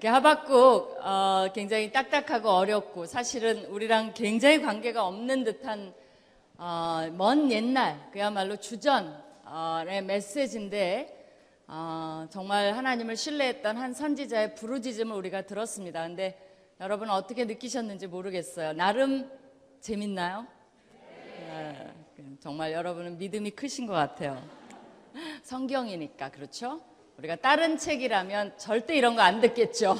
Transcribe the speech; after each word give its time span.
이렇게 0.00 0.08
하박국 0.08 0.96
어, 1.02 1.48
굉장히 1.52 1.92
딱딱하고 1.92 2.48
어렵고 2.48 3.04
사실은 3.04 3.66
우리랑 3.66 4.14
굉장히 4.14 4.62
관계가 4.62 5.06
없는 5.06 5.44
듯한 5.44 5.92
어, 6.56 7.06
먼 7.12 7.50
옛날 7.50 8.08
그야말로 8.10 8.56
주전의 8.56 10.02
메시지인데 10.06 11.34
어, 11.68 12.26
정말 12.30 12.72
하나님을 12.72 13.14
신뢰했던 13.14 13.76
한 13.76 13.92
선지자의 13.92 14.54
부르짖음을 14.54 15.14
우리가 15.14 15.42
들었습니다. 15.42 16.06
근데 16.06 16.40
여러분 16.80 17.10
어떻게 17.10 17.44
느끼셨는지 17.44 18.06
모르겠어요. 18.06 18.72
나름 18.72 19.30
재밌나요? 19.82 20.46
네, 21.46 21.92
정말 22.40 22.72
여러분은 22.72 23.18
믿음이 23.18 23.50
크신 23.50 23.86
것 23.86 23.92
같아요. 23.92 24.42
성경이니까 25.42 26.30
그렇죠? 26.30 26.80
우리가 27.20 27.36
다른 27.36 27.76
책이라면 27.76 28.56
절대 28.56 28.96
이런 28.96 29.14
거 29.14 29.20
안 29.20 29.40
듣겠죠. 29.42 29.94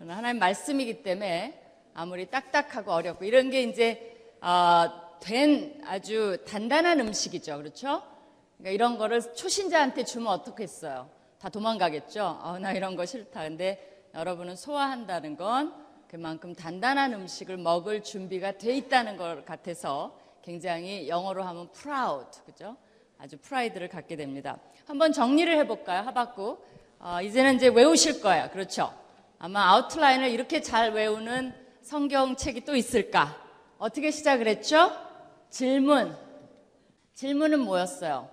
하나님 0.00 0.40
말씀이기 0.40 1.04
때문에 1.04 1.60
아무리 1.94 2.26
딱딱하고 2.28 2.90
어렵고 2.90 3.24
이런 3.24 3.50
게 3.50 3.62
이제 3.62 4.32
어, 4.40 5.18
된 5.20 5.80
아주 5.86 6.38
단단한 6.48 6.98
음식이죠. 6.98 7.58
그렇죠? 7.58 8.02
그러니까 8.58 8.70
이런 8.74 8.98
거를 8.98 9.20
초신자한테 9.34 10.04
주면 10.04 10.32
어떻겠어요? 10.32 11.08
다 11.38 11.48
도망가겠죠? 11.48 12.40
어, 12.42 12.58
나 12.58 12.72
이런 12.72 12.96
거 12.96 13.06
싫다. 13.06 13.42
근데 13.44 14.02
여러분은 14.14 14.56
소화한다는 14.56 15.36
건 15.36 15.72
그만큼 16.08 16.56
단단한 16.56 17.14
음식을 17.14 17.56
먹을 17.56 18.02
준비가 18.02 18.58
돼 18.58 18.76
있다는 18.76 19.16
것 19.16 19.44
같아서 19.44 20.18
굉장히 20.42 21.08
영어로 21.08 21.44
하면 21.44 21.70
proud, 21.70 22.40
그죠? 22.44 22.76
아주 23.18 23.38
프라이드를 23.38 23.88
갖게 23.88 24.16
됩니다. 24.16 24.58
한번 24.86 25.12
정리를 25.12 25.56
해볼까요? 25.58 26.02
하박국. 26.02 26.66
어, 26.98 27.20
이제는 27.22 27.56
이제 27.56 27.68
외우실 27.68 28.20
거예요. 28.20 28.48
그렇죠? 28.52 28.92
아마 29.38 29.70
아웃라인을 29.70 30.30
이렇게 30.30 30.60
잘 30.60 30.92
외우는 30.92 31.52
성경책이 31.82 32.64
또 32.64 32.76
있을까? 32.76 33.36
어떻게 33.78 34.10
시작을 34.10 34.46
했죠? 34.46 34.92
질문. 35.50 36.16
질문은 37.14 37.60
뭐였어요? 37.60 38.28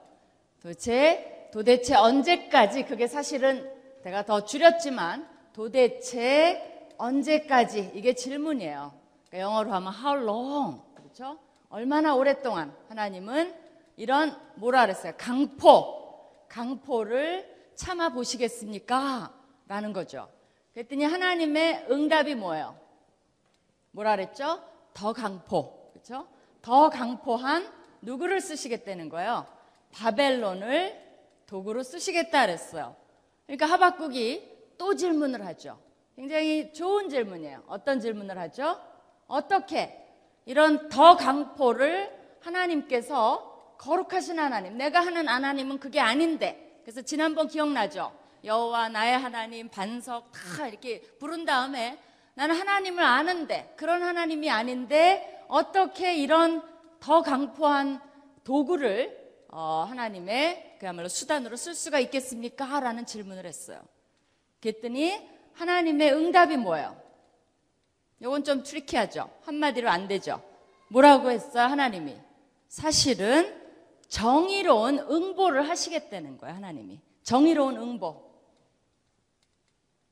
도대체, 0.62 1.50
도대체 1.52 1.96
언제까지, 1.96 2.86
그게 2.86 3.08
사실은 3.08 3.70
내가 4.04 4.24
더 4.24 4.46
줄였지만, 4.46 5.28
도대체 5.54 6.88
언제까지, 6.98 7.92
이게 7.96 8.14
질문이에요. 8.14 8.94
그러니까 9.28 9.40
영어로 9.40 9.72
하면 9.74 9.94
how 9.94 10.24
long, 10.24 10.82
그렇죠? 10.96 11.40
얼마나 11.70 12.16
오랫동안 12.16 12.74
하나님은 12.90 13.54
이런 13.98 14.36
뭐라 14.56 14.82
그랬어요? 14.82 15.14
강포, 15.18 15.99
강포를 16.50 17.72
참아 17.76 18.10
보시겠습니까? 18.10 19.34
라는 19.68 19.94
거죠. 19.94 20.30
그랬더니 20.74 21.06
하나님의 21.06 21.88
응답이 21.90 22.36
뭐예요? 22.36 22.78
뭐라 23.92 24.16
그랬죠? 24.16 24.62
더 24.94 25.14
강포, 25.14 25.92
그렇죠? 25.94 26.28
더 26.62 26.90
강포한 26.90 27.72
누구를 28.02 28.42
쓰시겠다는 28.42 29.10
거예요? 29.10 29.46
바벨론을 29.92 31.10
도구로 31.46 31.84
쓰시겠다 31.84 32.46
그랬어요. 32.46 32.96
그러니까 33.46 33.66
하박국이 33.66 34.76
또 34.78 34.96
질문을 34.96 35.46
하죠. 35.46 35.80
굉장히 36.16 36.74
좋은 36.74 37.10
질문이에요. 37.10 37.64
어떤 37.68 38.00
질문을 38.00 38.38
하죠? 38.38 38.80
어떻게 39.28 40.06
이런 40.46 40.90
더 40.90 41.16
강포를 41.16 42.12
하나님께서 42.42 43.49
거룩하신 43.80 44.38
하나님, 44.38 44.78
내가 44.78 45.00
하는 45.00 45.28
하나님은 45.28 45.80
그게 45.80 46.00
아닌데. 46.00 46.82
그래서 46.84 47.02
지난번 47.02 47.48
기억나죠? 47.48 48.12
여호와 48.44 48.90
나의 48.90 49.18
하나님 49.18 49.70
반석 49.70 50.32
다 50.32 50.68
이렇게 50.68 51.02
부른 51.20 51.46
다음에 51.46 51.98
나는 52.36 52.56
하나님을 52.56 53.04
아는데 53.04 53.74
그런 53.78 54.04
하나님이 54.04 54.50
아닌데 54.50 55.44
어떻게 55.48 56.16
이런 56.16 56.62
더 57.00 57.22
강포한 57.22 58.02
도구를 58.44 59.18
어, 59.50 59.86
하나님의 59.90 60.78
그야말로 60.80 61.08
수단으로 61.08 61.56
쓸 61.56 61.74
수가 61.74 62.00
있겠습니까? 62.00 62.80
라는 62.80 63.06
질문을 63.06 63.46
했어요. 63.46 63.82
그랬더니 64.62 65.20
하나님의 65.54 66.14
응답이 66.14 66.58
뭐예요? 66.58 67.02
이건 68.22 68.44
좀 68.44 68.64
트리키하죠. 68.64 69.30
한마디로 69.44 69.90
안 69.90 70.08
되죠. 70.08 70.42
뭐라고 70.90 71.32
했어요? 71.32 71.64
하나님이. 71.66 72.16
사실은 72.68 73.59
정의로운 74.10 75.00
응보를 75.00 75.70
하시겠다는 75.70 76.38
거예요, 76.38 76.56
하나님이. 76.56 77.00
정의로운 77.24 77.78
응보. 77.78 78.30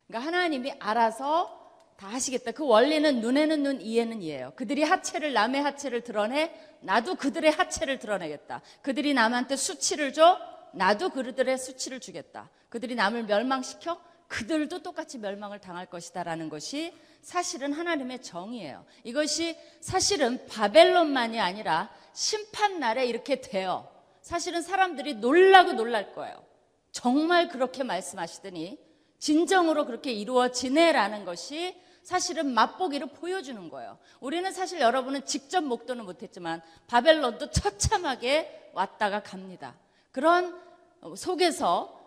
그러니까 0.08 0.28
하나님이 0.28 0.74
알아서 0.80 1.58
다 1.97 2.07
하시겠다. 2.07 2.52
그 2.52 2.66
원리는 2.66 3.22
눈에는 3.22 3.63
눈, 3.63 3.81
이에는 3.81 4.22
이예요. 4.22 4.53
그들이 4.56 4.84
하체를 4.84 5.34
남의 5.34 5.62
하체를 5.63 6.03
드러내, 6.03 6.53
나도 6.81 7.16
그들의 7.16 7.52
하체를 7.52 7.97
드러내겠다. 7.97 8.62
그들이 8.84 9.16
남한테 9.16 9.56
수치를 9.56 10.13
줘, 10.13 10.40
나도 10.74 11.09
그들의 11.09 11.57
수치를 11.57 12.00
주겠다. 12.00 12.52
그들이 12.69 12.94
남을 12.94 13.24
멸망시켜, 13.24 14.00
그들도 14.28 14.84
똑같이 14.84 15.18
멸망을 15.18 15.59
당할 15.59 15.88
것이다라는 15.88 16.50
것이 16.50 16.94
사실은 17.22 17.74
하나님의 17.74 18.22
정의예요. 18.22 18.86
이것이 19.03 19.57
사실은 19.80 20.46
바벨론만이 20.47 21.40
아니라 21.40 21.90
심판 22.17 22.79
날에 22.79 23.05
이렇게 23.05 23.41
돼요. 23.41 23.88
사실은 24.22 24.63
사람들이 24.63 25.13
놀라고 25.17 25.73
놀랄 25.73 26.13
거예요. 26.13 26.44
정말 26.91 27.47
그렇게 27.47 27.83
말씀하시더니 27.83 28.79
진정으로 29.19 29.85
그렇게 29.85 30.13
이루어지네라는 30.13 31.25
것이 31.25 31.79
사실은 32.01 32.56
맛보기를 32.56 33.09
보여주는 33.11 33.69
거예요. 33.69 34.00
우리는 34.19 34.51
사실 34.51 34.79
여러분은 34.79 35.25
직접 35.25 35.63
목도는 35.63 36.06
못했지만 36.06 36.63
바벨론도 36.88 37.51
처참하게 37.51 38.72
왔다가 38.73 39.22
갑니다. 39.22 39.75
그런 40.11 40.59
속에서 41.16 42.01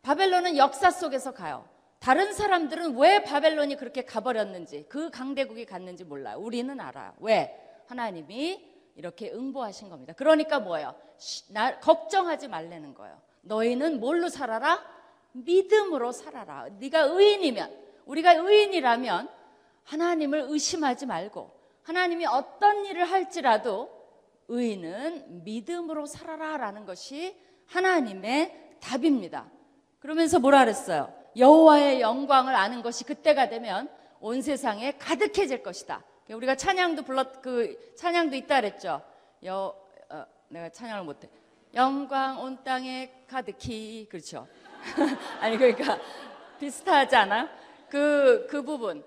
바벨론은 0.00 0.56
역사 0.56 0.90
속에서 0.90 1.32
가요. 1.32 1.68
다른 1.98 2.32
사람들은 2.32 2.96
왜 2.96 3.22
바벨론이 3.24 3.76
그렇게 3.76 4.06
가버렸는지 4.06 4.86
그 4.88 5.10
강대국이 5.10 5.66
갔는지 5.66 6.04
몰라요. 6.04 6.38
우리는 6.38 6.80
알아요. 6.80 7.12
왜? 7.18 7.54
하나님이 7.88 8.69
이렇게 9.00 9.32
응보하신 9.32 9.88
겁니다. 9.88 10.12
그러니까 10.12 10.60
뭐예요? 10.60 10.94
나 11.48 11.80
걱정하지 11.80 12.48
말라는 12.48 12.92
거예요. 12.92 13.18
너희는 13.40 13.98
뭘로 13.98 14.28
살아라? 14.28 14.84
믿음으로 15.32 16.12
살아라. 16.12 16.68
네가 16.78 17.00
의인이면 17.04 17.74
우리가 18.04 18.34
의인이라면 18.34 19.30
하나님을 19.84 20.44
의심하지 20.48 21.06
말고 21.06 21.50
하나님이 21.82 22.26
어떤 22.26 22.84
일을 22.84 23.10
할지라도 23.10 23.90
의인은 24.48 25.44
믿음으로 25.44 26.04
살아라라는 26.04 26.84
것이 26.84 27.34
하나님의 27.68 28.76
답입니다. 28.80 29.50
그러면서 29.98 30.38
뭐라 30.40 30.60
그랬어요? 30.60 31.10
여호와의 31.38 32.02
영광을 32.02 32.54
아는 32.54 32.82
것이 32.82 33.04
그때가 33.04 33.48
되면 33.48 33.88
온 34.20 34.42
세상에 34.42 34.92
가득해질 34.98 35.62
것이다. 35.62 36.04
우리가 36.34 36.54
찬양도 36.54 37.02
불렀 37.02 37.42
그 37.42 37.94
찬양도 37.96 38.36
있다 38.36 38.60
그랬죠. 38.60 39.02
여 39.44 39.74
어, 40.08 40.24
내가 40.48 40.68
찬양을 40.68 41.04
못해. 41.04 41.28
영광 41.74 42.40
온 42.40 42.62
땅에 42.64 43.24
가득히 43.28 44.06
그렇죠. 44.10 44.46
아니 45.40 45.56
그러니까 45.56 45.98
비슷하지 46.58 47.16
않아요? 47.16 47.48
그그 47.88 48.46
그 48.48 48.62
부분 48.62 49.04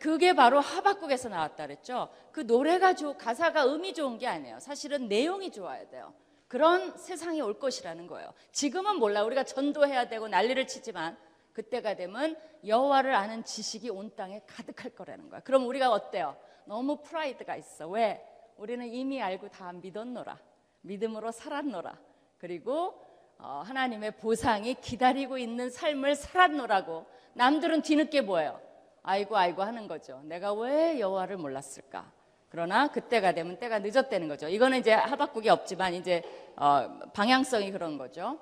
그게 0.00 0.34
바로 0.34 0.60
하박국에서 0.60 1.28
나왔다 1.28 1.66
그랬죠. 1.66 2.10
그 2.32 2.40
노래가 2.40 2.94
좋 2.94 3.16
가사가 3.16 3.66
음이 3.66 3.94
좋은 3.94 4.18
게 4.18 4.26
아니에요. 4.26 4.60
사실은 4.60 5.08
내용이 5.08 5.50
좋아야 5.50 5.88
돼요. 5.88 6.12
그런 6.46 6.96
세상이 6.96 7.40
올 7.40 7.58
것이라는 7.58 8.06
거예요. 8.06 8.32
지금은 8.52 8.96
몰라. 8.96 9.22
우리가 9.24 9.44
전도해야 9.44 10.08
되고 10.08 10.28
난리를 10.28 10.66
치지만 10.66 11.16
그때가 11.52 11.94
되면 11.94 12.36
여호와를 12.66 13.14
아는 13.14 13.44
지식이 13.44 13.90
온 13.90 14.14
땅에 14.14 14.40
가득할 14.46 14.92
거라는 14.92 15.28
거야. 15.28 15.40
그럼 15.40 15.66
우리가 15.66 15.90
어때요? 15.90 16.36
너무 16.68 16.98
프라이드가 16.98 17.56
있어. 17.56 17.88
왜? 17.88 18.22
우리는 18.58 18.86
이미 18.86 19.22
알고 19.22 19.48
다 19.48 19.72
믿었노라. 19.72 20.38
믿음으로 20.82 21.32
살았노라. 21.32 21.98
그리고 22.36 22.94
어, 23.38 23.62
하나님의 23.64 24.18
보상이 24.18 24.74
기다리고 24.74 25.38
있는 25.38 25.70
삶을 25.70 26.14
살았노라고. 26.14 27.06
남들은 27.32 27.80
뒤늦게 27.82 28.20
뭐예요? 28.20 28.60
아이고 29.02 29.36
아이고 29.36 29.62
하는 29.62 29.88
거죠. 29.88 30.20
내가 30.24 30.52
왜 30.52 31.00
여호와를 31.00 31.38
몰랐을까? 31.38 32.12
그러나 32.50 32.88
그때가 32.88 33.32
되면 33.32 33.58
때가 33.58 33.78
늦었다는 33.78 34.28
거죠. 34.28 34.48
이거는 34.48 34.78
이제 34.78 34.92
하박국이 34.92 35.48
없지만 35.48 35.94
이제 35.94 36.22
어, 36.56 36.98
방향성이 37.14 37.72
그런 37.72 37.96
거죠. 37.96 38.38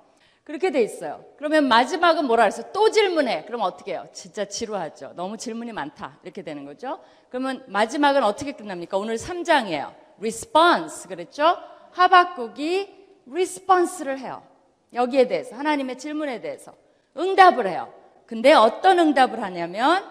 그렇게 0.47 0.71
돼 0.71 0.81
있어요. 0.81 1.25
그러면 1.35 1.67
마지막은 1.67 2.23
뭐라 2.23 2.43
그랬어요? 2.43 2.71
또 2.71 2.89
질문해. 2.89 3.43
그럼 3.47 3.63
어떻게 3.63 3.91
해요? 3.91 4.07
진짜 4.13 4.45
지루하죠. 4.45 5.11
너무 5.17 5.35
질문이 5.35 5.73
많다. 5.73 6.19
이렇게 6.23 6.41
되는 6.41 6.63
거죠. 6.63 7.01
그러면 7.27 7.65
마지막은 7.67 8.23
어떻게 8.23 8.53
끝납니까? 8.53 8.97
오늘 8.97 9.17
3장이에요. 9.17 9.93
response. 10.19 11.09
그랬죠? 11.09 11.57
하박국이 11.91 12.87
response를 13.29 14.19
해요. 14.19 14.41
여기에 14.93 15.27
대해서. 15.27 15.53
하나님의 15.57 15.97
질문에 15.97 16.39
대해서. 16.39 16.73
응답을 17.17 17.67
해요. 17.67 17.93
근데 18.25 18.53
어떤 18.53 18.99
응답을 18.99 19.43
하냐면 19.43 20.01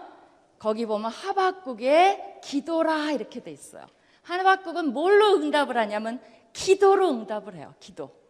거기 0.59 0.85
보면 0.85 1.11
하박국의 1.13 2.41
기도라 2.45 3.13
이렇게 3.13 3.43
돼 3.43 3.53
있어요. 3.53 3.87
하박국은 4.21 4.93
뭘로 4.93 5.37
응답을 5.37 5.79
하냐면 5.79 6.21
기도로 6.53 7.09
응답을 7.09 7.55
해요. 7.55 7.73
기도. 7.81 8.26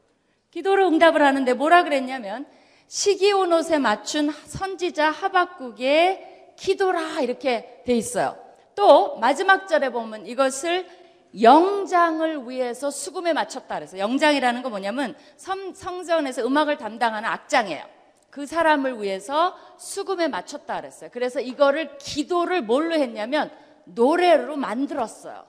기도로 0.56 0.88
응답을 0.88 1.20
하는데 1.20 1.52
뭐라 1.52 1.84
그랬냐면 1.84 2.46
시기온 2.86 3.52
옷에 3.52 3.76
맞춘 3.76 4.30
선지자 4.30 5.10
하박국의 5.10 6.54
기도라 6.56 7.20
이렇게 7.20 7.82
돼 7.84 7.94
있어요. 7.94 8.38
또 8.74 9.18
마지막 9.18 9.68
절에 9.68 9.90
보면 9.90 10.26
이것을 10.26 10.88
영장을 11.42 12.48
위해서 12.48 12.90
수금에 12.90 13.34
맞췄다 13.34 13.74
그래서 13.74 13.98
영장이라는 13.98 14.62
건 14.62 14.70
뭐냐면 14.70 15.14
성, 15.36 15.74
성전에서 15.74 16.46
음악을 16.46 16.78
담당하는 16.78 17.28
악장이에요. 17.28 17.84
그 18.30 18.46
사람을 18.46 19.02
위해서 19.02 19.54
수금에 19.76 20.28
맞췄다 20.28 20.80
그랬어요. 20.80 21.10
그래서 21.12 21.38
이거를 21.38 21.98
기도를 21.98 22.62
뭘로 22.62 22.94
했냐면 22.94 23.50
노래로 23.84 24.56
만들었어요. 24.56 25.44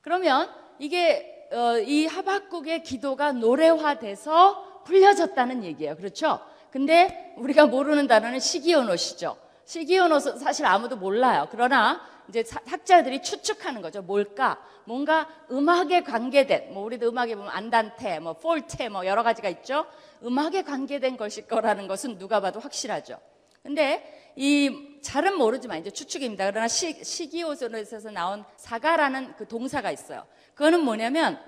그러면 0.00 0.48
이게 0.78 1.36
어, 1.36 1.39
이 1.86 2.06
하박국의 2.06 2.82
기도가 2.82 3.32
노래화돼서 3.32 4.82
불려졌다는 4.84 5.64
얘기예요. 5.64 5.96
그렇죠? 5.96 6.40
근데 6.70 7.34
우리가 7.36 7.66
모르는 7.66 8.06
단어는 8.06 8.38
시기온옷이죠. 8.38 9.36
시기온옷은 9.64 10.38
사실 10.38 10.66
아무도 10.66 10.96
몰라요. 10.96 11.48
그러나 11.50 12.00
이제 12.28 12.44
학자들이 12.66 13.22
추측하는 13.22 13.82
거죠. 13.82 14.02
뭘까? 14.02 14.60
뭔가 14.84 15.28
음악에 15.50 16.02
관계된, 16.02 16.72
뭐 16.72 16.84
우리도 16.84 17.08
음악에 17.08 17.34
보면 17.34 17.50
안단테, 17.50 18.20
뭐 18.20 18.34
폴테, 18.34 18.88
뭐 18.88 19.04
여러 19.06 19.22
가지가 19.22 19.48
있죠. 19.48 19.86
음악에 20.24 20.62
관계된 20.62 21.16
것일 21.16 21.46
거라는 21.46 21.86
것은 21.88 22.18
누가 22.18 22.40
봐도 22.40 22.60
확실하죠. 22.60 23.18
근데 23.62 24.32
이 24.36 24.98
잘은 25.02 25.36
모르지만 25.36 25.80
이제 25.80 25.90
추측입니다. 25.90 26.50
그러나 26.50 26.68
시, 26.68 27.04
시기오선에서 27.04 28.10
나온 28.10 28.44
사가라는 28.56 29.34
그 29.36 29.46
동사가 29.46 29.90
있어요. 29.90 30.24
그거는 30.60 30.84
뭐냐면 30.84 31.40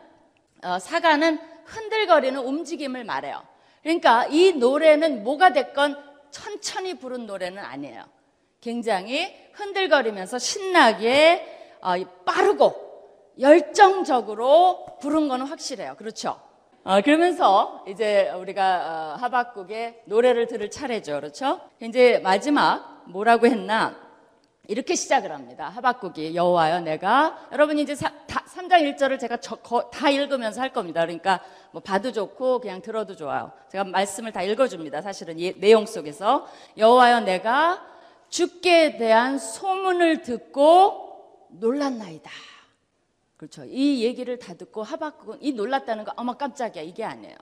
어, 0.64 0.78
사가는 0.78 1.38
흔들거리는 1.66 2.40
움직임을 2.40 3.04
말해요. 3.04 3.42
그러니까 3.82 4.24
이 4.28 4.52
노래는 4.52 5.22
뭐가 5.22 5.52
됐건 5.52 6.02
천천히 6.30 6.94
부른 6.94 7.26
노래는 7.26 7.62
아니에요. 7.62 8.04
굉장히 8.62 9.36
흔들거리면서 9.52 10.38
신나게 10.38 11.76
어, 11.82 11.92
빠르고 12.24 13.34
열정적으로 13.38 14.96
부른 15.02 15.28
거는 15.28 15.44
확실해요. 15.44 15.96
그렇죠? 15.96 16.40
어, 16.82 17.02
그러면서 17.02 17.84
이제 17.86 18.30
우리가 18.30 18.76
어, 19.12 19.16
하박국의 19.20 20.04
노래를 20.06 20.46
들을 20.46 20.70
차례죠. 20.70 21.16
그렇죠? 21.16 21.60
이제 21.80 22.18
마지막 22.24 23.02
뭐라고 23.08 23.46
했나? 23.46 23.94
이렇게 24.68 24.94
시작을 24.94 25.32
합니다. 25.32 25.68
하박국이 25.68 26.36
여호와여 26.36 26.80
내가 26.80 27.48
여러분 27.50 27.78
이제 27.78 27.96
사, 27.96 28.12
다, 28.26 28.44
3장 28.46 28.96
1절을 28.96 29.18
제가 29.18 29.38
저, 29.38 29.56
거, 29.56 29.90
다 29.90 30.08
읽으면서 30.08 30.60
할 30.60 30.72
겁니다. 30.72 31.00
그러니까 31.00 31.40
뭐 31.72 31.82
봐도 31.82 32.12
좋고 32.12 32.60
그냥 32.60 32.80
들어도 32.80 33.16
좋아요. 33.16 33.50
제가 33.70 33.82
말씀을 33.84 34.30
다 34.30 34.42
읽어줍니다. 34.42 35.02
사실은 35.02 35.38
이 35.40 35.58
내용 35.58 35.84
속에서 35.84 36.46
여호와여 36.76 37.20
내가 37.20 37.84
주께 38.28 38.96
대한 38.96 39.38
소문을 39.38 40.22
듣고 40.22 41.48
놀랐나이다. 41.48 42.30
그렇죠. 43.36 43.64
이 43.64 44.04
얘기를 44.04 44.38
다 44.38 44.54
듣고 44.54 44.84
하박국은 44.84 45.38
이 45.40 45.52
놀랐다는 45.52 46.04
거 46.04 46.12
어머 46.16 46.34
깜짝이야 46.34 46.84
이게 46.84 47.02
아니에요. 47.02 47.36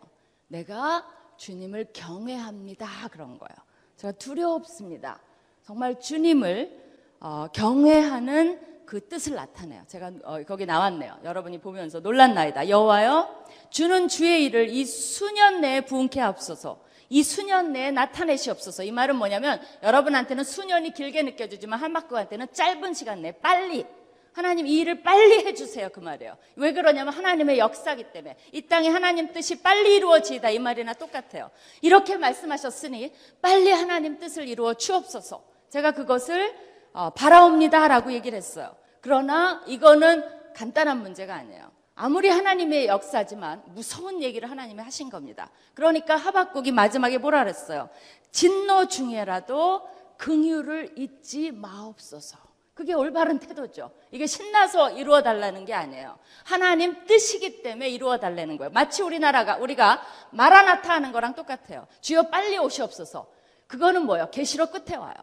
내가 0.48 1.06
주님을 1.36 1.88
경외합니다 1.92 2.86
그런 3.10 3.38
거예요. 3.38 3.56
제가 3.98 4.12
두렵습니다. 4.12 5.20
정말 5.62 6.00
주님을 6.00 6.89
어, 7.20 7.48
경외하는 7.52 8.58
그 8.86 9.06
뜻을 9.06 9.34
나타내요. 9.34 9.84
제가 9.86 10.10
어, 10.24 10.42
거기 10.44 10.66
나왔네요. 10.66 11.18
여러분이 11.22 11.58
보면서 11.60 12.00
놀랐나이다. 12.00 12.68
여호와여 12.68 13.44
주는 13.68 14.08
주의 14.08 14.44
일을 14.46 14.68
이 14.68 14.84
수년 14.84 15.60
내에 15.60 15.82
부흥케 15.82 16.18
하옵소서. 16.18 16.80
이 17.10 17.22
수년 17.22 17.72
내에 17.72 17.90
나타내시옵소서. 17.90 18.82
이 18.84 18.90
말은 18.90 19.16
뭐냐면 19.16 19.60
여러분한테는 19.82 20.44
수년이 20.44 20.94
길게 20.94 21.22
느껴지지만 21.22 21.78
한박국한테는 21.78 22.48
짧은 22.52 22.94
시간 22.94 23.20
내에 23.20 23.32
빨리 23.32 23.84
하나님 24.32 24.66
이 24.66 24.78
일을 24.78 25.02
빨리 25.02 25.44
해주세요. 25.44 25.90
그 25.90 26.00
말이에요. 26.00 26.36
왜 26.56 26.72
그러냐면 26.72 27.12
하나님의 27.12 27.58
역사기 27.58 28.12
때문에 28.12 28.36
이 28.52 28.62
땅에 28.62 28.88
하나님 28.88 29.32
뜻이 29.32 29.60
빨리 29.60 29.96
이루어지다 29.96 30.50
이 30.50 30.58
말이나 30.58 30.94
똑같아요. 30.94 31.50
이렇게 31.82 32.16
말씀하셨으니 32.16 33.12
빨리 33.42 33.70
하나님 33.70 34.18
뜻을 34.18 34.48
이루어 34.48 34.74
주옵소서. 34.74 35.44
제가 35.68 35.92
그것을 35.92 36.52
어, 36.52 36.69
바라옵니다라고 36.92 38.12
얘기를 38.12 38.36
했어요. 38.36 38.74
그러나 39.00 39.62
이거는 39.66 40.24
간단한 40.54 41.00
문제가 41.02 41.34
아니에요. 41.34 41.70
아무리 41.94 42.28
하나님의 42.30 42.86
역사지만 42.86 43.62
무서운 43.66 44.22
얘기를 44.22 44.50
하나님이 44.50 44.82
하신 44.82 45.10
겁니다. 45.10 45.50
그러니까 45.74 46.16
하박국이 46.16 46.72
마지막에 46.72 47.18
뭐라 47.18 47.40
그랬어요? 47.40 47.90
진노 48.30 48.88
중에라도 48.88 49.86
긍휼을 50.16 50.94
잊지 50.96 51.50
마옵소서. 51.50 52.38
그게 52.72 52.94
올바른 52.94 53.38
태도죠. 53.38 53.90
이게 54.10 54.26
신나서 54.26 54.92
이루어 54.92 55.22
달라는 55.22 55.66
게 55.66 55.74
아니에요. 55.74 56.18
하나님 56.44 57.04
뜻이기 57.04 57.60
때문에 57.62 57.90
이루어 57.90 58.18
달라는 58.18 58.56
거예요. 58.56 58.70
마치 58.70 59.02
우리나라가 59.02 59.56
우리가 59.56 60.00
마라나타 60.30 60.94
하는 60.94 61.12
거랑 61.12 61.34
똑같아요. 61.34 61.86
주여 62.00 62.30
빨리 62.30 62.56
오시옵소서. 62.56 63.26
그거는 63.66 64.06
뭐예요? 64.06 64.30
계시록 64.30 64.72
끝에 64.72 64.96
와요. 64.96 65.14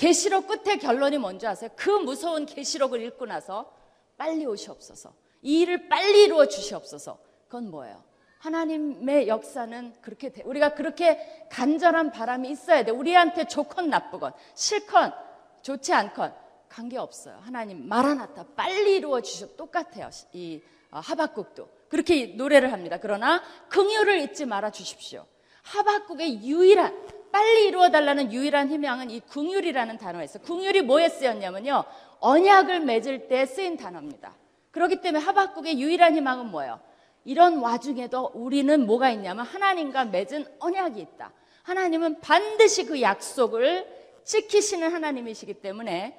계시록 0.00 0.46
끝에 0.46 0.78
결론이 0.78 1.18
뭔지 1.18 1.46
아세요? 1.46 1.68
그 1.76 1.90
무서운 1.90 2.46
계시록을 2.46 3.02
읽고 3.02 3.26
나서 3.26 3.70
빨리 4.16 4.46
오시옵소서. 4.46 5.12
이 5.42 5.60
일을 5.60 5.90
빨리 5.90 6.24
이루어 6.24 6.46
주시옵소서. 6.46 7.18
그건 7.46 7.70
뭐예요? 7.70 8.02
하나님의 8.38 9.28
역사는 9.28 10.00
그렇게 10.00 10.32
돼. 10.32 10.42
우리가 10.42 10.72
그렇게 10.72 11.46
간절한 11.50 12.12
바람이 12.12 12.48
있어야 12.48 12.82
돼. 12.82 12.90
우리한테 12.90 13.44
좋건 13.44 13.90
나쁘건 13.90 14.32
싫건 14.54 15.12
좋지 15.60 15.92
않건 15.92 16.34
관계 16.70 16.96
없어요. 16.96 17.38
하나님 17.42 17.86
마라나타 17.86 18.46
빨리 18.56 18.96
이루어 18.96 19.20
주셔 19.20 19.54
똑같아요. 19.54 20.08
이 20.32 20.62
어, 20.90 21.00
하박국도 21.00 21.68
그렇게 21.90 22.28
노래를 22.36 22.72
합니다. 22.72 22.98
그러나 23.02 23.42
긍휼을 23.68 24.20
잊지 24.20 24.46
말아 24.46 24.70
주십시오. 24.70 25.26
하박국의 25.62 26.48
유일한 26.48 27.19
빨리 27.32 27.66
이루어 27.66 27.90
달라는 27.90 28.32
유일한 28.32 28.68
희망은 28.68 29.10
이 29.10 29.20
긍휼이라는 29.20 29.98
단어에서 29.98 30.40
긍휼이 30.40 30.82
뭐에 30.82 31.08
쓰였냐면요. 31.08 31.84
언약을 32.20 32.80
맺을 32.80 33.28
때 33.28 33.46
쓰인 33.46 33.76
단어입니다. 33.76 34.34
그렇기 34.70 35.00
때문에 35.00 35.24
하박국의 35.24 35.80
유일한 35.80 36.14
희망은 36.14 36.50
뭐예요? 36.50 36.80
이런 37.24 37.58
와중에도 37.58 38.30
우리는 38.34 38.86
뭐가 38.86 39.10
있냐면 39.10 39.44
하나님과 39.44 40.06
맺은 40.06 40.46
언약이 40.58 41.00
있다. 41.00 41.32
하나님은 41.62 42.20
반드시 42.20 42.86
그 42.86 43.00
약속을 43.00 43.86
지키시는 44.24 44.92
하나님이시기 44.92 45.54
때문에 45.54 46.18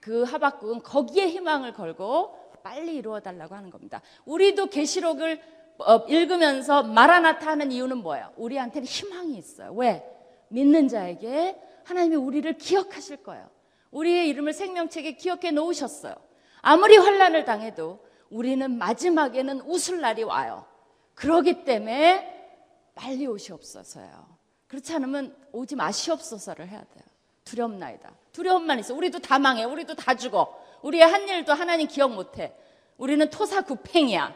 그 0.00 0.22
하박국은 0.22 0.82
거기에 0.82 1.28
희망을 1.28 1.72
걸고 1.72 2.38
빨리 2.62 2.96
이루어 2.96 3.20
달라고 3.20 3.54
하는 3.54 3.70
겁니다. 3.70 4.00
우리도 4.24 4.66
계시록을 4.66 5.40
어, 5.78 5.96
읽으면서 6.08 6.82
마라나타 6.82 7.50
하는 7.50 7.72
이유는 7.72 7.98
뭐예요? 7.98 8.32
우리한테는 8.36 8.86
희망이 8.86 9.36
있어요. 9.36 9.72
왜? 9.74 10.04
믿는 10.48 10.88
자에게 10.88 11.60
하나님이 11.84 12.16
우리를 12.16 12.52
기억하실 12.58 13.18
거예요. 13.18 13.48
우리의 13.90 14.28
이름을 14.28 14.52
생명책에 14.52 15.16
기억해 15.16 15.50
놓으셨어요. 15.52 16.14
아무리 16.62 16.96
환란을 16.96 17.44
당해도 17.44 18.04
우리는 18.30 18.78
마지막에는 18.78 19.60
웃을 19.62 20.00
날이 20.00 20.22
와요. 20.22 20.66
그러기 21.14 21.64
때문에 21.64 22.32
빨리 22.94 23.26
오시옵소서요. 23.26 24.34
그렇지 24.66 24.94
않으면 24.94 25.36
오지 25.52 25.76
마시옵소서를 25.76 26.68
해야 26.68 26.80
돼요. 26.80 27.04
두렵나이다. 27.44 28.12
두려움만 28.32 28.80
있어. 28.80 28.94
우리도 28.94 29.20
다 29.20 29.38
망해. 29.38 29.64
우리도 29.64 29.94
다 29.94 30.16
죽어. 30.16 30.60
우리의 30.82 31.06
한 31.06 31.28
일도 31.28 31.52
하나님 31.52 31.86
기억 31.86 32.12
못해. 32.12 32.56
우리는 32.96 33.28
토사구팽이야. 33.30 34.34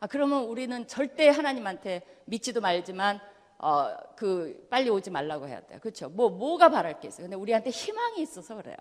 아, 0.00 0.06
그러면 0.08 0.44
우리는 0.44 0.86
절대 0.88 1.28
하나님한테 1.28 2.02
믿지도 2.24 2.60
말지만 2.60 3.20
어, 3.62 3.96
그 4.16 4.66
빨리 4.68 4.90
오지 4.90 5.10
말라고 5.10 5.46
해야 5.46 5.60
돼요. 5.60 5.78
그렇죠? 5.80 6.08
뭐 6.08 6.28
뭐가 6.28 6.68
바랄 6.68 6.98
게 6.98 7.08
있어요. 7.08 7.24
근데 7.24 7.36
우리한테 7.36 7.70
희망이 7.70 8.20
있어서 8.20 8.56
그래요. 8.56 8.76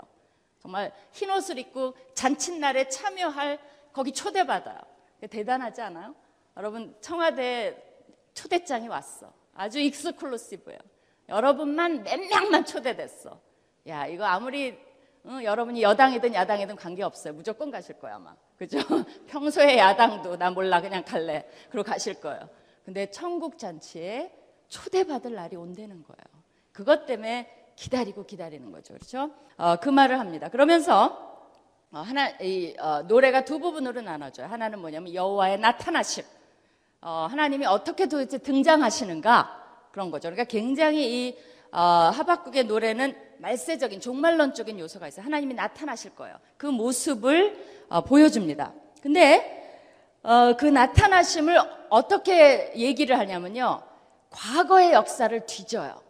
정말 0.59 0.91
흰 1.11 1.29
옷을 1.29 1.59
입고 1.59 1.95
잔칫날에 2.15 2.89
참여할 2.89 3.59
거기 3.93 4.11
초대받아요. 4.11 4.79
대단하지 5.29 5.81
않아요? 5.81 6.15
여러분 6.57 6.95
청와대 6.99 7.77
초대장이 8.33 8.87
왔어. 8.87 9.31
아주 9.53 9.79
익스클루시브예요. 9.79 10.79
여러분만 11.29 12.03
몇 12.03 12.19
명만 12.19 12.65
초대됐어. 12.65 13.39
야, 13.87 14.07
이거 14.07 14.25
아무리 14.25 14.77
어, 15.23 15.39
여러분이 15.43 15.83
여당이든 15.83 16.33
야당이든 16.33 16.75
관계없어요. 16.75 17.33
무조건 17.33 17.69
가실 17.69 17.99
거야, 17.99 18.15
아마. 18.15 18.35
그죠? 18.57 18.79
평소에 19.27 19.77
야당도 19.77 20.37
나 20.37 20.49
몰라 20.49 20.81
그냥 20.81 21.03
갈래. 21.03 21.47
그러고 21.69 21.87
가실 21.87 22.19
거예요. 22.19 22.49
근데 22.83 23.11
천국 23.11 23.59
잔치에 23.59 24.40
초대받을 24.71 25.35
날이 25.35 25.55
온다는 25.57 26.03
거예요. 26.03 26.43
그것 26.71 27.05
때문에 27.05 27.73
기다리고 27.75 28.25
기다리는 28.25 28.71
거죠. 28.71 28.93
그렇죠? 28.93 29.31
어, 29.57 29.75
그 29.75 29.89
말을 29.89 30.17
합니다. 30.19 30.49
그러면서 30.49 31.29
어, 31.91 31.99
하나 31.99 32.29
이 32.39 32.73
어, 32.79 33.03
노래가 33.03 33.43
두 33.43 33.59
부분으로 33.59 34.01
나눠져요. 34.01 34.47
하나는 34.47 34.79
뭐냐면 34.79 35.13
여호와의 35.13 35.59
나타나심. 35.59 36.23
어, 37.01 37.27
하나님이 37.29 37.65
어떻게 37.65 38.07
도대체 38.07 38.37
등장하시는가 38.37 39.89
그런 39.91 40.09
거죠. 40.09 40.29
그러니까 40.29 40.45
굉장히 40.45 41.27
이 41.27 41.37
어, 41.73 41.79
하박국의 41.79 42.65
노래는 42.65 43.15
말세적인 43.39 43.99
종말론적인 43.99 44.79
요소가 44.79 45.09
있어요. 45.09 45.25
하나님이 45.25 45.53
나타나실 45.53 46.15
거예요. 46.15 46.37
그 46.55 46.65
모습을 46.65 47.85
어, 47.89 48.01
보여줍니다. 48.01 48.73
근데 49.01 49.57
어, 50.23 50.55
그 50.55 50.65
나타나심을 50.65 51.59
어떻게 51.89 52.71
얘기를 52.77 53.19
하냐면요. 53.19 53.90
과거의 54.31 54.93
역사를 54.93 55.45
뒤져요. 55.45 56.01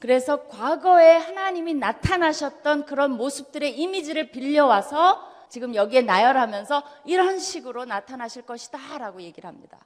그래서 0.00 0.46
과거에 0.46 1.16
하나님이 1.16 1.74
나타나셨던 1.74 2.86
그런 2.86 3.12
모습들의 3.12 3.78
이미지를 3.78 4.30
빌려와서 4.30 5.26
지금 5.48 5.74
여기에 5.74 6.02
나열하면서 6.02 6.82
이런 7.06 7.38
식으로 7.38 7.84
나타나실 7.84 8.42
것이다 8.42 8.98
라고 8.98 9.22
얘기를 9.22 9.48
합니다. 9.48 9.78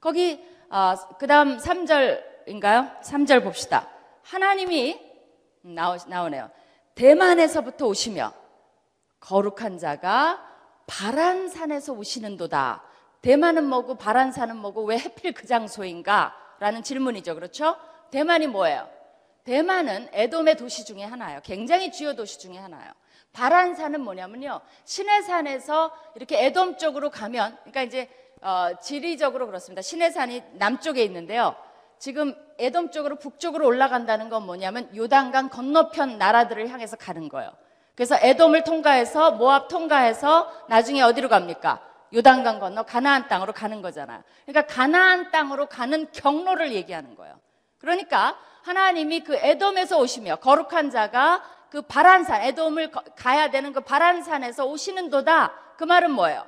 거기 0.00 0.44
어, 0.70 0.94
그 1.18 1.26
다음 1.26 1.56
3절인가요? 1.56 3.00
3절 3.00 3.42
봅시다. 3.42 3.88
하나님이 4.22 5.00
나오, 5.62 5.96
나오네요. 6.06 6.50
대만에서부터 6.94 7.86
오시며 7.86 8.32
거룩한 9.20 9.78
자가 9.78 10.44
바란산에서 10.86 11.94
오시는도다. 11.94 12.82
대만은 13.22 13.64
뭐고 13.64 13.96
바란산은 13.96 14.56
뭐고 14.56 14.84
왜 14.84 14.98
해필 14.98 15.32
그 15.32 15.46
장소인가? 15.46 16.34
라는 16.60 16.82
질문이죠. 16.82 17.34
그렇죠? 17.34 17.76
대만이 18.10 18.46
뭐예요? 18.48 18.88
대만은 19.44 20.08
에돔의 20.12 20.56
도시 20.56 20.84
중에 20.84 21.04
하나예요. 21.04 21.40
굉장히 21.42 21.90
주요 21.90 22.14
도시 22.14 22.38
중에 22.38 22.58
하나예요. 22.58 22.92
바란산은 23.32 24.00
뭐냐면요. 24.00 24.60
시내산에서 24.84 25.92
이렇게 26.16 26.44
에돔 26.46 26.76
쪽으로 26.76 27.10
가면, 27.10 27.56
그러니까 27.60 27.82
이제 27.82 28.08
어, 28.40 28.70
지리적으로 28.80 29.46
그렇습니다. 29.46 29.82
시내산이 29.82 30.42
남쪽에 30.54 31.02
있는데요. 31.04 31.56
지금 31.98 32.34
에돔 32.58 32.90
쪽으로 32.90 33.16
북쪽으로 33.16 33.66
올라간다는 33.66 34.28
건 34.28 34.44
뭐냐면 34.46 34.88
요단강 34.96 35.48
건너편 35.48 36.18
나라들을 36.18 36.68
향해서 36.68 36.96
가는 36.96 37.28
거예요. 37.28 37.50
그래서 37.94 38.16
에돔을 38.20 38.62
통과해서 38.62 39.32
모압 39.32 39.68
통과해서 39.68 40.52
나중에 40.68 41.02
어디로 41.02 41.28
갑니까? 41.28 41.82
요단강 42.14 42.58
건너 42.58 42.82
가나안 42.82 43.28
땅으로 43.28 43.52
가는 43.52 43.82
거잖아요. 43.82 44.22
그러니까 44.46 44.74
가나안 44.74 45.30
땅으로 45.30 45.66
가는 45.66 46.10
경로를 46.12 46.72
얘기하는 46.72 47.14
거예요. 47.16 47.38
그러니까 47.78 48.38
하나님이 48.62 49.20
그 49.20 49.36
에돔에서 49.36 49.98
오시며 49.98 50.36
거룩한 50.36 50.90
자가 50.90 51.42
그 51.70 51.82
바란산 51.82 52.42
에돔을 52.42 52.90
가야 53.16 53.50
되는 53.50 53.72
그 53.72 53.80
바란산에서 53.80 54.66
오시는 54.66 55.10
도다. 55.10 55.52
그 55.76 55.84
말은 55.84 56.10
뭐예요? 56.10 56.46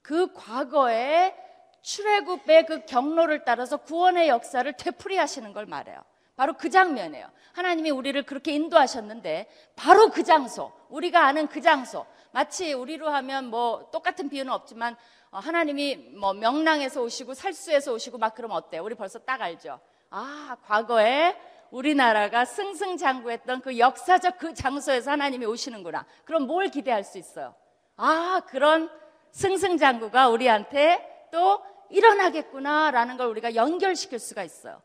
그 0.00 0.32
과거에 0.32 1.34
출애굽의 1.82 2.66
그 2.66 2.84
경로를 2.86 3.44
따라서 3.44 3.76
구원의 3.76 4.28
역사를 4.28 4.70
되풀이하시는 4.72 5.52
걸 5.52 5.66
말해요. 5.66 6.02
바로 6.36 6.54
그 6.54 6.70
장면이에요. 6.70 7.26
하나님이 7.52 7.90
우리를 7.90 8.22
그렇게 8.24 8.52
인도하셨는데 8.52 9.48
바로 9.76 10.10
그 10.10 10.24
장소, 10.24 10.72
우리가 10.88 11.26
아는 11.26 11.46
그 11.48 11.60
장소. 11.60 12.06
마치 12.32 12.72
우리로 12.72 13.08
하면 13.08 13.46
뭐 13.46 13.88
똑같은 13.92 14.28
비유는 14.28 14.52
없지만 14.52 14.96
어, 15.30 15.38
하나님이 15.38 15.96
뭐 16.18 16.34
명랑에서 16.34 17.02
오시고 17.02 17.34
살수에서 17.34 17.92
오시고 17.92 18.18
막 18.18 18.34
그러면 18.34 18.56
어때요? 18.56 18.82
우리 18.82 18.94
벌써 18.94 19.18
딱 19.18 19.40
알죠. 19.40 19.80
아, 20.10 20.56
과거에 20.64 21.36
우리나라가 21.70 22.44
승승장구했던 22.44 23.62
그 23.62 23.78
역사적 23.78 24.38
그 24.38 24.52
장소에서 24.52 25.10
하나님이 25.10 25.46
오시는구나. 25.46 26.04
그럼 26.24 26.46
뭘 26.46 26.68
기대할 26.68 27.04
수 27.04 27.16
있어요? 27.16 27.54
아, 27.96 28.42
그런 28.48 28.90
승승장구가 29.30 30.28
우리한테 30.28 31.28
또 31.32 31.62
일어나겠구나라는 31.88 33.16
걸 33.16 33.28
우리가 33.28 33.54
연결시킬 33.54 34.18
수가 34.18 34.42
있어요. 34.42 34.82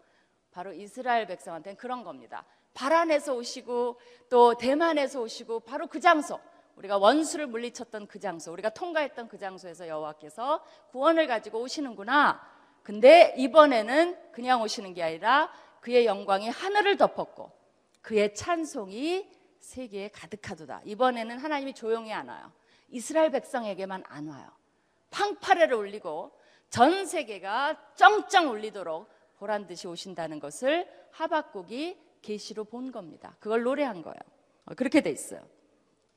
바로 0.52 0.74
이스라엘 0.74 1.28
백성한테는 1.28 1.78
그런 1.78 2.04
겁니다. 2.04 2.46
바란에서 2.74 3.34
오시고 3.36 4.00
또 4.30 4.56
대만에서 4.56 5.22
오시고 5.22 5.62
바로 5.62 5.88
그 5.88 6.00
장소 6.00 6.40
우리가 6.78 6.98
원수를 6.98 7.48
물리쳤던 7.48 8.08
그 8.08 8.20
장소 8.20 8.52
우리가 8.52 8.70
통과했던 8.70 9.28
그 9.28 9.38
장소에서 9.38 9.88
여호와께서 9.88 10.64
구원을 10.92 11.28
가지고 11.28 11.62
오시는구나. 11.62 12.42
근데 12.84 13.34
이번에는 13.38 14.32
그냥 14.32 14.62
오시는 14.62 14.94
게 14.94 15.04
아니라 15.04 15.52
그의 15.82 16.06
영광이 16.06 16.50
하늘을 16.50 16.98
덮었고 16.98 17.52
그의 18.02 18.34
찬송이 18.34 19.30
세계에 19.60 20.10
가득하도다. 20.10 20.82
이번에는 20.86 21.38
하나님이 21.40 21.74
조용히 21.74 22.14
안 22.14 22.30
와요. 22.30 22.52
이스라엘 22.90 23.32
백성에게만 23.32 24.04
안 24.08 24.28
와요. 24.28 24.48
팡파레를 25.10 25.74
올리고 25.74 26.32
전 26.70 27.06
세계가 27.06 27.94
쩡쩡 27.96 28.50
울리도록 28.50 29.10
보란 29.38 29.68
듯이 29.68 29.88
오신다는 29.88 30.40
것을 30.40 30.88
하박국이 31.12 31.98
계시로 32.22 32.66
본 32.66 32.92
겁니다. 32.92 33.36
그걸 33.40 33.64
노래한 33.64 34.02
거예요. 34.02 34.20
어, 34.66 34.74
그렇게 34.76 35.02
돼 35.02 35.10
있어요. 35.10 35.42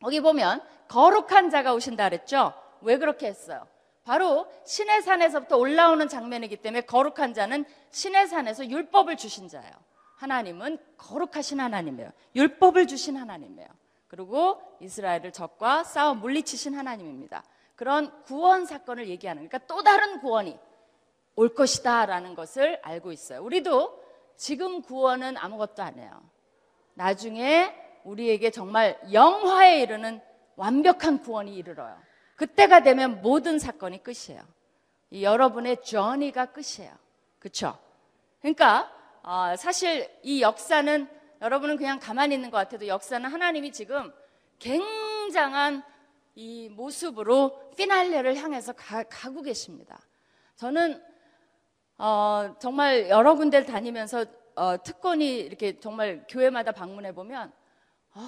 거기 0.02 0.20
보면 0.20 0.62
거룩한 0.88 1.50
자가 1.50 1.74
오신다 1.74 2.08
그랬죠? 2.08 2.52
왜 2.80 2.98
그렇게 2.98 3.26
했어요? 3.26 3.66
바로 4.04 4.46
신의 4.64 5.02
산에서부터 5.02 5.56
올라오는 5.56 6.08
장면이기 6.08 6.56
때문에 6.56 6.82
거룩한 6.82 7.34
자는 7.34 7.64
신의 7.90 8.26
산에서 8.28 8.68
율법을 8.68 9.16
주신 9.16 9.48
자예요. 9.48 9.72
하나님은 10.16 10.78
거룩하신 10.96 11.60
하나님이에요. 11.60 12.10
율법을 12.34 12.86
주신 12.86 13.16
하나님이에요. 13.16 13.68
그리고 14.08 14.60
이스라엘을 14.80 15.32
적과 15.32 15.84
싸워 15.84 16.14
물리치신 16.14 16.74
하나님입니다. 16.74 17.44
그런 17.76 18.22
구원 18.24 18.66
사건을 18.66 19.08
얘기하는 19.08 19.48
그러니까 19.48 19.66
또 19.66 19.82
다른 19.82 20.20
구원이 20.20 20.58
올 21.36 21.54
것이다라는 21.54 22.34
것을 22.34 22.80
알고 22.82 23.12
있어요. 23.12 23.42
우리도 23.42 24.02
지금 24.36 24.82
구원은 24.82 25.36
아무것도 25.36 25.82
안 25.82 25.98
해요. 25.98 26.20
나중에 26.94 27.74
우리에게 28.04 28.50
정말 28.50 29.00
영화에 29.12 29.80
이르는 29.82 30.20
완벽한 30.56 31.20
구원이 31.20 31.54
이르러요. 31.56 31.96
그때가 32.36 32.82
되면 32.82 33.20
모든 33.22 33.58
사건이 33.58 34.02
끝이에요. 34.02 34.42
여러분의 35.12 35.82
journey가 35.82 36.46
끝이에요. 36.46 36.92
그렇죠? 37.38 37.78
그러니까 38.40 38.90
어, 39.22 39.54
사실 39.56 40.08
이 40.22 40.42
역사는 40.42 41.08
여러분은 41.42 41.76
그냥 41.76 41.98
가만히 41.98 42.34
있는 42.34 42.50
것 42.50 42.58
같아도 42.58 42.86
역사는 42.86 43.28
하나님이 43.30 43.72
지금 43.72 44.12
굉장한 44.58 45.82
이 46.34 46.68
모습으로 46.70 47.72
피날레를 47.76 48.36
향해서 48.36 48.72
가, 48.72 49.02
고 49.02 49.42
계십니다. 49.42 50.00
저는 50.56 51.02
어, 51.98 52.54
정말 52.58 53.08
여러 53.10 53.34
군데를 53.34 53.66
다니면서 53.66 54.24
어, 54.54 54.82
특권이 54.82 55.38
이렇게 55.38 55.78
정말 55.80 56.24
교회마다 56.28 56.72
방문해 56.72 57.14
보면 57.14 57.52
어, 58.14 58.22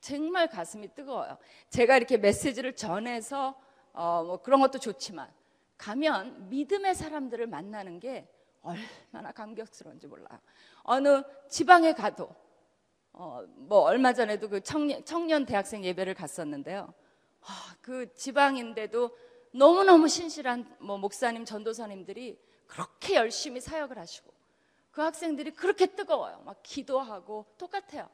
정말 0.00 0.48
가슴이 0.48 0.94
뜨거워요. 0.94 1.38
제가 1.70 1.96
이렇게 1.96 2.16
메시지를 2.16 2.76
전해서 2.76 3.54
어, 3.92 4.22
뭐 4.24 4.42
그런 4.42 4.60
것도 4.60 4.78
좋지만 4.78 5.32
가면 5.78 6.48
믿음의 6.50 6.94
사람들을 6.94 7.46
만나는 7.46 8.00
게 8.00 8.28
얼마나 8.62 9.32
감격스러운지 9.32 10.06
몰라요. 10.06 10.40
어느 10.82 11.22
지방에 11.48 11.92
가도 11.92 12.34
어, 13.12 13.44
뭐 13.56 13.80
얼마 13.80 14.12
전에도 14.12 14.48
그 14.48 14.60
청년, 14.60 15.04
청년 15.04 15.46
대학생 15.46 15.84
예배를 15.84 16.14
갔었는데요. 16.14 16.92
아, 17.42 17.76
그 17.80 18.12
지방인데도 18.14 19.16
너무너무 19.52 20.08
신실한 20.08 20.76
뭐 20.80 20.98
목사님, 20.98 21.44
전도사님들이 21.44 22.40
그렇게 22.66 23.14
열심히 23.14 23.60
사역을 23.60 23.98
하시고 23.98 24.32
그 24.90 25.00
학생들이 25.00 25.52
그렇게 25.52 25.86
뜨거워요. 25.86 26.42
막 26.44 26.58
기도하고 26.62 27.46
똑같아요. 27.56 28.08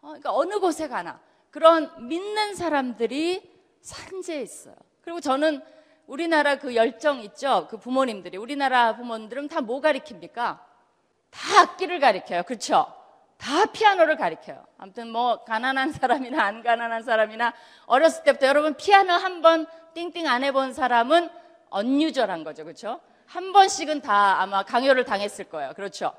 어, 0.00 0.08
그러니까 0.08 0.34
어느 0.34 0.58
곳에 0.60 0.88
가나 0.88 1.20
그런 1.50 2.08
믿는 2.08 2.54
사람들이 2.54 3.50
산재에 3.80 4.42
있어요. 4.42 4.74
그리고 5.02 5.20
저는 5.20 5.62
우리나라 6.06 6.56
그 6.56 6.74
열정 6.74 7.20
있죠? 7.20 7.66
그 7.68 7.78
부모님들이 7.78 8.36
우리나라 8.38 8.96
부모님들은 8.96 9.48
다 9.48 9.60
뭐 9.60 9.80
가리킵니까? 9.80 10.32
다 10.34 11.60
악기를 11.60 12.00
가리켜요. 12.00 12.42
그렇죠? 12.44 12.92
다 13.36 13.66
피아노를 13.66 14.16
가리켜요. 14.16 14.64
아무튼 14.78 15.10
뭐 15.10 15.44
가난한 15.44 15.92
사람이나 15.92 16.42
안 16.42 16.62
가난한 16.62 17.02
사람이나 17.02 17.52
어렸을 17.86 18.24
때부터 18.24 18.46
여러분 18.46 18.74
피아노 18.74 19.12
한 19.12 19.42
번 19.42 19.66
띵띵 19.94 20.26
안 20.26 20.42
해본 20.44 20.72
사람은 20.72 21.28
언유절한 21.70 22.44
거죠. 22.44 22.64
그렇죠? 22.64 23.00
한 23.26 23.52
번씩은 23.52 24.00
다 24.00 24.40
아마 24.40 24.62
강요를 24.62 25.04
당했을 25.04 25.44
거예요. 25.50 25.72
그렇죠? 25.74 26.12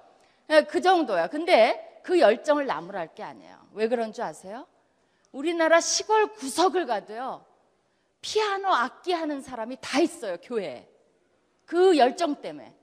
예, 0.52 0.62
그 0.62 0.82
정도야. 0.82 1.28
근데 1.28 1.89
그 2.04 2.20
열정을 2.20 2.66
나무랄 2.66 3.14
게 3.16 3.24
아니에요. 3.24 3.58
왜 3.74 3.88
그런 3.88 4.12
줄 4.14 4.24
아세요? 4.24 4.68
우리나라 5.32 5.80
시골 5.80 6.28
구석을 6.34 6.86
가도요. 6.86 7.46
피아노 8.22 8.70
악기 8.70 9.14
하는 9.14 9.42
사람이 9.42 9.78
다 9.82 10.00
있어요. 10.00 10.38
교회에. 10.42 10.90
그 11.66 11.98
열정 11.98 12.36
때문에. 12.42 12.76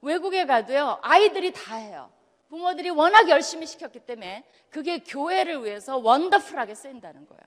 외국에 0.00 0.46
가도요. 0.46 1.00
아이들이 1.02 1.52
다 1.52 1.76
해요. 1.76 2.10
부모들이 2.48 2.90
워낙 2.90 3.28
열심히 3.28 3.66
시켰기 3.66 4.00
때문에 4.00 4.44
그게 4.70 5.00
교회를 5.00 5.64
위해서 5.64 5.98
원더풀하게 5.98 6.74
쓰인다는 6.74 7.26
거예요. 7.26 7.42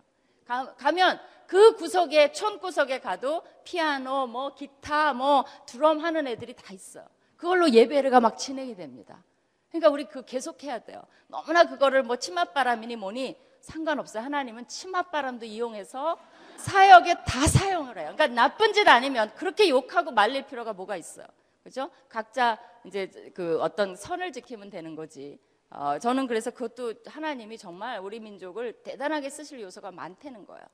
가, 0.46 0.76
가면 0.76 1.20
그 1.48 1.76
구석에 1.76 2.32
촌 2.34 2.60
구석에 2.60 3.00
가도 3.00 3.42
피아노, 3.64 4.28
뭐 4.28 4.54
기타, 4.54 5.14
뭐 5.14 5.46
드럼 5.66 6.00
하는 6.00 6.28
애들이 6.28 6.54
다 6.54 6.74
있어요. 6.74 7.06
그걸로 7.36 7.70
예배가 7.72 8.20
막 8.20 8.38
진행이 8.38 8.76
됩니다. 8.76 9.24
그러니까 9.72 9.90
우리 9.90 10.06
그 10.06 10.24
계속해야 10.26 10.80
돼요. 10.80 11.02
너무나 11.28 11.64
그거를 11.64 12.04
뭐 12.04 12.18
치맛바람이니 12.18 12.98
뭐니 12.98 13.38
상관없어요. 13.62 14.24
하나님은 14.24 14.68
치맛바람도 14.68 15.46
이용해서 15.46 16.18
사역에 16.58 17.24
다 17.26 17.48
사용을 17.48 17.98
해요. 17.98 18.14
그러니까 18.14 18.28
나쁜 18.28 18.74
짓 18.74 18.88
아니면 18.88 19.32
그렇게 19.36 19.70
욕하고 19.70 20.12
말릴 20.12 20.46
필요가 20.46 20.74
뭐가 20.74 20.98
있어요. 20.98 21.26
그죠? 21.64 21.90
각자 22.10 22.60
이제 22.86 23.10
그 23.34 23.60
어떤 23.62 23.96
선을 23.96 24.34
지키면 24.34 24.70
되는 24.70 24.96
거지. 24.96 25.40
어, 25.70 25.98
저는 26.00 26.28
그래서 26.28 26.52
그것도 26.52 26.96
하나님이 27.06 27.58
정말 27.58 28.00
우리 28.00 28.20
민족을 28.20 28.74
대단하게 28.84 29.30
쓰실 29.30 29.62
요소가 29.62 29.92
많다는 29.92 30.46
거예요. 30.46 30.66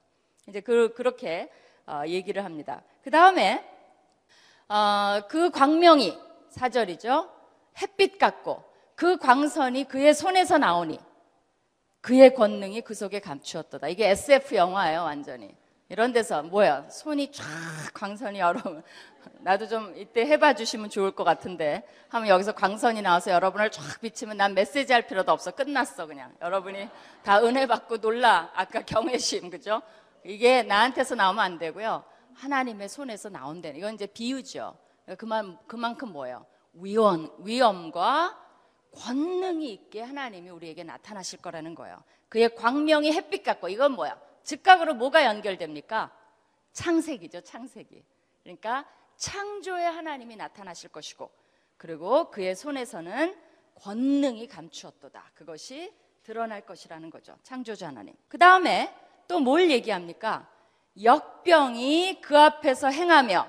이제 0.47 0.59
그, 0.59 0.93
그렇게 0.95 1.51
어, 1.85 2.01
얘기를 2.07 2.43
합니다. 2.43 2.83
그 3.03 3.11
다음에 3.11 3.63
어, 4.69 5.21
그 5.27 5.51
광명이 5.51 6.17
사절이죠. 6.49 7.29
햇빛 7.79 8.17
같고 8.17 8.66
그 8.97 9.15
광선이 9.17 9.83
그의 9.83 10.15
손에서 10.15 10.57
나오니 10.57 10.99
그의 12.01 12.33
권능이 12.33 12.81
그 12.81 12.95
속에 12.95 13.19
감추었도다. 13.19 13.89
이게 13.89 14.09
SF 14.09 14.55
영화예요, 14.55 15.03
완전히. 15.03 15.55
이런 15.87 16.13
데서 16.13 16.41
뭐야? 16.41 16.89
손이 16.89 17.31
쫙 17.31 17.45
광선이 17.93 18.39
여러분 18.39 18.81
나도 19.41 19.67
좀 19.67 19.93
이때 19.95 20.25
해봐 20.25 20.55
주시면 20.55 20.89
좋을 20.89 21.11
것 21.11 21.23
같은데 21.23 21.83
하면 22.09 22.27
여기서 22.27 22.53
광선이 22.53 23.03
나와서 23.03 23.29
여러분을 23.29 23.69
쫙 23.69 24.01
비치면 24.01 24.35
난 24.35 24.55
메시지 24.55 24.91
할 24.91 25.05
필요도 25.05 25.31
없어 25.31 25.51
끝났어 25.51 26.07
그냥 26.07 26.33
여러분이 26.41 26.89
다 27.23 27.39
은혜 27.43 27.67
받고 27.67 27.97
놀라 27.97 28.51
아까 28.55 28.81
경외심 28.81 29.51
그죠? 29.51 29.83
이게 30.25 30.63
나한테서 30.63 31.13
나오면 31.13 31.43
안 31.43 31.59
되고요 31.59 32.03
하나님의 32.33 32.89
손에서 32.89 33.29
나온다는 33.29 33.77
이건 33.77 33.93
이제 33.93 34.07
비유죠. 34.07 34.75
그만 35.19 35.59
그만큼 35.67 36.11
뭐예요? 36.11 36.47
위원 36.73 37.31
위엄과 37.39 38.46
권능이 38.97 39.71
있게 39.71 40.01
하나님이 40.01 40.49
우리에게 40.49 40.83
나타나실 40.83 41.41
거라는 41.41 41.75
거예요. 41.75 42.03
그의 42.29 42.55
광명이 42.55 43.11
햇빛 43.11 43.43
같고 43.43 43.69
이건 43.69 43.93
뭐야? 43.93 44.19
즉각으로 44.43 44.95
뭐가 44.95 45.25
연결됩니까? 45.25 46.11
창세기죠, 46.73 47.41
창세기. 47.41 48.03
그러니까 48.43 48.85
창조의 49.17 49.85
하나님이 49.85 50.35
나타나실 50.35 50.89
것이고 50.89 51.29
그리고 51.77 52.29
그의 52.31 52.55
손에서는 52.55 53.35
권능이 53.75 54.47
감추었도다. 54.47 55.31
그것이 55.35 55.93
드러날 56.23 56.65
것이라는 56.65 57.09
거죠. 57.09 57.37
창조자 57.43 57.87
하나님. 57.87 58.13
그 58.27 58.37
다음에 58.37 58.93
또 59.27 59.39
뭘 59.39 59.69
얘기합니까? 59.69 60.49
역병이 61.03 62.21
그 62.21 62.38
앞에서 62.38 62.88
행하며 62.89 63.47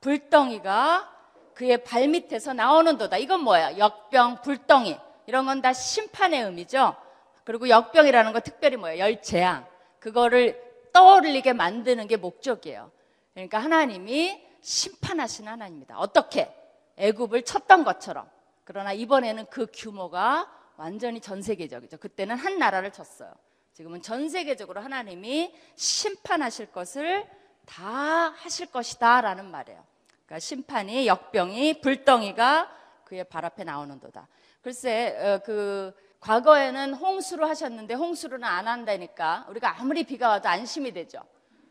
불덩이가 0.00 1.17
그의 1.58 1.82
발밑에서 1.82 2.52
나오는도다. 2.52 3.16
이건 3.16 3.40
뭐야? 3.40 3.78
역병, 3.78 4.42
불덩이. 4.42 4.96
이런 5.26 5.44
건 5.44 5.60
다 5.60 5.72
심판의 5.72 6.44
의미죠. 6.44 6.94
그리고 7.42 7.68
역병이라는 7.68 8.32
건 8.32 8.42
특별히 8.42 8.76
뭐예요? 8.76 9.00
열재앙. 9.00 9.66
그거를 9.98 10.56
떠올리게 10.92 11.54
만드는 11.54 12.06
게 12.06 12.16
목적이에요. 12.16 12.92
그러니까 13.34 13.58
하나님이 13.58 14.40
심판하신 14.60 15.48
하나님입니다. 15.48 15.98
어떻게? 15.98 16.48
애굽을 16.96 17.42
쳤던 17.42 17.82
것처럼. 17.82 18.30
그러나 18.62 18.92
이번에는 18.92 19.46
그 19.46 19.66
규모가 19.74 20.48
완전히 20.76 21.20
전 21.20 21.42
세계적이죠. 21.42 21.96
그때는 21.96 22.36
한 22.36 22.60
나라를 22.60 22.92
쳤어요. 22.92 23.34
지금은 23.72 24.00
전 24.00 24.28
세계적으로 24.28 24.80
하나님이 24.80 25.52
심판하실 25.74 26.70
것을 26.70 27.26
다 27.66 28.32
하실 28.36 28.66
것이다 28.66 29.22
라는 29.22 29.50
말이에요. 29.50 29.97
그러니까 30.28 30.40
심판이 30.40 31.06
역병이 31.06 31.80
불덩이가 31.80 32.70
그의 33.04 33.24
발 33.24 33.46
앞에 33.46 33.64
나오는도다. 33.64 34.28
글쎄 34.60 35.16
어, 35.18 35.38
그 35.44 35.94
과거에는 36.20 36.92
홍수로 36.94 37.46
하셨는데 37.46 37.94
홍수로는 37.94 38.46
안 38.46 38.68
한다니까 38.68 39.46
우리가 39.48 39.80
아무리 39.80 40.04
비가 40.04 40.28
와도 40.28 40.48
안심이 40.50 40.92
되죠. 40.92 41.20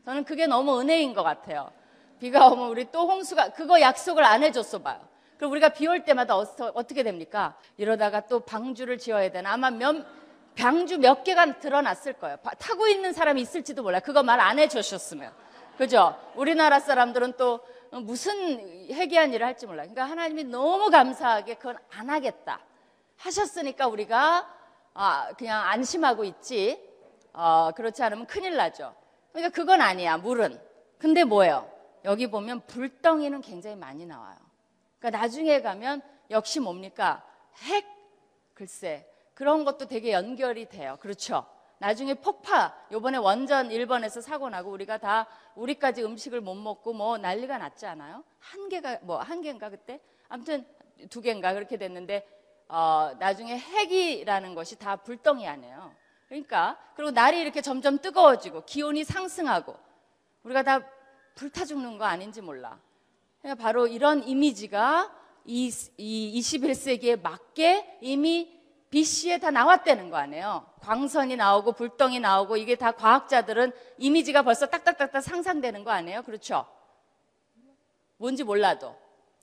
저는 0.06 0.24
그게 0.24 0.48
너무 0.48 0.80
은혜인 0.80 1.14
것 1.14 1.22
같아요. 1.22 1.72
비가 2.20 2.48
오면 2.48 2.70
우리 2.70 2.92
또 2.92 3.08
홍수가 3.08 3.50
그거 3.50 3.80
약속을 3.80 4.24
안 4.24 4.42
해줬어 4.44 4.80
봐요. 4.80 5.00
그럼 5.38 5.52
우리가 5.52 5.70
비 5.70 5.86
올 5.86 6.04
때마다 6.04 6.36
어떻게 6.36 7.04
됩니까? 7.04 7.56
이러다가 7.78 8.22
또 8.22 8.40
방주를 8.40 8.98
지어야 8.98 9.30
되나? 9.30 9.52
아마 9.54 9.70
몇 9.70 10.04
방주 10.58 10.98
몇 10.98 11.24
개가 11.24 11.60
드러났을 11.60 12.14
거예요. 12.14 12.38
타고 12.58 12.88
있는 12.88 13.14
사람이 13.14 13.40
있을지도 13.42 13.84
몰라요. 13.84 14.02
그거 14.04 14.24
말 14.24 14.40
안 14.40 14.58
해주셨으면. 14.58 15.32
그죠? 15.78 16.16
우리나라 16.34 16.80
사람들은 16.80 17.34
또 17.38 17.60
무슨 17.92 18.90
회개한 18.90 19.34
일을 19.34 19.46
할지 19.46 19.66
몰라요. 19.66 19.90
그러니까 19.90 20.06
하나님이 20.06 20.44
너무 20.46 20.90
감사하게 20.90 21.56
그건 21.56 21.78
안 21.92 22.10
하겠다. 22.10 22.60
하셨으니까 23.18 23.88
우리가 23.88 24.48
아, 24.94 25.34
그냥 25.38 25.64
안심하고 25.64 26.24
있지. 26.24 26.84
어, 27.34 27.72
그렇지 27.76 28.02
않으면 28.04 28.26
큰일 28.26 28.56
나죠. 28.56 28.96
그러니까 29.32 29.54
그건 29.54 29.82
아니야, 29.82 30.18
물은. 30.18 30.60
근데 30.98 31.24
뭐예요? 31.24 31.70
여기 32.04 32.30
보면 32.30 32.62
불덩이는 32.68 33.42
굉장히 33.42 33.76
많이 33.76 34.06
나와요. 34.06 34.38
그러니까 35.00 35.20
나중에 35.22 35.62
가면 35.62 36.02
역시 36.32 36.60
뭡니까? 36.60 37.24
핵? 37.58 37.86
글쎄. 38.54 39.08
그런 39.36 39.66
것도 39.66 39.88
되게 39.88 40.12
연결이 40.12 40.68
돼요. 40.68 40.98
그렇죠? 41.00 41.46
나중에 41.80 42.16
폭파, 42.16 42.74
요번에 42.92 43.18
원전 43.18 43.70
1번에서 43.70 44.22
사고 44.22 44.50
나고 44.50 44.72
우리가 44.72 44.98
다 44.98 45.28
우리까지 45.56 46.04
음식을 46.04 46.42
못 46.42 46.56
먹고 46.56 46.94
뭐 46.94 47.18
난리가 47.18 47.58
났지 47.58 47.86
않아요? 47.86 48.24
한 48.40 48.70
개가, 48.70 49.00
뭐, 49.04 49.18
한 49.18 49.42
개인가 49.42 49.70
그때? 49.70 50.00
아무튼 50.28 50.66
두 51.10 51.22
개인가 51.22 51.54
그렇게 51.54 51.78
됐는데, 51.78 52.28
어, 52.70 53.12
나중에 53.20 53.58
핵이라는 53.58 54.56
것이 54.56 54.78
다 54.78 54.96
불덩이 54.96 55.48
아니에요. 55.48 55.94
그러니까, 56.28 56.78
그리고 56.96 57.12
날이 57.12 57.40
이렇게 57.40 57.62
점점 57.62 58.00
뜨거워지고 58.00 58.66
기온이 58.66 59.04
상승하고 59.04 59.78
우리가 60.44 60.64
다 60.64 60.80
불타 61.36 61.64
죽는 61.64 61.98
거 61.98 62.06
아닌지 62.06 62.42
몰라. 62.42 62.80
그러니까 63.42 63.64
바로 63.64 63.88
이런 63.88 64.28
이미지가 64.28 65.14
이, 65.46 65.72
이 65.98 66.40
21세기에 66.40 67.22
맞게 67.22 68.00
이미 68.02 68.57
BC에 68.90 69.40
다 69.40 69.52
나왔다는 69.52 70.10
거 70.10 70.18
아니에요. 70.18 70.66
광선이 70.82 71.36
나오고 71.36 71.74
불덩이 71.74 72.20
나오고 72.20 72.58
이게 72.58 72.76
다 72.76 72.92
과학자들은 72.92 73.72
이미지가 73.98 74.44
벌써 74.44 74.68
딱딱딱딱 74.68 75.22
상상되는 75.22 75.84
거 75.84 75.92
아니에요? 75.92 76.22
그렇죠? 76.24 76.66
뭔지 78.18 78.44
몰라도 78.44 78.96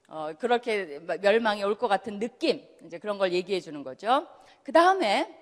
어, 0.09 0.33
그렇게 0.39 0.99
멸망이 1.21 1.63
올 1.63 1.77
것 1.77 1.89
같은 1.89 2.19
느낌 2.19 2.67
이제 2.85 2.99
그런 2.99 3.19
걸 3.19 3.33
얘기해 3.33 3.61
주는 3.61 3.83
거죠. 3.83 4.27
그 4.63 4.73
다음에 4.73 5.41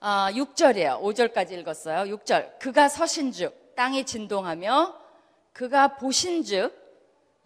어, 0.00 0.28
6절이에요. 0.30 1.00
5절까지 1.02 1.52
읽었어요. 1.58 2.16
6절 2.16 2.58
그가 2.58 2.88
서신즉 2.88 3.74
땅이 3.76 4.06
진동하며 4.06 4.94
그가 5.52 5.96
보신즉 5.96 6.79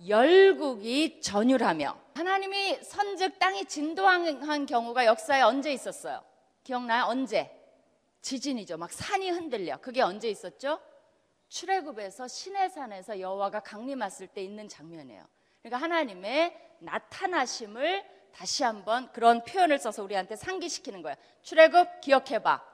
열국이 0.09 1.21
전율하며 1.21 1.99
하나님이 2.15 2.83
선즉 2.83 3.39
땅이 3.39 3.67
진동한 3.67 4.67
경우가 4.67 5.07
역사에 5.07 5.43
언제 5.43 5.73
있었어요? 5.73 6.23
기억나요? 6.63 7.05
언제? 7.05 7.51
지진이죠. 8.21 8.77
막 8.77 8.93
산이 8.93 9.31
흔들려. 9.31 9.77
그게 9.79 10.01
언제 10.01 10.29
있었죠? 10.29 10.81
출애굽에서 11.49 12.27
시내산에서 12.27 13.21
여호와가 13.21 13.61
강림했을 13.61 14.29
때 14.29 14.43
있는 14.43 14.69
장면이에요. 14.69 15.25
그러니까 15.63 15.83
하나님의 15.83 16.57
나타나심을 16.81 18.05
다시 18.33 18.65
한번 18.65 19.13
그런 19.13 19.45
표현을 19.45 19.79
써서 19.79 20.03
우리한테 20.03 20.37
상기시키는 20.37 21.03
거예요. 21.03 21.17
출애굽 21.43 22.01
기억해 22.01 22.41
봐. 22.43 22.65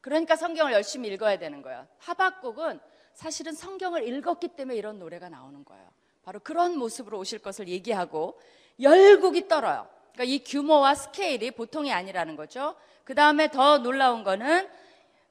그러니까 0.00 0.36
성경을 0.36 0.72
열심히 0.72 1.08
읽어야 1.08 1.38
되는 1.38 1.62
거예요. 1.62 1.86
하박국은 1.98 2.80
사실은 3.14 3.52
성경을 3.52 4.06
읽었기 4.06 4.48
때문에 4.48 4.76
이런 4.76 4.98
노래가 4.98 5.28
나오는 5.28 5.64
거예요. 5.64 5.90
바로 6.30 6.38
그런 6.38 6.78
모습으로 6.78 7.18
오실 7.18 7.40
것을 7.40 7.66
얘기하고 7.66 8.40
열국이 8.80 9.48
떨어요. 9.48 9.88
그러니까 10.12 10.32
이 10.32 10.44
규모와 10.44 10.94
스케일이 10.94 11.50
보통이 11.50 11.92
아니라는 11.92 12.36
거죠. 12.36 12.76
그 13.02 13.16
다음에 13.16 13.50
더 13.50 13.78
놀라운 13.78 14.22
거는 14.22 14.68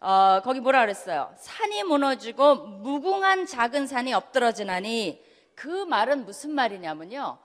어, 0.01 0.41
거기 0.43 0.59
뭐라 0.59 0.81
그랬어요? 0.81 1.33
산이 1.37 1.83
무너지고 1.83 2.55
무궁한 2.55 3.45
작은 3.45 3.87
산이 3.87 4.13
엎드러지나니 4.13 5.23
그 5.55 5.69
말은 5.85 6.25
무슨 6.25 6.51
말이냐면요. 6.51 7.37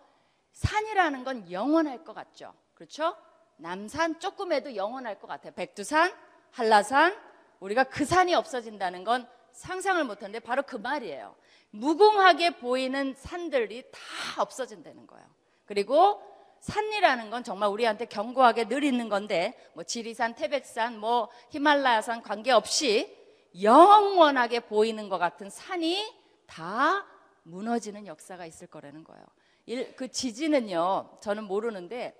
산이라는 0.51 1.23
건 1.23 1.49
영원할 1.53 2.03
것 2.03 2.13
같죠. 2.13 2.53
그렇죠? 2.75 3.15
남산 3.59 4.19
조금해도 4.19 4.75
영원할 4.75 5.21
것 5.21 5.29
같아요. 5.29 5.53
백두산, 5.55 6.13
한라산, 6.51 7.17
우리가 7.61 7.85
그 7.85 8.05
산이 8.05 8.35
없어진다는 8.35 9.05
건 9.05 9.29
상상을 9.53 10.03
못하는데 10.03 10.41
바로 10.41 10.65
그 10.65 10.75
말이에요. 10.75 11.37
무궁하게 11.75 12.59
보이는 12.59 13.15
산들이 13.17 13.83
다 13.91 14.43
없어진다는 14.43 15.07
거예요. 15.07 15.27
그리고 15.67 16.23
산이라는 16.61 17.31
건 17.31 17.43
정말 17.43 17.69
우리한테 17.69 18.07
견고하게 18.07 18.69
늘 18.69 18.85
있는 18.85 19.09
건데 19.09 19.55
뭐 19.75 19.83
지리산, 19.83 20.35
태백산, 20.35 20.99
뭐 20.99 21.29
히말라야산 21.51 22.23
관계없이 22.23 23.15
영원하게 23.61 24.61
보이는 24.61 25.09
것 25.09 25.19
같은 25.19 25.51
산이 25.51 26.15
다 26.47 27.05
무너지는 27.43 28.07
역사가 28.07 28.47
있을 28.47 28.69
거라는 28.69 29.05
거예요. 29.05 29.25
일- 29.67 29.95
그 29.97 30.09
지진은요, 30.09 31.19
저는 31.21 31.45
모르는데 31.45 32.15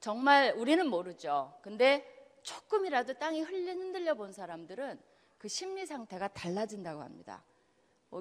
정말 0.00 0.54
우리는 0.56 0.86
모르죠. 0.88 1.52
근데 1.62 2.06
조금이라도 2.42 3.14
땅이 3.14 3.42
흔들려 3.42 4.14
본 4.14 4.32
사람들은 4.32 5.00
그 5.38 5.48
심리 5.48 5.84
상태가 5.84 6.28
달라진다고 6.28 7.02
합니다. 7.02 7.42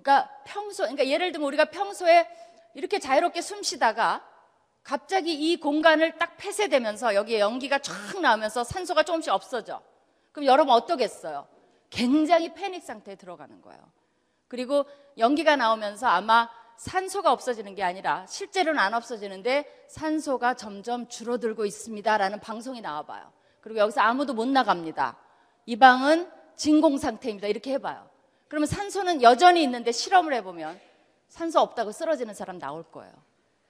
그러니까 0.02 0.30
평소, 0.46 0.84
그러니까 0.84 1.08
예를 1.08 1.32
들면 1.32 1.48
우리가 1.48 1.66
평소에 1.66 2.28
이렇게 2.74 3.00
자유롭게 3.00 3.42
숨 3.42 3.62
쉬다가 3.62 4.26
갑자기 4.82 5.34
이 5.34 5.60
공간을 5.60 6.18
딱 6.18 6.36
폐쇄되면서 6.38 7.16
여기에 7.16 7.40
연기가 7.40 7.80
쫙 7.80 8.20
나오면서 8.20 8.64
산소가 8.64 9.04
조금씩 9.04 9.32
없어져. 9.32 9.82
그럼 10.32 10.48
여러분 10.48 10.74
어떠겠어요? 10.74 11.48
굉장히 11.90 12.54
패닉 12.54 12.84
상태에 12.84 13.16
들어가는 13.16 13.62
거예요. 13.62 13.80
그리고 14.48 14.86
연기가 15.18 15.56
나오면서 15.56 16.08
아마 16.08 16.50
산소가 16.78 17.32
없어지는 17.32 17.76
게 17.76 17.84
아니라 17.84 18.26
실제로는 18.26 18.80
안 18.80 18.96
없어지는데 18.96 19.86
산소가 19.90 20.56
점점 20.56 21.08
줄어들고 21.08 21.66
있습니다라는 21.66 22.40
방송이 22.40 22.82
나와봐요. 22.82 23.32
그리고 23.62 23.80
여기서 23.80 24.02
아무도 24.02 24.34
못 24.34 24.48
나갑니다. 24.48 25.18
이 25.68 25.76
방은 25.78 26.30
진공 26.56 26.98
상태입니다. 26.98 27.48
이렇게 27.48 27.74
해봐요. 27.74 28.13
그러면 28.54 28.68
산소는 28.68 29.24
여전히 29.24 29.64
있는데 29.64 29.92
실험을 29.92 30.32
해보면 30.36 30.80
산소 31.28 31.60
없다고 31.60 31.92
쓰러지는 31.92 32.36
사람 32.36 32.60
나올 32.60 32.84
거예요. 32.84 33.12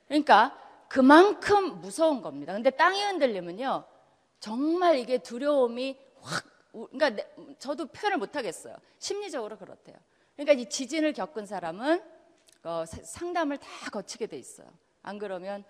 그러니까 0.09 0.59
그만큼 0.89 1.79
무서운 1.79 2.21
겁니다. 2.21 2.51
근데 2.51 2.69
땅이 2.69 3.01
흔들리면요. 3.01 3.85
정말 4.41 4.97
이게 4.97 5.19
두려움이 5.19 5.97
확, 6.19 6.43
우- 6.73 6.89
그러니까 6.89 7.11
내- 7.11 7.55
저도 7.59 7.85
표현을 7.85 8.17
못 8.17 8.35
하겠어요. 8.35 8.75
심리적으로 8.99 9.57
그렇대요. 9.57 9.95
그러니까 10.35 10.51
이 10.61 10.67
지진을 10.67 11.13
겪은 11.13 11.45
사람은 11.45 12.03
어, 12.63 12.83
사- 12.85 13.01
상담을 13.03 13.59
다 13.59 13.89
거치게 13.89 14.27
돼 14.27 14.37
있어요. 14.37 14.67
안 15.01 15.17
그러면 15.17 15.63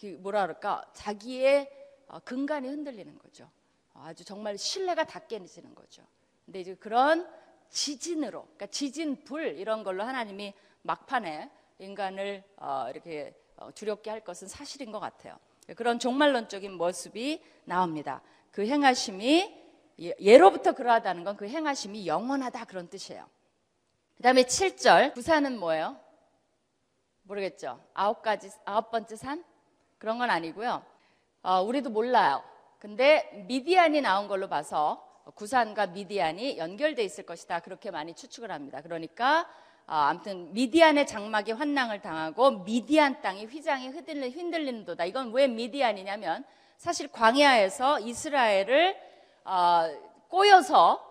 그 0.00 0.18
뭐라 0.18 0.42
그럴까 0.48 0.84
자기의 0.94 1.70
어, 2.08 2.18
근간이 2.24 2.66
흔들리는 2.66 3.16
거죠. 3.20 3.48
어, 3.94 4.02
아주 4.06 4.24
정말 4.24 4.58
신뢰가 4.58 5.04
다 5.04 5.20
깨지는 5.20 5.76
거죠. 5.76 6.02
근데 6.44 6.58
이제 6.60 6.74
그런 6.74 7.24
지진으로, 7.70 8.42
그러니까 8.42 8.66
지진 8.66 9.22
불 9.24 9.44
이런 9.58 9.84
걸로 9.84 10.02
하나님이 10.02 10.54
막판에 10.82 11.50
인간을 11.78 12.42
어, 12.56 12.86
이렇게 12.90 13.34
어, 13.56 13.70
두렵게 13.72 14.10
할 14.10 14.20
것은 14.20 14.48
사실인 14.48 14.92
것 14.92 15.00
같아요. 15.00 15.38
그런 15.76 15.98
종말론적인 15.98 16.72
모습이 16.72 17.42
나옵니다. 17.64 18.22
그 18.50 18.66
행하심이 18.66 19.54
예- 20.00 20.14
예로부터 20.20 20.72
그러하다는 20.72 21.24
건 21.24 21.36
그 21.36 21.48
행하심이 21.48 22.06
영원하다 22.06 22.64
그런 22.64 22.88
뜻이에요. 22.88 23.28
그 24.16 24.22
다음에 24.22 24.42
7절 24.44 25.14
부산은 25.14 25.58
뭐예요? 25.58 25.96
모르겠죠. 27.22 27.80
아홉 27.94 28.22
가지 28.22 28.50
아홉 28.64 28.90
번째 28.90 29.16
산 29.16 29.44
그런 29.98 30.18
건 30.18 30.30
아니고요. 30.30 30.82
어, 31.42 31.60
우리도 31.62 31.90
몰라요. 31.90 32.42
근데 32.78 33.44
미디안이 33.46 34.00
나온 34.00 34.28
걸로 34.28 34.48
봐서 34.48 35.04
구산과 35.34 35.88
미디안이 35.88 36.58
연결돼 36.58 37.02
있을 37.04 37.24
것이다 37.24 37.60
그렇게 37.60 37.90
많이 37.90 38.14
추측을 38.14 38.50
합니다. 38.50 38.80
그러니까 38.80 39.48
어, 39.86 39.94
아무튼 39.94 40.52
미디안의 40.52 41.06
장막이 41.06 41.52
환낭을 41.52 42.02
당하고 42.02 42.62
미디안 42.64 43.22
땅이 43.22 43.46
휘장이 43.46 43.88
흔들리, 43.88 44.30
흔들리는도다. 44.30 45.06
이건 45.06 45.32
왜 45.32 45.48
미디안이냐면 45.48 46.44
사실 46.76 47.08
광야에서 47.08 48.00
이스라엘을 48.00 48.96
어, 49.44 49.88
꼬여서 50.28 51.04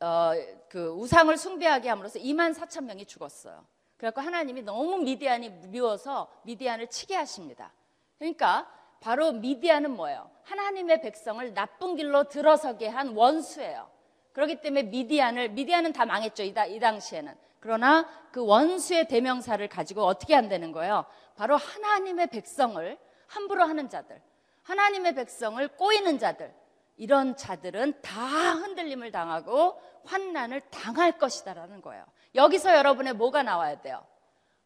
어, 0.00 0.32
그 0.68 0.88
우상을 0.90 1.36
숭배하게 1.36 1.88
함으로써 1.88 2.18
2만 2.18 2.54
4천 2.54 2.84
명이 2.84 3.06
죽었어요. 3.06 3.64
그래갖고 3.96 4.20
하나님이 4.20 4.62
너무 4.62 4.98
미디안이 4.98 5.50
미워서 5.68 6.28
미디안을 6.42 6.88
치게 6.88 7.14
하십니다. 7.14 7.72
그러니까 8.18 8.68
바로 9.00 9.32
미디안은 9.32 9.92
뭐예요? 9.92 10.30
하나님의 10.44 11.00
백성을 11.02 11.54
나쁜 11.54 11.96
길로 11.96 12.24
들어서게 12.24 12.88
한 12.88 13.08
원수예요. 13.14 13.88
그렇기 14.32 14.60
때문에 14.60 14.84
미디안을 14.84 15.50
미디안은 15.50 15.92
다 15.92 16.04
망했죠. 16.06 16.42
이, 16.42 16.54
다- 16.54 16.66
이 16.66 16.78
당시에는. 16.78 17.34
그러나 17.60 18.08
그 18.30 18.44
원수의 18.44 19.08
대명사를 19.08 19.66
가지고 19.68 20.04
어떻게 20.04 20.34
한다는 20.34 20.72
거예요? 20.72 21.04
바로 21.36 21.56
하나님의 21.56 22.28
백성을 22.28 22.98
함부로 23.26 23.64
하는 23.64 23.88
자들, 23.88 24.20
하나님의 24.62 25.14
백성을 25.14 25.66
꼬이는 25.68 26.18
자들, 26.18 26.52
이런 26.96 27.36
자들은 27.36 28.00
다 28.02 28.52
흔들림을 28.54 29.10
당하고 29.12 29.80
환난을 30.04 30.60
당할 30.70 31.18
것이다라는 31.18 31.82
거예요. 31.82 32.04
여기서 32.34 32.74
여러분의 32.76 33.14
뭐가 33.14 33.42
나와야 33.42 33.80
돼요? 33.80 34.04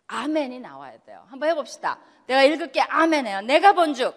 아멘이 0.07 0.61
나와야 0.61 0.99
돼요. 0.99 1.25
한번 1.29 1.49
해봅시다. 1.49 1.99
내가 2.27 2.43
읽을게 2.43 2.81
아멘해요. 2.81 3.43
내가 3.43 3.73
본즉 3.73 4.15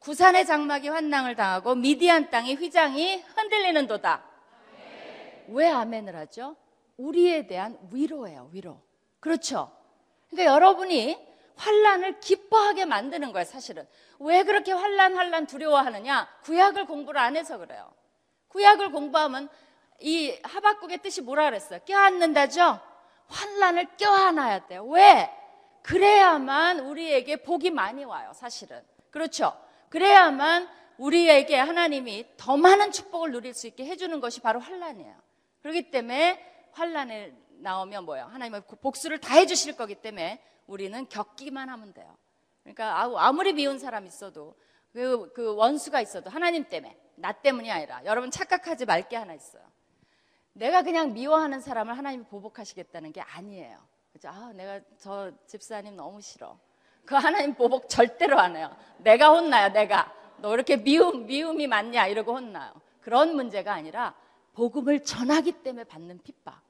구산의 0.00 0.46
장막이 0.46 0.88
환난을 0.88 1.36
당하고 1.36 1.74
미디안 1.74 2.30
땅의 2.30 2.56
휘장이 2.56 3.22
흔들리는도다. 3.36 4.24
왜 5.48 5.68
아멘을 5.68 6.16
하죠? 6.16 6.56
우리에 6.96 7.46
대한 7.46 7.78
위로예요. 7.92 8.50
위로. 8.52 8.80
그렇죠? 9.20 9.70
그러니까 10.30 10.54
여러분이 10.54 11.18
환란을 11.56 12.20
기뻐하게 12.20 12.86
만드는 12.86 13.32
거예요, 13.32 13.44
사실은. 13.44 13.86
왜 14.18 14.42
그렇게 14.44 14.72
환란 14.72 15.16
환란 15.16 15.46
두려워하느냐? 15.46 16.28
구약을 16.44 16.86
공부를 16.86 17.20
안 17.20 17.36
해서 17.36 17.58
그래요. 17.58 17.92
구약을 18.48 18.90
공부하면 18.92 19.48
이 20.00 20.38
하박국의 20.42 20.98
뜻이 20.98 21.20
뭐라 21.20 21.44
그랬어요? 21.44 21.80
껴안는다죠? 21.84 22.80
환란을 23.30 23.96
껴안아야 23.96 24.66
돼요. 24.66 24.84
왜? 24.84 25.30
그래야만 25.82 26.80
우리에게 26.80 27.36
복이 27.42 27.70
많이 27.70 28.04
와요, 28.04 28.32
사실은. 28.34 28.82
그렇죠? 29.10 29.56
그래야만 29.88 30.68
우리에게 30.98 31.56
하나님이 31.56 32.26
더 32.36 32.56
많은 32.56 32.92
축복을 32.92 33.32
누릴 33.32 33.54
수 33.54 33.66
있게 33.66 33.86
해주는 33.86 34.20
것이 34.20 34.40
바로 34.40 34.60
환란이에요. 34.60 35.14
그렇기 35.62 35.90
때문에 35.90 36.68
환란에 36.72 37.32
나오면 37.60 38.04
뭐예요? 38.04 38.26
하나님은 38.26 38.62
복수를 38.80 39.18
다 39.18 39.34
해주실 39.34 39.76
거기 39.76 39.94
때문에 39.94 40.42
우리는 40.66 41.08
겪기만 41.08 41.68
하면 41.68 41.92
돼요. 41.94 42.16
그러니까 42.62 43.00
아무리 43.16 43.52
미운 43.52 43.78
사람 43.78 44.06
있어도 44.06 44.54
그, 44.92 45.32
그 45.32 45.54
원수가 45.54 46.00
있어도 46.00 46.30
하나님 46.30 46.68
때문에 46.68 46.96
나 47.16 47.32
때문이 47.32 47.70
아니라 47.70 48.04
여러분 48.04 48.30
착각하지 48.30 48.86
말게 48.86 49.16
하나 49.16 49.34
있어요. 49.34 49.62
내가 50.52 50.82
그냥 50.82 51.12
미워하는 51.12 51.60
사람을 51.60 51.96
하나님이 51.96 52.24
보복하시겠다는 52.24 53.12
게 53.12 53.20
아니에요. 53.20 53.78
그죠? 54.12 54.28
아, 54.28 54.52
내가 54.54 54.80
저 54.98 55.30
집사님 55.46 55.96
너무 55.96 56.20
싫어. 56.20 56.58
그 57.04 57.14
하나님 57.14 57.54
보복 57.54 57.88
절대로 57.88 58.38
안 58.38 58.56
해요. 58.56 58.74
내가 58.98 59.30
혼나요, 59.30 59.72
내가. 59.72 60.12
너 60.38 60.54
이렇게 60.54 60.76
미움, 60.76 61.26
미움이 61.26 61.66
많냐? 61.66 62.06
이러고 62.06 62.34
혼나요. 62.34 62.72
그런 63.00 63.34
문제가 63.34 63.72
아니라 63.72 64.14
복음을 64.54 65.04
전하기 65.04 65.52
때문에 65.62 65.84
받는 65.84 66.20
핍박. 66.22 66.60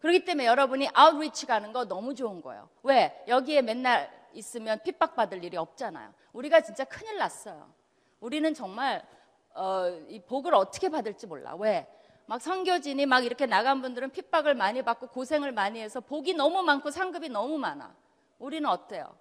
그렇기 0.00 0.24
때문에 0.24 0.46
여러분이 0.46 0.88
아웃리치 0.92 1.46
가는 1.46 1.72
거 1.72 1.86
너무 1.86 2.14
좋은 2.14 2.42
거예요. 2.42 2.68
왜? 2.82 3.24
여기에 3.26 3.62
맨날 3.62 4.10
있으면 4.32 4.80
핍박받을 4.82 5.42
일이 5.44 5.56
없잖아요. 5.56 6.12
우리가 6.32 6.60
진짜 6.60 6.84
큰일 6.84 7.16
났어요. 7.18 7.72
우리는 8.20 8.52
정말 8.54 9.06
어, 9.54 9.88
이 10.08 10.20
복을 10.20 10.54
어떻게 10.54 10.88
받을지 10.88 11.26
몰라. 11.26 11.54
왜? 11.54 11.86
막 12.26 12.40
선교진이 12.40 13.06
막 13.06 13.24
이렇게 13.24 13.46
나간 13.46 13.82
분들은 13.82 14.10
핍박을 14.10 14.54
많이 14.54 14.82
받고 14.82 15.08
고생을 15.08 15.52
많이 15.52 15.80
해서 15.80 16.00
복이 16.00 16.34
너무 16.34 16.62
많고 16.62 16.90
상급이 16.90 17.28
너무 17.28 17.58
많아. 17.58 17.94
우리는 18.38 18.68
어때요? 18.68 19.14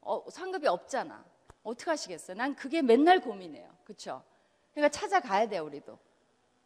어, 0.00 0.24
상급이 0.30 0.66
없잖아. 0.66 1.24
어떻게 1.62 1.90
하시겠어요? 1.90 2.36
난 2.36 2.54
그게 2.54 2.82
맨날 2.82 3.20
고민해요. 3.20 3.68
그렇죠? 3.84 4.22
그러니까 4.72 4.90
찾아가야 4.90 5.48
돼요, 5.48 5.64
우리도. 5.64 5.98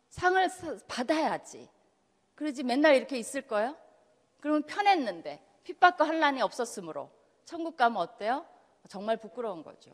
상을 0.09 0.48
사- 0.51 0.77
받아야지. 0.88 1.68
그러지 2.35 2.62
맨날 2.64 2.96
이렇게 2.96 3.16
있을 3.18 3.42
거예요? 3.42 3.77
그러면 4.40 4.64
편했는데 4.64 5.42
핍박과 5.64 6.07
환란이 6.07 6.42
없었으므로 6.42 7.11
천국 7.44 7.77
가면 7.77 7.98
어때요? 8.03 8.44
정말 8.88 9.16
부끄러운 9.16 9.62
거죠. 9.62 9.90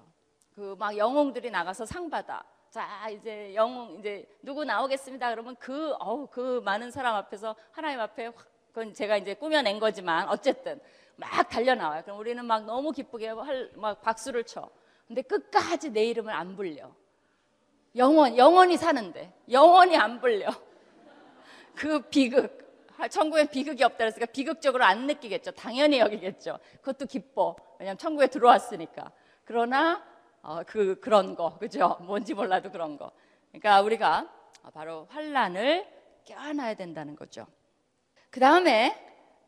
그 0.55 0.75
막 0.77 0.97
영웅들이 0.97 1.51
나가서 1.51 1.85
상 1.87 2.11
받아. 2.11 2.43
자 2.71 3.09
이제 3.09 3.55
영웅 3.55 3.99
이제 3.99 4.27
누구 4.43 4.65
나오겠습니다. 4.65 5.31
그러면 5.31 5.57
그 5.59 5.95
어우 6.01 6.27
그 6.27 6.61
많은 6.65 6.91
사람 6.91 7.15
앞에서 7.17 7.57
하나님 7.73 8.01
앞에 8.01 8.27
확 8.27 8.47
그건 8.69 8.93
제가 8.93 9.17
이제 9.17 9.35
꾸며낸 9.35 9.79
거지만 9.79 10.29
어쨌든 10.29 10.79
막 11.17 11.49
달려 11.49 11.75
나와요. 11.75 12.03
그럼 12.05 12.19
우리는 12.19 12.45
막 12.45 12.65
너무 12.65 12.93
기쁘게 12.93 13.29
할- 13.29 13.71
막 13.75 14.03
박수를 14.03 14.45
쳐. 14.45 14.69
근데 15.07 15.23
끝까지 15.23 15.91
내 15.91 16.05
이름을 16.05 16.33
안 16.33 16.55
불려. 16.57 16.93
영원 17.97 18.37
영원히 18.37 18.77
사는데 18.77 19.33
영원히 19.51 19.97
안 19.97 20.21
불려. 20.21 20.47
그 21.75 22.01
비극. 22.03 22.69
아, 22.99 23.09
천국엔 23.09 23.49
비극이 23.49 23.83
없다 23.85 23.99
그랬으니까 23.99 24.27
비극적으로 24.27 24.85
안 24.85 25.07
느끼겠죠. 25.07 25.53
당연히 25.53 26.01
여기겠죠. 26.01 26.59
그것도 26.83 27.07
기뻐. 27.07 27.57
왜냐하면 27.79 27.97
천국에 27.97 28.27
들어왔으니까. 28.27 29.11
그러나 29.45 30.05
어, 30.49 30.63
그 30.67 30.99
그런 30.99 31.35
거 31.35 31.59
그죠? 31.59 31.99
뭔지 32.01 32.33
몰라도 32.33 32.73
그런 32.73 32.97
거. 32.97 33.13
그러니까 33.51 33.83
우리가 33.83 34.33
바로 34.73 35.07
환란을 35.11 35.87
껴안아야 36.25 36.73
된다는 36.73 37.17
거죠. 37.17 37.47
그 38.31 38.41
다음에 38.41 38.97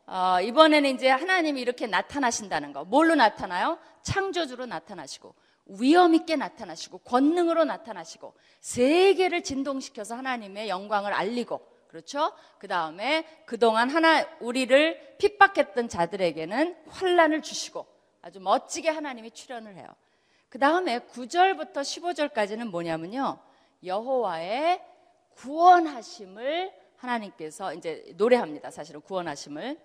어, 0.05 0.39
이번에는 0.41 0.91
이제 0.91 1.09
하나님이 1.09 1.59
이렇게 1.59 1.87
나타나신다는 1.87 2.71
거. 2.71 2.83
뭘로 2.85 3.15
나타나요? 3.15 3.79
창조주로 4.03 4.67
나타나시고 4.67 5.33
위험 5.79 6.13
있게 6.13 6.35
나타나시고 6.35 6.99
권능으로 6.99 7.63
나타나시고 7.63 8.35
세계를 8.59 9.41
진동시켜서 9.41 10.13
하나님의 10.15 10.69
영광을 10.69 11.13
알리고 11.13 11.67
그렇죠? 11.87 12.31
그 12.59 12.67
다음에 12.67 13.25
그동안 13.47 13.89
하나 13.89 14.23
우리를 14.39 15.17
핍박했던 15.17 15.89
자들에게는 15.89 16.75
환란을 16.89 17.41
주시고 17.41 17.87
아주 18.21 18.39
멋지게 18.39 18.89
하나님이 18.89 19.31
출연을 19.31 19.77
해요. 19.77 19.87
그 20.51 20.59
다음에 20.59 20.99
9절부터 20.99 21.75
15절까지는 21.77 22.69
뭐냐면요. 22.71 23.39
여호와의 23.85 24.81
구원하심을 25.35 26.73
하나님께서 26.97 27.73
이제 27.73 28.03
노래합니다. 28.17 28.69
사실은 28.69 28.99
구원하심을. 28.99 29.79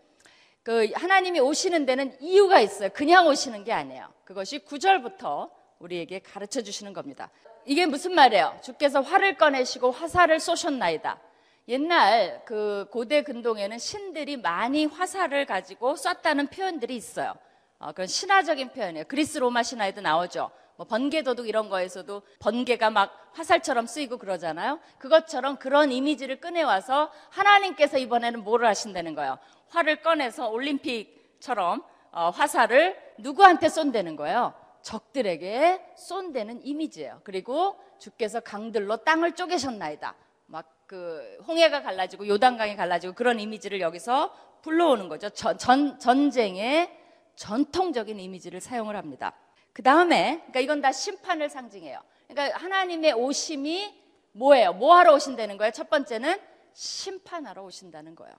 그 0.64 0.90
하나님이 0.92 1.38
오시는 1.38 1.86
데는 1.86 2.20
이유가 2.20 2.58
있어요. 2.58 2.88
그냥 2.92 3.28
오시는 3.28 3.62
게 3.62 3.72
아니에요. 3.72 4.12
그것이 4.24 4.58
9절부터 4.58 5.48
우리에게 5.78 6.18
가르쳐 6.18 6.60
주시는 6.60 6.92
겁니다. 6.92 7.30
이게 7.64 7.86
무슨 7.86 8.16
말이에요? 8.16 8.58
주께서 8.60 9.02
활을 9.02 9.36
꺼내시고 9.36 9.92
화살을 9.92 10.40
쏘셨나이다. 10.40 11.20
옛날 11.68 12.42
그 12.44 12.88
고대 12.90 13.22
근동에는 13.22 13.78
신들이 13.78 14.36
많이 14.36 14.86
화살을 14.86 15.46
가지고 15.46 15.94
쐈다는 15.94 16.48
표현들이 16.48 16.96
있어요. 16.96 17.34
어, 17.78 17.88
그건 17.88 18.06
신화적인 18.06 18.70
표현이에요. 18.70 19.04
그리스 19.08 19.38
로마 19.38 19.62
신화에도 19.62 20.00
나오죠. 20.00 20.50
뭐 20.76 20.86
번개 20.86 21.22
도둑 21.22 21.48
이런 21.48 21.68
거에서도 21.68 22.22
번개가 22.38 22.90
막 22.90 23.30
화살처럼 23.32 23.86
쓰이고 23.86 24.18
그러잖아요. 24.18 24.78
그것처럼 24.98 25.56
그런 25.56 25.90
이미지를 25.90 26.40
꺼내와서 26.40 27.10
하나님께서 27.30 27.98
이번에는 27.98 28.44
뭐를 28.44 28.66
하신다는 28.68 29.14
거예요. 29.14 29.38
활을 29.68 30.02
꺼내서 30.02 30.48
올림픽처럼 30.48 31.82
어, 32.12 32.30
화살을 32.30 32.96
누구한테 33.18 33.68
쏜다는 33.68 34.16
거예요. 34.16 34.54
적들에게 34.82 35.94
쏜다는 35.96 36.64
이미지예요. 36.64 37.20
그리고 37.24 37.76
주께서 37.98 38.40
강들로 38.40 38.98
땅을 38.98 39.32
쪼개셨나이다. 39.32 40.14
막 40.46 40.76
그 40.86 41.38
홍해가 41.46 41.82
갈라지고 41.82 42.28
요단강이 42.28 42.76
갈라지고 42.76 43.14
그런 43.14 43.40
이미지를 43.40 43.80
여기서 43.80 44.32
불러오는 44.62 45.08
거죠. 45.08 45.28
전, 45.30 45.58
전 45.58 45.98
전쟁의 45.98 46.95
전통적인 47.36 48.18
이미지를 48.18 48.60
사용을 48.60 48.96
합니다. 48.96 49.32
그 49.72 49.82
다음에, 49.82 50.38
그러니까 50.38 50.60
이건 50.60 50.80
다 50.80 50.90
심판을 50.92 51.48
상징해요. 51.50 52.00
그러니까 52.28 52.58
하나님의 52.58 53.12
오심이 53.12 53.94
뭐예요? 54.32 54.72
뭐 54.72 54.96
하러 54.96 55.14
오신다는 55.14 55.56
거예요? 55.56 55.70
첫 55.70 55.88
번째는 55.88 56.38
심판하러 56.72 57.62
오신다는 57.62 58.14
거예요. 58.14 58.34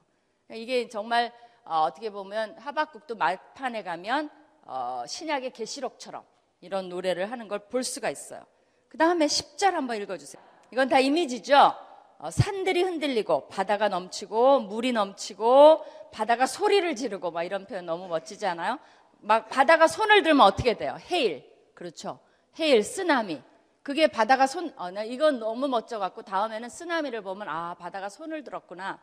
그러니까 0.47 0.63
이게 0.63 0.89
정말 0.89 1.31
어, 1.63 1.89
떻게 1.93 2.09
보면 2.09 2.57
하박국도 2.59 3.15
말판에 3.15 3.83
가면 3.83 4.29
어, 4.63 5.03
신약의 5.07 5.51
계시록처럼 5.53 6.23
이런 6.61 6.89
노래를 6.89 7.31
하는 7.31 7.47
걸 7.47 7.59
볼 7.69 7.83
수가 7.83 8.09
있어요. 8.09 8.43
그 8.89 8.97
다음에 8.97 9.25
10절 9.27 9.71
한번 9.71 9.97
읽어주세요. 10.01 10.41
이건 10.71 10.89
다 10.89 10.99
이미지죠? 10.99 11.75
어, 12.19 12.31
산들이 12.31 12.81
흔들리고 12.83 13.47
바다가 13.47 13.89
넘치고 13.89 14.61
물이 14.61 14.91
넘치고 14.91 15.85
바다가 16.11 16.45
소리를 16.47 16.95
지르고 16.95 17.31
막 17.31 17.43
이런 17.43 17.65
표현 17.65 17.85
너무 17.85 18.07
멋지지 18.07 18.45
않아요? 18.47 18.79
막 19.19 19.49
바다가 19.49 19.87
손을 19.87 20.23
들면 20.23 20.45
어떻게 20.45 20.75
돼요? 20.75 20.97
해일. 21.11 21.47
그렇죠. 21.73 22.19
해일, 22.57 22.83
쓰나미. 22.83 23.41
그게 23.83 24.07
바다가 24.07 24.47
손, 24.47 24.73
어, 24.77 24.91
나 24.91 25.03
이건 25.03 25.39
너무 25.39 25.67
멋져갖고 25.67 26.23
다음에는 26.23 26.69
쓰나미를 26.69 27.21
보면 27.21 27.47
아, 27.47 27.75
바다가 27.75 28.09
손을 28.09 28.43
들었구나. 28.43 28.99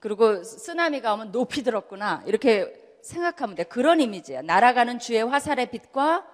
그리고 0.00 0.42
쓰나미가 0.42 1.14
오면 1.14 1.32
높이 1.32 1.62
들었구나. 1.62 2.24
이렇게 2.26 2.98
생각하면 3.02 3.54
돼. 3.54 3.64
그런 3.64 4.00
이미지예요. 4.00 4.42
날아가는 4.42 4.98
주의 4.98 5.24
화살의 5.24 5.70
빛과 5.70 6.26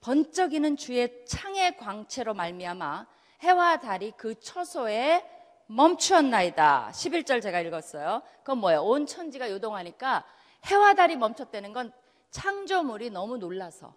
번쩍이는 0.00 0.76
주의 0.76 1.24
창의 1.26 1.76
광채로 1.76 2.34
말미암아 2.34 3.06
해와 3.42 3.78
달이 3.78 4.12
그 4.16 4.38
처소에 4.38 5.24
멈추었나이다. 5.66 6.90
11절 6.92 7.42
제가 7.42 7.60
읽었어요. 7.60 8.22
그건 8.38 8.58
뭐예요? 8.58 8.82
온 8.82 9.06
천지가 9.06 9.50
요동하니까 9.50 10.24
해와 10.66 10.94
달이 10.94 11.16
멈췄다는 11.16 11.72
건 11.72 11.92
창조물이 12.30 13.10
너무 13.10 13.38
놀라서 13.38 13.94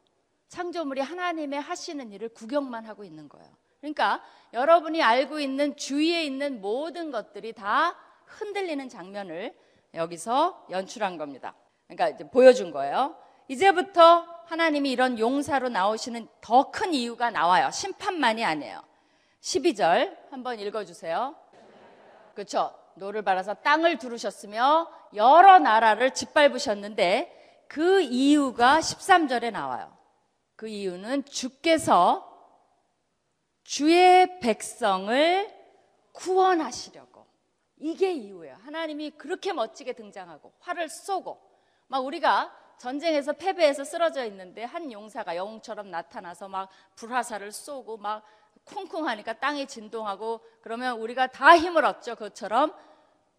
창조물이 0.48 1.02
하나님의 1.02 1.60
하시는 1.62 2.12
일을 2.12 2.30
구경만 2.30 2.86
하고 2.86 3.04
있는 3.04 3.30
거예요. 3.30 3.50
그러니까 3.80 4.22
여러분이 4.54 5.04
알고 5.04 5.40
있는 5.40 5.76
주위에 5.76 6.24
있는 6.24 6.62
모든 6.62 7.12
것들이 7.12 7.54
다 7.54 7.96
흔들리는 8.26 8.90
장면을 8.90 9.56
여기서 9.94 10.66
연출한 10.72 11.18
겁니다. 11.18 11.54
그러니까 11.88 12.30
보여준 12.30 12.72
거예요. 12.72 13.16
이제부터 13.48 14.26
하나님이 14.46 14.92
이런 14.92 15.20
용사로 15.20 15.70
나오시는 15.70 16.28
더 16.42 16.72
큰 16.72 16.94
이유가 16.94 17.30
나와요. 17.30 17.70
심판만이 17.72 18.44
아니에요. 18.44 18.82
12절 19.46 20.18
한번 20.32 20.60
읽어주세요. 20.60 21.36
그렇죠. 22.34 22.74
노를 22.96 23.22
발하사 23.22 23.54
땅을 23.54 24.00
두르셨으며 24.00 24.90
여러 25.14 25.60
나라를 25.60 26.16
짓밟으셨는데 26.16 27.66
그 27.68 28.02
이유가 28.02 28.80
13절에 28.80 29.52
나와요. 29.52 29.96
그 30.56 30.68
이유는 30.68 31.26
주께서 31.26 32.32
주의 33.64 34.40
백성을 34.40 35.54
구원하시려고. 36.12 37.28
이게 37.78 38.14
이유예요. 38.14 38.58
하나님이 38.64 39.12
그렇게 39.12 39.54
멋지게 39.54 39.94
등장하고 39.94 40.54
활을 40.60 40.90
쏘고 40.90 41.40
막 41.88 42.00
우리가 42.00 42.52
전쟁에서 42.78 43.34
패배해서 43.34 43.84
쓰러져 43.84 44.26
있는데 44.26 44.64
한 44.64 44.92
용사가 44.92 45.36
영웅처럼 45.36 45.92
나타나서 45.92 46.48
막 46.48 46.70
불화살을 46.96 47.52
쏘고 47.52 47.98
막 47.98 48.24
쿵쿵 48.66 49.08
하니까 49.08 49.34
땅이 49.40 49.68
진동하고 49.68 50.42
그러면 50.62 51.00
우리가 51.00 51.28
다 51.28 51.58
힘을 51.58 51.86
얻죠. 51.86 52.16
그것처럼 52.16 52.74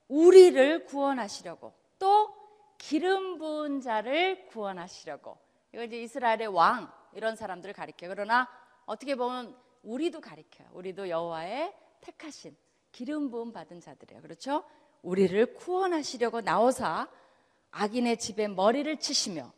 우리를 0.09 0.85
구원하시려고 0.87 1.73
또 1.99 2.35
기름 2.79 3.39
부은 3.39 3.81
자를 3.81 4.47
구원하시려고 4.47 5.37
이거 5.73 5.83
이제 5.85 6.01
이스라엘의 6.01 6.49
왕 6.49 6.91
이런 7.13 7.37
사람들을 7.37 7.75
가리켜요. 7.75 8.11
그러나 8.11 8.49
어떻게 8.85 9.17
보면 9.17 9.57
우리도 9.83 10.21
가리켜요. 10.21 10.69
우리도 10.73 11.09
여호와의 11.09 11.75
택하신 12.01 12.57
기름 12.93 13.31
부음 13.31 13.53
받은 13.53 13.81
자들이에요. 13.81 14.23
그렇죠? 14.23 14.65
우리를 15.03 15.55
구원하시려고 15.55 16.41
나오사 16.41 17.09
악인의 17.71 18.19
집에 18.19 18.49
머리를 18.49 18.99
치시며 18.99 19.53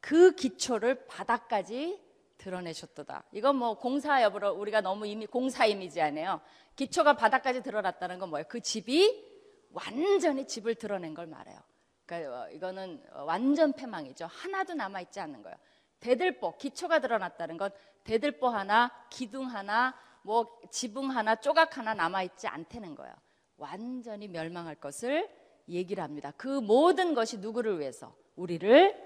그 0.00 0.32
기초를 0.32 1.06
바닥까지 1.06 2.00
드러내셨도다. 2.38 3.24
이건 3.32 3.56
뭐 3.56 3.78
공사 3.78 4.22
여부로 4.22 4.52
우리가 4.52 4.80
너무 4.80 5.06
이미 5.06 5.26
공사 5.26 5.66
이미지 5.66 6.00
아니에요. 6.00 6.40
기초가 6.76 7.14
바닥까지 7.14 7.62
드러났다는 7.62 8.18
건 8.18 8.30
뭐예요? 8.30 8.46
그 8.48 8.60
집이 8.60 9.26
완전히 9.72 10.46
집을 10.46 10.76
드러낸 10.76 11.14
걸 11.14 11.26
말해요. 11.26 11.58
그러니까 12.06 12.42
어, 12.42 12.50
이거는 12.50 13.02
완전 13.26 13.72
패망이죠. 13.72 14.26
하나도 14.26 14.74
남아 14.74 15.00
있지 15.02 15.20
않는 15.20 15.42
거예요. 15.42 15.56
대들보 16.00 16.56
기초가 16.56 17.00
드러났다는 17.00 17.56
건 17.58 17.70
대들보 18.04 18.48
하나, 18.48 18.90
기둥 19.10 19.46
하나, 19.46 19.94
뭐 20.22 20.58
지붕 20.70 21.10
하나, 21.10 21.36
조각 21.36 21.76
하나 21.76 21.92
남아 21.92 22.22
있지 22.22 22.46
않다는 22.46 22.94
거예요. 22.94 23.14
완전히 23.56 24.28
멸망할 24.28 24.76
것을 24.76 25.28
얘기를 25.68 26.02
합니다. 26.02 26.32
그 26.36 26.46
모든 26.60 27.12
것이 27.12 27.38
누구를 27.38 27.78
위해서? 27.80 28.14
우리를 28.36 28.96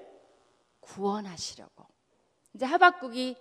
구원하시려고. 0.81 1.92
이제 2.55 2.67
하박국이 2.67 3.37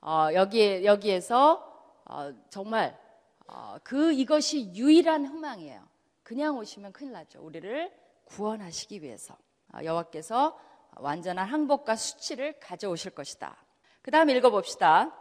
어, 0.00 0.28
여기 0.34 0.84
여기에서 0.84 1.62
어, 2.04 2.32
정말 2.48 2.98
어, 3.46 3.76
그 3.82 4.12
이것이 4.12 4.72
유일한 4.74 5.26
희망이에요. 5.26 5.82
그냥 6.22 6.56
오시면 6.58 6.92
큰일 6.92 7.12
나죠. 7.12 7.40
우리를 7.42 7.92
구원하시기 8.24 9.02
위해서 9.02 9.36
어, 9.74 9.84
여호와께서 9.84 10.58
완전한 10.96 11.46
항복과 11.46 11.96
수치를 11.96 12.58
가져오실 12.58 13.10
것이다. 13.12 13.56
그 14.00 14.10
다음 14.10 14.30
읽어봅시다. 14.30 15.14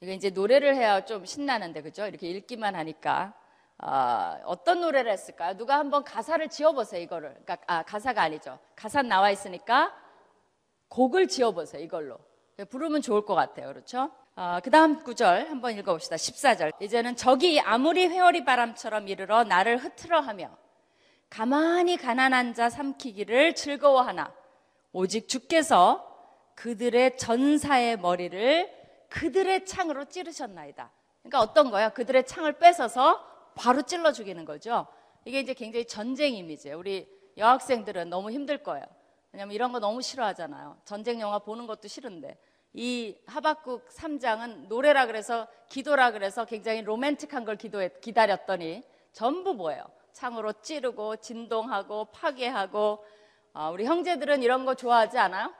이거 0.00 0.10
이제 0.12 0.30
노래를 0.30 0.74
해야 0.74 1.04
좀 1.04 1.24
신나는데 1.24 1.82
그죠? 1.82 2.06
이렇게 2.06 2.28
읽기만 2.28 2.74
하니까 2.74 3.34
어, 3.78 4.64
떤 4.64 4.80
노래를 4.80 5.12
했을까요? 5.12 5.56
누가 5.56 5.78
한번 5.78 6.02
가사를 6.02 6.48
지어보세요 6.48 7.00
이거를. 7.02 7.30
그러니까 7.44 7.58
아, 7.66 7.82
가사가 7.82 8.22
아니죠. 8.22 8.58
가사 8.74 9.02
나와 9.02 9.30
있으니까 9.30 9.94
곡을 10.88 11.28
지어보세요 11.28 11.82
이걸로. 11.82 12.18
부르면 12.68 13.02
좋을 13.02 13.24
것 13.24 13.34
같아요. 13.34 13.68
그렇죠? 13.68 14.10
어, 14.34 14.58
그 14.62 14.70
다음 14.70 15.02
구절 15.02 15.48
한번 15.48 15.76
읽어봅시다. 15.76 16.16
14절. 16.16 16.72
이제는 16.80 17.16
적이 17.16 17.60
아무리 17.60 18.06
회오리 18.06 18.44
바람처럼 18.44 19.08
이르러 19.08 19.44
나를 19.44 19.78
흐트러 19.78 20.20
하며 20.20 20.56
가만히 21.28 21.96
가난한 21.96 22.54
자 22.54 22.68
삼키기를 22.70 23.54
즐거워하나 23.54 24.32
오직 24.92 25.28
주께서 25.28 26.08
그들의 26.54 27.16
전사의 27.16 27.98
머리를 27.98 28.70
그들의 29.08 29.66
창으로 29.66 30.06
찌르셨나이다. 30.06 30.90
그러니까 31.22 31.40
어떤 31.40 31.70
거야? 31.70 31.90
그들의 31.90 32.26
창을 32.26 32.58
뺏어서 32.58 33.24
바로 33.54 33.82
찔러 33.82 34.12
죽이는 34.12 34.44
거죠. 34.44 34.86
이게 35.24 35.40
이제 35.40 35.54
굉장히 35.54 35.86
전쟁 35.86 36.34
이미지예요. 36.34 36.78
우리 36.78 37.08
여학생들은 37.36 38.10
너무 38.10 38.30
힘들 38.30 38.62
거예요. 38.62 38.84
왜냐면 39.32 39.54
이런 39.54 39.72
거 39.72 39.78
너무 39.78 40.02
싫어하잖아요. 40.02 40.78
전쟁 40.84 41.20
영화 41.20 41.38
보는 41.38 41.66
것도 41.66 41.88
싫은데. 41.88 42.38
이 42.74 43.16
하박국 43.26 43.88
3장은 43.88 44.68
노래라 44.68 45.06
그래서 45.06 45.46
기도라 45.68 46.12
그래서 46.12 46.44
굉장히 46.44 46.82
로맨틱한 46.82 47.44
걸 47.44 47.56
기도해, 47.56 47.90
기다렸더니 48.00 48.82
전부 49.12 49.54
뭐예요? 49.54 49.84
창으로 50.12 50.52
찌르고 50.60 51.16
진동하고 51.16 52.06
파괴하고 52.06 53.04
어, 53.54 53.70
우리 53.70 53.84
형제들은 53.84 54.42
이런 54.42 54.64
거 54.64 54.74
좋아하지 54.74 55.18
않아요? 55.18 55.52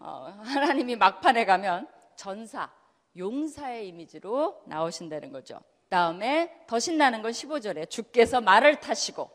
어, 0.00 0.34
하나님이 0.42 0.96
막판에 0.96 1.44
가면 1.44 1.88
전사, 2.16 2.70
용사의 3.16 3.88
이미지로 3.88 4.62
나오신다는 4.66 5.30
거죠. 5.32 5.60
다음에 5.88 6.64
더 6.66 6.78
신나는 6.78 7.22
건 7.22 7.32
15절에 7.32 7.90
주께서 7.90 8.40
말을 8.40 8.78
타시고 8.80 9.30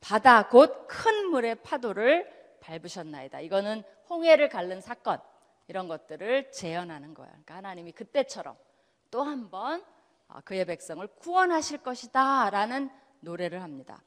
바다 0.00 0.48
곧 0.48 0.86
큰 0.88 1.26
물의 1.30 1.56
파도를 1.56 2.37
밟으셨나이다. 2.68 3.40
이거는 3.40 3.82
홍해를 4.10 4.48
갈른 4.48 4.80
사건 4.80 5.18
이런 5.68 5.88
것들을 5.88 6.52
재현하는 6.52 7.14
거예요. 7.14 7.30
그러니까 7.30 7.56
하나님이 7.56 7.92
그때처럼 7.92 8.56
또 9.10 9.22
한 9.22 9.50
번 9.50 9.82
그의 10.44 10.66
백성을 10.66 11.06
구원하실 11.06 11.78
것이다라는 11.78 12.90
노래를 13.20 13.62
합니다. 13.62 14.02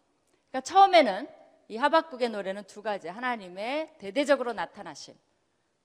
그러니까 0.50 0.62
처음에는 0.62 1.28
이 1.69 1.78
하박국의 1.78 2.30
노래는 2.30 2.65
두 2.65 2.84
가지. 2.84 3.08
하나님의 3.08 3.95
대대적으로 3.97 4.54
나타나심. 4.54 5.15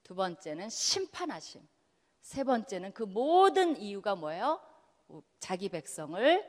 두 0.02 0.14
번째는 0.14 0.68
심판하심. 0.68 1.62
세 2.20 2.44
번째는 2.44 2.92
그 2.92 3.04
모든 3.04 3.76
이유가 3.80 4.14
뭐예요? 4.14 4.60
자기 5.38 5.68
백성을 5.68 6.44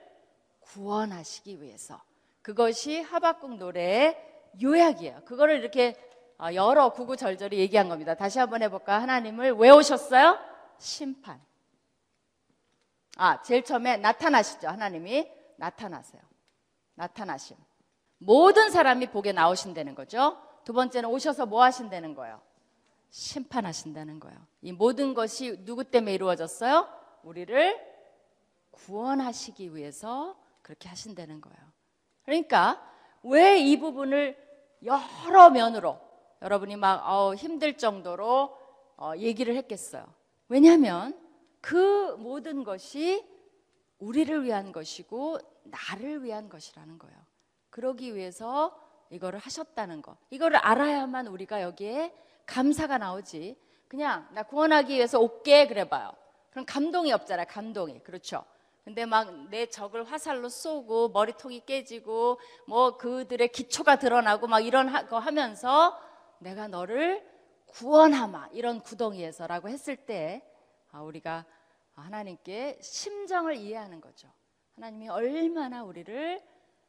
구원하시기 0.60 1.62
위해서. 1.62 2.02
그것이 2.42 3.00
하박국 3.02 3.58
노래의 3.58 4.18
요약이에요. 4.62 5.22
그거를 5.26 5.60
이렇게 5.60 5.96
어, 5.96 6.07
여러 6.54 6.90
구구절절히 6.90 7.58
얘기한 7.60 7.90
겁니다. 7.90 8.14
다시 8.16 8.40
한번 8.40 8.62
해볼까? 8.64 9.02
하나님을 9.02 9.54
왜 9.54 9.70
오셨어요? 9.70 10.38
심판. 10.78 11.42
아, 13.18 13.42
제일 13.42 13.64
처음에 13.64 13.98
나타나시죠. 13.98 14.68
하나님이 14.68 15.28
나타나세요. 15.56 16.22
나타나심. 16.96 17.58
모든 18.20 18.70
사람이 18.70 19.08
보게 19.12 19.32
나오신다는 19.32 19.96
거죠. 19.96 20.38
두 20.64 20.74
번째는 20.74 21.10
오셔서 21.10 21.46
뭐 21.46 21.64
하신다는 21.64 22.14
거예요? 22.14 22.42
심판하신다는 23.10 24.20
거예요. 24.20 24.38
이 24.62 24.72
모든 24.72 25.14
것이 25.14 25.64
누구 25.66 25.84
때문에 25.84 26.14
이루어졌어요? 26.14 26.88
우리를 27.24 27.80
구원하시기 28.72 29.76
위해서 29.76 30.36
그렇게 30.62 30.90
하신다는 30.90 31.42
거예요. 31.42 31.58
그러니까 32.24 32.84
왜 33.24 33.60
이 33.60 33.80
부분을 33.80 34.38
여러 34.84 35.50
면으로 35.50 36.00
여러분이 36.42 36.76
막 36.76 37.04
어, 37.10 37.34
힘들 37.36 37.78
정도로 37.78 38.58
어, 38.98 39.14
얘기를 39.18 39.56
했겠어요. 39.56 40.06
왜냐하면 40.48 41.18
그 41.62 42.16
모든 42.20 42.64
것이 42.64 43.26
우리를 44.00 44.44
위한 44.44 44.72
것이고 44.72 45.40
나를 45.64 46.24
위한 46.24 46.50
것이라는 46.50 46.98
거예요. 47.00 47.18
그러기 47.70 48.16
위해서 48.16 48.78
이거를 49.10 49.40
하셨다는 49.40 50.02
거. 50.02 50.18
이거를 50.30 50.58
알아야만 50.58 51.28
우리가 51.28 51.62
여기에 51.62 52.14
감사가 52.46 52.98
나오지. 52.98 53.58
그냥 53.88 54.28
나 54.32 54.44
구원하기 54.44 54.94
위해서 54.94 55.20
올게 55.20 55.68
그래 55.68 55.88
봐요. 55.88 56.12
그럼 56.52 56.66
감동이 56.66 57.12
없잖아요. 57.12 57.46
감동이. 57.50 58.00
그렇죠. 58.04 58.44
근데 58.84 59.06
막 59.06 59.28
내 59.50 59.66
적을 59.66 60.06
화살로 60.06 60.48
쏘고 60.48 61.10
머리통이 61.10 61.66
깨지고 61.66 62.40
뭐 62.68 62.98
그들의 62.98 63.50
기초가 63.50 63.98
드러나고 63.98 64.48
막 64.48 64.62
이런 64.62 65.08
거 65.08 65.20
하면서 65.20 66.00
내가 66.40 66.68
너를 66.68 67.26
구원하마 67.68 68.50
이런 68.54 68.82
구덩이에서라고 68.82 69.70
했을 69.70 69.96
때 69.96 70.42
아, 70.92 71.02
우리가 71.02 71.46
하나님께 71.94 72.80
심정을 72.82 73.56
이해하는 73.56 74.02
거죠. 74.02 74.28
하나님이 74.76 75.10
얼마나 75.10 75.84
우리를 75.84 76.42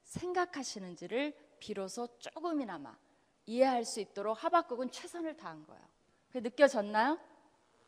생각하시는지를 0.05 1.35
비로소 1.59 2.07
조금이나마 2.19 2.97
이해할 3.47 3.85
수 3.85 4.01
있도록 4.01 4.45
하박국은 4.45 4.91
최선을 4.91 5.37
다한 5.37 5.67
거예요. 5.67 5.83
그게 6.29 6.41
느껴졌나요? 6.41 7.19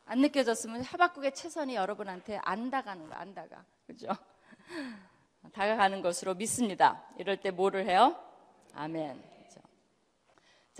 안 0.05 0.19
느껴졌으면 0.19 0.81
하박국의 0.81 1.33
최선이 1.33 1.75
여러분한테 1.75 2.39
안 2.43 2.69
다가는 2.69 3.07
거, 3.07 3.15
안 3.15 3.33
다가. 3.33 3.63
그죠? 3.85 4.07
다가가는 5.53 6.01
것으로 6.01 6.33
믿습니다. 6.33 7.03
이럴 7.17 7.37
때 7.37 7.51
뭐를 7.51 7.85
해요? 7.85 8.15
아멘. 8.73 9.30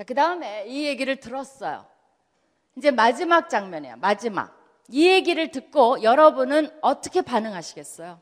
자, 0.01 0.03
그 0.03 0.15
다음에 0.15 0.65
이 0.65 0.87
얘기를 0.87 1.19
들었어요. 1.19 1.85
이제 2.75 2.89
마지막 2.89 3.49
장면이야, 3.49 3.97
마지막. 3.97 4.59
이 4.89 5.07
얘기를 5.07 5.51
듣고 5.51 6.01
여러분은 6.01 6.75
어떻게 6.81 7.21
반응하시겠어요? 7.21 8.19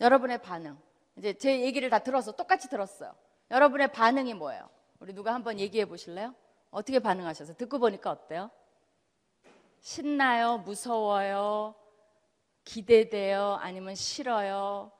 여러분의 0.00 0.40
반응. 0.40 0.78
이제 1.18 1.34
제 1.34 1.60
얘기를 1.60 1.90
다 1.90 1.98
들어서 1.98 2.32
똑같이 2.32 2.70
들었어요. 2.70 3.14
여러분의 3.50 3.92
반응이 3.92 4.32
뭐예요? 4.32 4.66
우리 5.00 5.12
누가 5.12 5.34
한번 5.34 5.58
얘기해 5.58 5.84
보실래요? 5.84 6.34
어떻게 6.70 7.00
반응하셔서 7.00 7.56
듣고 7.56 7.78
보니까 7.80 8.10
어때요? 8.10 8.50
신나요? 9.80 10.56
무서워요? 10.56 11.74
기대돼요? 12.64 13.58
아니면 13.60 13.94
싫어요? 13.94 14.90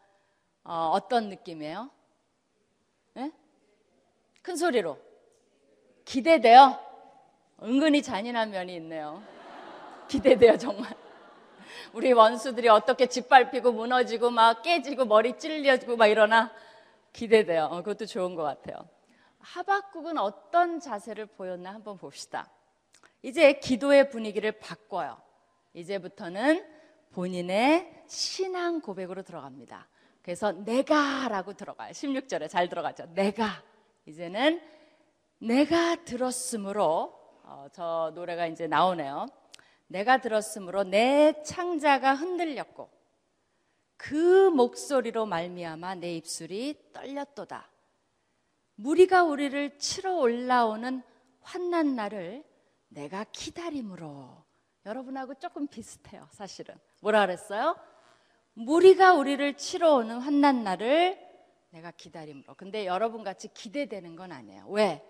어, 0.64 0.90
어떤 0.92 1.30
느낌이에요? 1.30 1.88
네? 3.14 3.32
큰 4.42 4.54
소리로. 4.54 5.07
기대돼요? 6.08 6.80
은근히 7.62 8.00
잔인한 8.00 8.50
면이 8.50 8.74
있네요. 8.76 9.22
기대돼요, 10.08 10.56
정말. 10.56 10.96
우리 11.92 12.12
원수들이 12.12 12.66
어떻게 12.70 13.08
짓밟히고 13.08 13.72
무너지고 13.72 14.30
막 14.30 14.62
깨지고 14.62 15.04
머리 15.04 15.36
찔려지고 15.36 15.96
막 15.96 16.06
이러나 16.06 16.50
기대돼요. 17.12 17.64
어, 17.64 17.82
그것도 17.82 18.06
좋은 18.06 18.34
것 18.36 18.42
같아요. 18.42 18.88
하박국은 19.40 20.16
어떤 20.16 20.80
자세를 20.80 21.26
보였나 21.26 21.74
한번 21.74 21.98
봅시다. 21.98 22.50
이제 23.20 23.58
기도의 23.58 24.08
분위기를 24.08 24.52
바꿔요. 24.52 25.20
이제부터는 25.74 26.64
본인의 27.12 28.04
신앙 28.06 28.80
고백으로 28.80 29.24
들어갑니다. 29.24 29.86
그래서 30.22 30.52
내가라고 30.52 31.52
들어가요. 31.52 31.90
16절에 31.92 32.48
잘 32.48 32.70
들어가죠. 32.70 33.12
내가. 33.12 33.62
이제는 34.06 34.77
내가 35.38 35.96
들었으므로 36.04 37.14
어, 37.44 37.66
저 37.72 38.12
노래가 38.14 38.46
이제 38.46 38.66
나오네요. 38.66 39.26
내가 39.86 40.20
들었으므로 40.20 40.84
내 40.84 41.42
창자가 41.42 42.14
흔들렸고 42.14 42.90
그 43.96 44.50
목소리로 44.50 45.26
말미암아 45.26 45.96
내 45.96 46.16
입술이 46.16 46.92
떨렸도다. 46.92 47.70
무리가 48.74 49.24
우리를 49.24 49.78
치러 49.78 50.16
올라오는 50.16 51.02
환난 51.40 51.96
날을 51.96 52.44
내가 52.88 53.24
기다림으로 53.24 54.44
여러분하고 54.86 55.34
조금 55.34 55.66
비슷해요, 55.66 56.28
사실은. 56.30 56.76
뭐라 57.00 57.26
그랬어요? 57.26 57.76
무리가 58.54 59.14
우리를 59.14 59.56
치러 59.56 59.94
오는 59.94 60.18
환난 60.20 60.62
날을 60.62 61.18
내가 61.70 61.90
기다림으로. 61.90 62.54
근데 62.54 62.86
여러분 62.86 63.24
같이 63.24 63.52
기대되는 63.52 64.16
건 64.16 64.32
아니에요. 64.32 64.66
왜? 64.68 65.04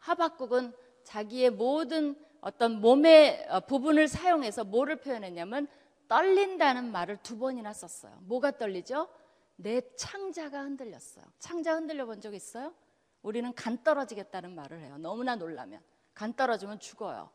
하박국은 0.00 0.72
자기의 1.04 1.50
모든 1.50 2.16
어떤 2.40 2.80
몸의 2.80 3.46
어, 3.50 3.60
부분을 3.60 4.08
사용해서 4.08 4.64
뭐를 4.64 4.96
표현했냐면 4.96 5.68
떨린다는 6.08 6.90
말을 6.90 7.18
두 7.22 7.38
번이나 7.38 7.72
썼어요. 7.72 8.18
뭐가 8.22 8.58
떨리죠? 8.58 9.08
내 9.56 9.82
창자가 9.96 10.62
흔들렸어요. 10.62 11.24
창자 11.38 11.74
흔들려 11.74 12.06
본 12.06 12.20
적 12.20 12.34
있어요? 12.34 12.74
우리는 13.22 13.52
간 13.54 13.82
떨어지겠다는 13.84 14.54
말을 14.54 14.80
해요. 14.80 14.96
너무나 14.98 15.36
놀라면. 15.36 15.80
간 16.14 16.32
떨어지면 16.34 16.80
죽어요. 16.80 17.30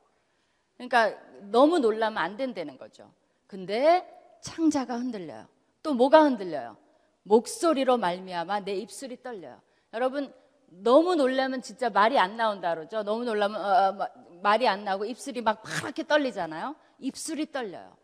그러니까 0.76 1.16
너무 1.44 1.80
놀라면 1.80 2.18
안 2.18 2.36
된다는 2.36 2.78
거죠. 2.78 3.12
근데 3.48 4.12
창자가 4.42 4.98
흔들려요. 4.98 5.48
또 5.84 5.94
뭐가 5.94 6.24
흔들려요? 6.24 6.76
목소리로 7.24 7.98
말미암아 7.98 8.62
내 8.62 8.74
입술이 8.76 9.22
떨려요. 9.22 9.62
여러분 9.94 10.34
너무 10.68 11.16
놀라면 11.16 11.62
진짜 11.62 11.90
말이 11.90 12.18
안 12.20 12.38
나온다 12.38 12.74
그러죠. 12.74 13.04
너무 13.04 13.24
놀라면 13.24 13.62
어, 13.62 14.04
어, 14.04 14.10
말이 14.42 14.68
안 14.68 14.84
나고 14.84 15.06
입술이 15.06 15.42
막 15.42 15.62
파랗게 15.62 16.08
떨리잖아요. 16.08 16.76
입술이 17.00 17.52
떨려요. 17.52 17.96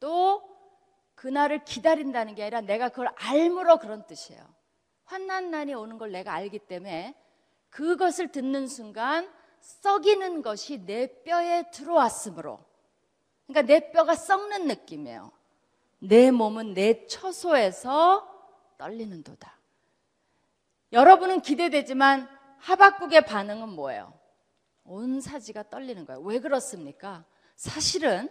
또 0.00 0.42
그날을 1.14 1.64
기다린다는 1.64 2.34
게 2.34 2.42
아니라 2.42 2.60
내가 2.60 2.88
그걸 2.88 3.10
알므로 3.16 3.78
그런 3.78 4.06
뜻이에요. 4.06 4.42
환난 5.04 5.50
날이 5.50 5.74
오는 5.74 5.98
걸 5.98 6.12
내가 6.12 6.32
알기 6.34 6.60
때문에 6.60 7.14
그것을 7.70 8.30
듣는 8.30 8.66
순간 8.66 9.28
썩이는 9.60 10.42
것이 10.42 10.84
내 10.84 11.22
뼈에 11.22 11.70
들어왔으므로 11.70 12.60
그러니까 13.46 13.72
내 13.72 13.90
뼈가 13.90 14.14
썩는 14.14 14.66
느낌이에요. 14.68 15.32
내 16.00 16.30
몸은 16.30 16.74
내 16.74 17.06
처소에서 17.06 18.26
떨리는 18.78 19.22
도다. 19.24 19.57
여러분은 20.92 21.40
기대되지만 21.40 22.28
하박국의 22.58 23.22
반응은 23.22 23.68
뭐예요? 23.70 24.12
온 24.84 25.20
사지가 25.20 25.64
떨리는 25.64 26.06
거예요. 26.06 26.20
왜 26.22 26.40
그렇습니까? 26.40 27.24
사실은 27.56 28.28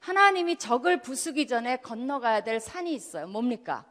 하나님이 0.00 0.56
적을 0.56 1.02
부수기 1.02 1.46
전에 1.46 1.76
건너가야 1.78 2.44
될 2.44 2.60
산이 2.60 2.94
있어요. 2.94 3.26
뭡니까? 3.26 3.84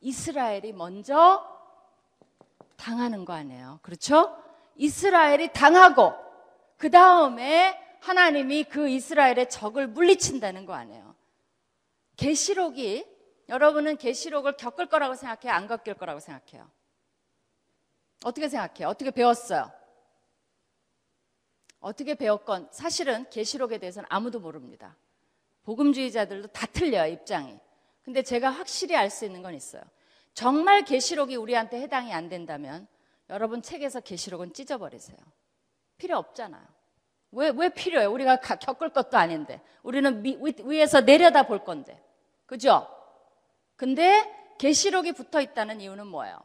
이스라엘이 0.00 0.72
먼저 0.72 1.44
당하는 2.76 3.24
거 3.24 3.32
아니에요. 3.32 3.80
그렇죠? 3.82 4.36
이스라엘이 4.76 5.52
당하고 5.52 6.14
그 6.76 6.90
다음에 6.90 7.78
하나님이 8.00 8.64
그 8.64 8.88
이스라엘의 8.88 9.50
적을 9.50 9.88
물리친다는 9.88 10.64
거 10.64 10.72
아니에요. 10.74 11.14
계시록이 12.16 13.04
여러분은 13.48 13.96
계시록을 13.96 14.56
겪을 14.56 14.86
거라고 14.86 15.14
생각해요? 15.14 15.52
안 15.52 15.66
겪을 15.66 15.94
거라고 15.94 16.20
생각해요? 16.20 16.70
어떻게 18.24 18.48
생각해요? 18.48 18.88
어떻게 18.88 19.10
배웠어요? 19.10 19.70
어떻게 21.80 22.14
배웠건 22.14 22.68
사실은 22.72 23.28
계시록에 23.30 23.78
대해서는 23.78 24.06
아무도 24.10 24.40
모릅니다. 24.40 24.96
복음주의자들도 25.62 26.48
다 26.48 26.66
틀려요, 26.66 27.12
입장이. 27.12 27.58
근데 28.02 28.22
제가 28.22 28.50
확실히 28.50 28.96
알 28.96 29.10
수 29.10 29.24
있는 29.24 29.42
건 29.42 29.54
있어요. 29.54 29.82
정말 30.34 30.84
계시록이 30.84 31.36
우리한테 31.36 31.80
해당이 31.80 32.12
안 32.12 32.28
된다면 32.28 32.88
여러분 33.30 33.62
책에서 33.62 34.00
계시록은 34.00 34.54
찢어버리세요. 34.54 35.18
필요 35.98 36.16
없잖아요. 36.16 36.64
왜, 37.32 37.50
왜 37.54 37.68
필요해요? 37.68 38.10
우리가 38.10 38.36
겪을 38.40 38.90
것도 38.90 39.18
아닌데. 39.18 39.60
우리는 39.82 40.22
미, 40.22 40.38
위 40.40 40.80
에서 40.80 41.02
내려다 41.02 41.42
볼 41.42 41.64
건데. 41.64 42.02
그죠? 42.46 42.88
근데 43.76 44.54
계시록이 44.58 45.12
붙어 45.12 45.40
있다는 45.40 45.80
이유는 45.80 46.06
뭐예요? 46.06 46.38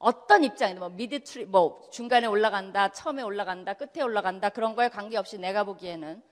어떤 0.00 0.42
입장이든 0.44 0.80
뭐 0.80 0.88
mid-trib 0.88 1.44
뭐 1.44 1.86
중간에 1.92 2.26
올라간다, 2.26 2.90
처음에 2.90 3.22
올라간다, 3.22 3.74
끝에 3.74 4.02
올라간다 4.02 4.48
그런 4.48 4.74
거에 4.74 4.88
관계없이 4.88 5.38
내가 5.38 5.62
보기에는 5.64 6.22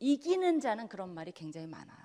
이기는 0.00 0.60
자는 0.60 0.88
그런 0.88 1.14
말이 1.14 1.30
굉장히 1.32 1.66
많아요. 1.66 1.98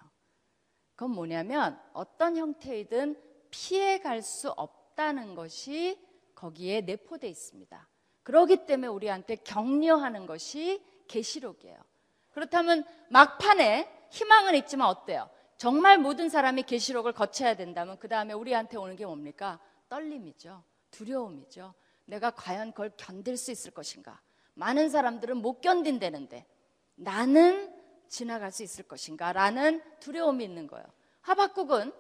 그건 0.96 1.12
뭐냐면 1.12 1.80
어떤 1.94 2.36
형태이든 2.36 3.20
피해 3.50 4.00
갈 4.00 4.22
수 4.22 4.50
없다는 4.50 5.34
것이 5.34 5.98
거기에 6.36 6.82
내포되어 6.82 7.30
있습니다. 7.30 7.88
그러기 8.24 8.66
때문에 8.66 8.88
우리한테 8.88 9.38
격려하는 9.38 10.26
것이 10.26 10.84
계시록이에요. 11.08 11.78
그렇다면 12.32 12.84
막판에 13.10 14.10
희망은 14.12 14.56
있지만 14.56 14.90
어때요? 14.90 15.30
정말 15.56 15.98
모든 15.98 16.28
사람이 16.28 16.64
계시록을 16.64 17.14
거쳐야 17.14 17.56
된다면 17.56 17.98
그 17.98 18.10
다음에 18.10 18.34
우리한테 18.34 18.76
오는 18.78 18.98
게 18.98 19.06
뭡니까? 19.06 19.60
떨림이죠. 19.88 20.64
두려움이죠. 20.98 21.74
내가 22.06 22.32
과연 22.32 22.72
그걸 22.72 22.92
견딜 22.98 23.38
수 23.38 23.52
있을 23.52 23.72
것인가? 23.72 24.20
많은 24.56 24.90
사람들은 24.90 25.38
못 25.38 25.62
견딘다는데 25.62 26.46
나는 26.96 27.74
지나갈 28.08 28.52
수 28.52 28.64
있을 28.64 28.88
것인가? 28.88 29.34
라는 29.34 29.82
두려움이 30.00 30.44
있는 30.44 30.66
거예요. 30.66 30.86
하박국은 31.22 31.92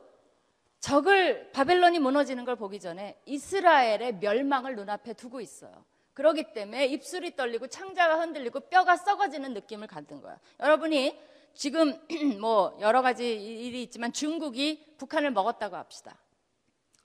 적을 0.79 1.51
바벨론이 1.51 1.99
무너지는 1.99 2.45
걸 2.45 2.55
보기 2.55 2.79
전에 2.79 3.19
이스라엘의 3.25 4.15
멸망을 4.15 4.75
눈앞에 4.75 5.13
두고 5.13 5.41
있어요. 5.41 5.85
그러기 6.13 6.53
때문에 6.53 6.87
입술이 6.87 7.35
떨리고 7.35 7.67
창자가 7.67 8.19
흔들리고 8.21 8.61
뼈가 8.61 8.95
썩어지는 8.95 9.53
느낌을 9.53 9.87
갖는 9.87 10.21
거예요. 10.21 10.39
여러분이 10.59 11.19
지금 11.53 11.93
뭐 12.41 12.75
여러 12.79 13.01
가지 13.01 13.35
일이 13.35 13.83
있지만 13.83 14.13
중국이 14.13 14.95
북한을 14.97 15.31
먹었다고 15.31 15.75
합시다. 15.75 16.17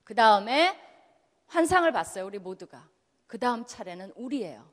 그 0.04 0.14
다음에 0.14 0.91
환상을 1.52 1.90
봤어요, 1.92 2.24
우리 2.24 2.38
모두가. 2.38 2.88
그 3.26 3.38
다음 3.38 3.66
차례는 3.66 4.12
우리예요. 4.16 4.66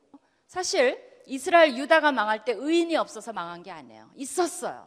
사실 0.46 0.98
이스라엘 1.26 1.76
유다가 1.76 2.10
망할 2.10 2.44
때 2.44 2.52
의인이 2.52 2.96
없어서 2.96 3.34
망한 3.34 3.62
게 3.62 3.70
아니에요. 3.70 4.10
있었어요. 4.16 4.86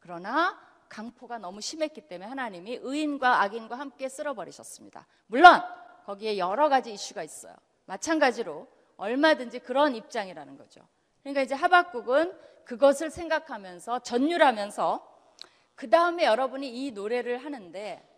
그러나 0.00 0.60
강포가 0.90 1.38
너무 1.38 1.62
심했기 1.62 2.02
때문에 2.02 2.28
하나님이 2.28 2.80
의인과 2.82 3.40
악인과 3.42 3.78
함께 3.78 4.10
쓸어버리셨습니다. 4.10 5.06
물론 5.28 5.62
거기에 6.04 6.36
여러 6.36 6.68
가지 6.68 6.92
이슈가 6.92 7.22
있어요. 7.22 7.54
마찬가지로 7.86 8.68
얼마든지 8.98 9.60
그런 9.60 9.94
입장이라는 9.94 10.58
거죠. 10.58 10.86
그러니까 11.22 11.40
이제 11.40 11.54
하박국은 11.54 12.36
그것을 12.66 13.10
생각하면서 13.10 14.00
전율하면서 14.00 15.08
그 15.74 15.88
다음에 15.88 16.24
여러분이 16.26 16.68
이 16.68 16.92
노래를 16.92 17.38
하는데 17.38 18.09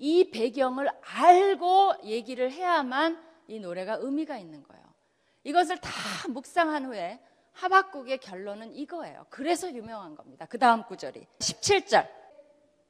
이 0.00 0.30
배경을 0.30 0.88
알고 1.02 1.92
얘기를 2.04 2.50
해야만 2.50 3.22
이 3.48 3.60
노래가 3.60 3.98
의미가 4.00 4.38
있는 4.38 4.62
거예요. 4.62 4.82
이것을 5.44 5.78
다 5.78 5.90
묵상한 6.28 6.86
후에 6.86 7.20
하박국의 7.52 8.18
결론은 8.18 8.72
이거예요. 8.72 9.26
그래서 9.28 9.70
유명한 9.70 10.16
겁니다. 10.16 10.46
그 10.48 10.58
다음 10.58 10.84
구절이 10.84 11.26
17절. 11.38 12.08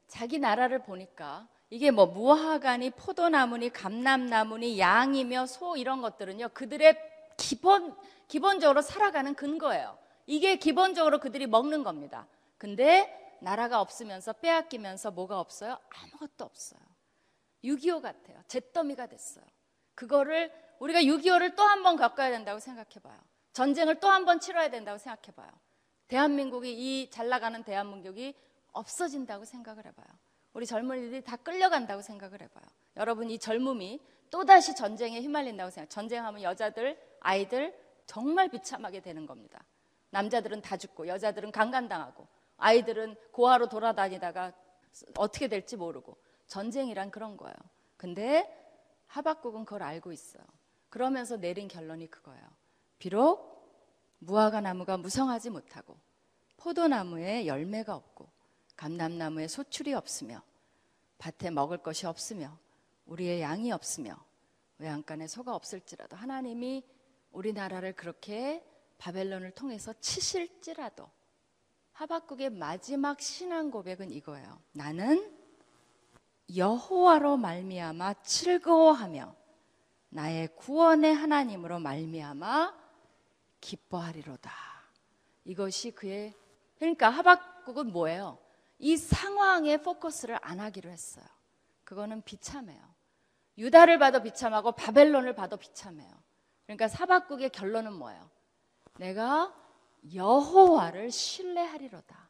자기 0.06 0.38
나라를 0.38 0.82
보니까 0.84 1.48
이게 1.68 1.90
뭐 1.90 2.06
무화과니 2.06 2.90
포도나무니 2.90 3.70
감람나무니 3.70 4.78
양이며 4.78 5.46
소 5.46 5.76
이런 5.76 6.02
것들은요. 6.02 6.50
그들의 6.50 6.96
기본 7.36 7.96
기본적으로 8.28 8.82
살아가는 8.82 9.34
근거예요. 9.34 9.98
이게 10.26 10.56
기본적으로 10.56 11.18
그들이 11.18 11.48
먹는 11.48 11.82
겁니다. 11.82 12.28
근데 12.56 13.36
나라가 13.40 13.80
없으면서 13.80 14.32
빼앗기면서 14.34 15.10
뭐가 15.10 15.40
없어요? 15.40 15.76
아무것도 15.88 16.44
없어요. 16.44 16.89
6.25 17.64 18.00
같아요. 18.02 18.42
잿더미가 18.48 19.06
됐어요. 19.06 19.44
그거를 19.94 20.52
우리가 20.78 21.00
6.25를 21.02 21.54
또 21.56 21.62
한 21.64 21.82
번 21.82 21.96
겪어야 21.96 22.30
된다고 22.30 22.58
생각해 22.60 23.00
봐요. 23.02 23.18
전쟁을 23.52 24.00
또 24.00 24.08
한 24.08 24.24
번 24.24 24.40
치러야 24.40 24.70
된다고 24.70 24.98
생각해 24.98 25.34
봐요. 25.34 25.50
대한민국이 26.08 26.72
이 26.72 27.10
잘 27.10 27.28
나가는 27.28 27.62
대한민국이 27.62 28.34
없어진다고 28.72 29.44
생각을 29.44 29.84
해봐요. 29.86 30.06
우리 30.52 30.66
젊은이들이 30.66 31.22
다 31.22 31.36
끌려간다고 31.36 32.02
생각을 32.02 32.40
해봐요. 32.42 32.64
여러분 32.96 33.30
이 33.30 33.38
젊음이 33.38 34.00
또다시 34.30 34.74
전쟁에 34.74 35.20
휘말린다고 35.20 35.70
생각. 35.70 35.90
전쟁하면 35.90 36.42
여자들, 36.42 36.98
아이들 37.20 37.76
정말 38.06 38.48
비참하게 38.48 39.00
되는 39.00 39.26
겁니다. 39.26 39.62
남자들은 40.10 40.62
다 40.62 40.76
죽고 40.76 41.06
여자들은 41.06 41.52
강간당하고 41.52 42.26
아이들은 42.56 43.16
고아로 43.32 43.68
돌아다니다가 43.68 44.52
어떻게 45.18 45.46
될지 45.46 45.76
모르고 45.76 46.16
전쟁이란 46.50 47.12
그런 47.12 47.36
거예요. 47.36 47.54
근데 47.96 48.44
하박국은 49.06 49.64
그걸 49.64 49.84
알고 49.84 50.12
있어요. 50.12 50.42
그러면서 50.88 51.36
내린 51.36 51.68
결론이 51.68 52.10
그거예요. 52.10 52.42
비록 52.98 53.48
무화과 54.18 54.60
나무가 54.60 54.96
무성하지 54.96 55.50
못하고 55.50 55.96
포도나무에 56.56 57.46
열매가 57.46 57.94
없고 57.94 58.28
감람나무에 58.76 59.46
소출이 59.46 59.94
없으며 59.94 60.42
밭에 61.18 61.50
먹을 61.50 61.78
것이 61.78 62.06
없으며 62.06 62.58
우리의 63.06 63.40
양이 63.40 63.70
없으며 63.70 64.16
외양간에 64.78 65.28
소가 65.28 65.54
없을지라도 65.54 66.16
하나님이 66.16 66.84
우리나라를 67.30 67.94
그렇게 67.94 68.64
바벨론을 68.98 69.52
통해서 69.52 69.92
치실지라도 70.00 71.08
하박국의 71.92 72.50
마지막 72.50 73.20
신앙 73.20 73.70
고백은 73.70 74.10
이거예요. 74.10 74.60
나는 74.72 75.39
여호와로 76.56 77.36
말미암아 77.36 78.14
즐거워하며 78.22 79.34
나의 80.10 80.48
구원의 80.56 81.14
하나님으로 81.14 81.78
말미암아 81.78 82.74
기뻐하리로다. 83.60 84.50
이것이 85.44 85.92
그의 85.92 86.34
그러니까 86.78 87.10
하박국은 87.10 87.92
뭐예요? 87.92 88.38
이 88.78 88.96
상황에 88.96 89.76
포커스를 89.76 90.38
안 90.42 90.60
하기로 90.60 90.90
했어요. 90.90 91.24
그거는 91.84 92.22
비참해요. 92.22 92.80
유다를 93.58 93.98
봐도 93.98 94.22
비참하고 94.22 94.72
바벨론을 94.72 95.34
봐도 95.34 95.56
비참해요. 95.56 96.10
그러니까 96.64 96.88
사박국의 96.88 97.50
결론은 97.50 97.92
뭐예요? 97.92 98.30
내가 98.96 99.54
여호와를 100.14 101.10
신뢰하리로다. 101.10 102.28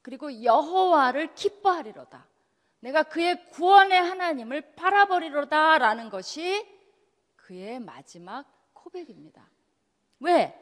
그리고 0.00 0.42
여호와를 0.42 1.34
기뻐하리로다. 1.34 2.26
내가 2.82 3.04
그의 3.04 3.48
구원의 3.50 4.00
하나님을 4.00 4.74
바라버리로다 4.74 5.78
라는 5.78 6.10
것이 6.10 6.66
그의 7.36 7.78
마지막 7.78 8.44
고백입니다. 8.72 9.48
왜? 10.18 10.58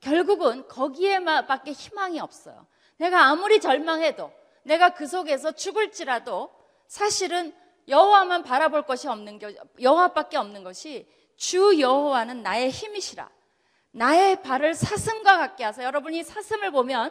결국은 0.00 0.68
거기에밖에 0.68 1.72
희망이 1.72 2.20
없어요. 2.20 2.66
내가 2.98 3.24
아무리 3.24 3.58
절망해도 3.58 4.30
내가 4.64 4.90
그 4.90 5.06
속에서 5.06 5.52
죽을지라도 5.52 6.54
사실은 6.86 7.54
여호와만 7.88 8.42
바라볼 8.42 8.82
것이 8.84 9.08
없는 9.08 9.38
것, 9.38 9.54
여호와밖에 9.80 10.36
없는 10.36 10.64
것이 10.64 11.08
주 11.36 11.80
여호와는 11.80 12.42
나의 12.42 12.68
힘이시라. 12.68 13.30
나의 13.92 14.42
발을 14.42 14.74
사슴과 14.74 15.38
같게 15.38 15.64
하서 15.64 15.82
여러분이 15.82 16.22
사슴을 16.22 16.70
보면 16.70 17.10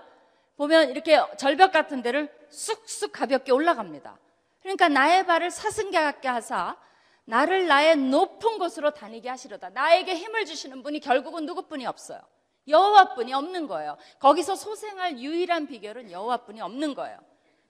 보면 0.55 0.91
이렇게 0.91 1.19
절벽 1.37 1.71
같은 1.71 2.03
데를 2.03 2.31
쑥쑥 2.49 3.11
가볍게 3.11 3.51
올라갑니다. 3.51 4.19
그러니까 4.61 4.87
나의 4.89 5.25
발을 5.25 5.51
사슴같게 5.51 6.27
하사 6.27 6.77
나를 7.25 7.67
나의 7.67 7.95
높은 7.97 8.57
곳으로 8.57 8.91
다니게 8.91 9.29
하시려다. 9.29 9.69
나에게 9.69 10.15
힘을 10.15 10.45
주시는 10.45 10.83
분이 10.83 10.99
결국은 10.99 11.45
누구뿐이 11.45 11.85
없어요. 11.85 12.19
여호와뿐이 12.67 13.33
없는 13.33 13.67
거예요. 13.67 13.97
거기서 14.19 14.55
소생할 14.55 15.19
유일한 15.19 15.67
비결은 15.67 16.11
여호와뿐이 16.11 16.61
없는 16.61 16.93
거예요. 16.93 17.17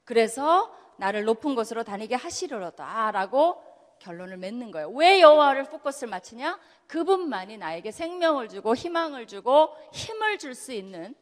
그래서 0.04 0.74
나를 0.98 1.24
높은 1.24 1.56
곳으로 1.56 1.84
다니게 1.84 2.16
하시려다라고 2.16 3.64
결론을 4.00 4.38
맺는 4.38 4.72
거예요. 4.72 4.90
왜 4.90 5.22
여호와를 5.22 5.66
포커스를 5.66 6.10
맞추냐? 6.10 6.60
그분만이 6.88 7.58
나에게 7.58 7.92
생명을 7.92 8.50
주고 8.50 8.76
희망을 8.76 9.28
주고 9.28 9.76
힘을 9.94 10.40
줄 10.40 10.56
수 10.56 10.74
있는 10.74 11.16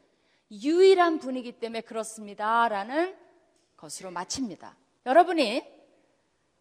유일한 0.50 1.18
분이기 1.18 1.52
때문에 1.52 1.82
그렇습니다라는 1.82 3.16
것으로 3.76 4.10
마칩니다. 4.10 4.76
여러분이 5.06 5.62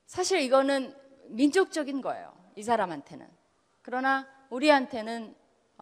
사실 0.06 0.40
이거는 0.42 0.96
민족적인 1.28 2.02
거예요. 2.02 2.34
이 2.56 2.64
사람한테는. 2.64 3.28
그러나 3.82 4.28
우리한테는 4.50 5.36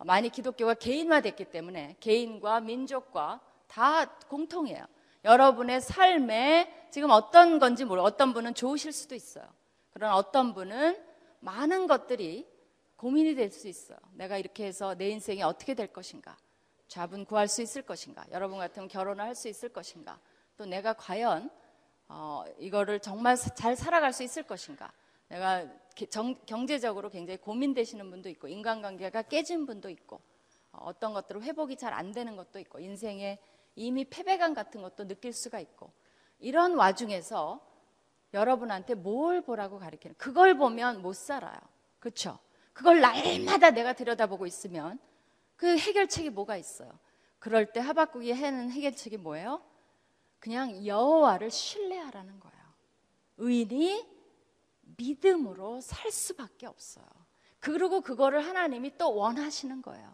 많이 0.05 0.29
기독교가 0.29 0.73
개인화됐기 0.75 1.45
때문에 1.45 1.95
개인과 1.99 2.61
민족과 2.61 3.41
다 3.67 4.05
공통이에요. 4.27 4.85
여러분의 5.23 5.81
삶에 5.81 6.87
지금 6.91 7.09
어떤 7.09 7.59
건지 7.59 7.85
모르 7.85 8.01
어떤 8.01 8.33
분은 8.33 8.53
좋으실 8.53 8.91
수도 8.91 9.15
있어요. 9.15 9.45
그러나 9.91 10.15
어떤 10.15 10.53
분은 10.53 11.03
많은 11.39 11.87
것들이 11.87 12.47
고민이 12.95 13.35
될 13.35 13.51
수 13.51 13.67
있어요. 13.67 13.97
내가 14.13 14.37
이렇게 14.37 14.65
해서 14.65 14.95
내 14.95 15.09
인생이 15.09 15.43
어떻게 15.43 15.73
될 15.73 15.87
것인가? 15.87 16.37
잡은 16.87 17.25
구할 17.25 17.47
수 17.47 17.61
있을 17.61 17.81
것인가? 17.81 18.25
여러분 18.31 18.57
같으면 18.57 18.87
결혼을 18.87 19.23
할 19.23 19.35
수 19.35 19.47
있을 19.47 19.69
것인가? 19.69 20.19
또 20.55 20.65
내가 20.65 20.93
과연 20.93 21.49
어, 22.09 22.43
이거를 22.59 22.99
정말 22.99 23.35
잘 23.35 23.75
살아갈 23.75 24.13
수 24.13 24.23
있을 24.23 24.43
것인가? 24.43 24.91
내가 25.29 25.65
정, 26.09 26.35
경제적으로 26.45 27.09
굉장히 27.09 27.37
고민되시는 27.37 28.09
분도 28.09 28.29
있고 28.29 28.47
인간관계가 28.47 29.23
깨진 29.23 29.65
분도 29.65 29.89
있고 29.89 30.21
어, 30.71 30.97
떤 30.99 31.13
것들은 31.13 31.43
회복이 31.43 31.75
잘 31.75 31.93
안 31.93 32.11
되는 32.11 32.35
것도 32.35 32.59
있고 32.59 32.79
인생에 32.79 33.39
이미 33.75 34.05
패배감 34.05 34.53
같은 34.53 34.81
것도 34.81 35.07
느낄 35.07 35.33
수가 35.33 35.59
있고 35.59 35.91
이런 36.39 36.75
와중에서 36.75 37.59
여러분한테 38.33 38.93
뭘 38.93 39.41
보라고 39.41 39.79
가르치는 39.79 40.15
그걸 40.17 40.57
보면 40.57 41.01
못 41.01 41.15
살아요. 41.15 41.57
그렇죠? 41.99 42.37
그걸 42.73 43.01
날마다 43.01 43.71
내가 43.71 43.93
들여다보고 43.93 44.45
있으면 44.45 44.99
그 45.55 45.77
해결책이 45.77 46.29
뭐가 46.29 46.57
있어요? 46.57 46.91
그럴 47.39 47.71
때 47.71 47.79
하박국이 47.79 48.33
해는 48.33 48.69
해결책이 48.71 49.17
뭐예요? 49.17 49.61
그냥 50.39 50.85
여호와를 50.85 51.49
신뢰하라는 51.51 52.39
거예요. 52.39 52.57
의인이 53.37 54.05
믿음으로 54.97 55.81
살 55.81 56.11
수밖에 56.11 56.65
없어요. 56.65 57.05
그리고 57.59 58.01
그거를 58.01 58.45
하나님이 58.45 58.97
또 58.97 59.15
원하시는 59.15 59.81
거예요. 59.81 60.13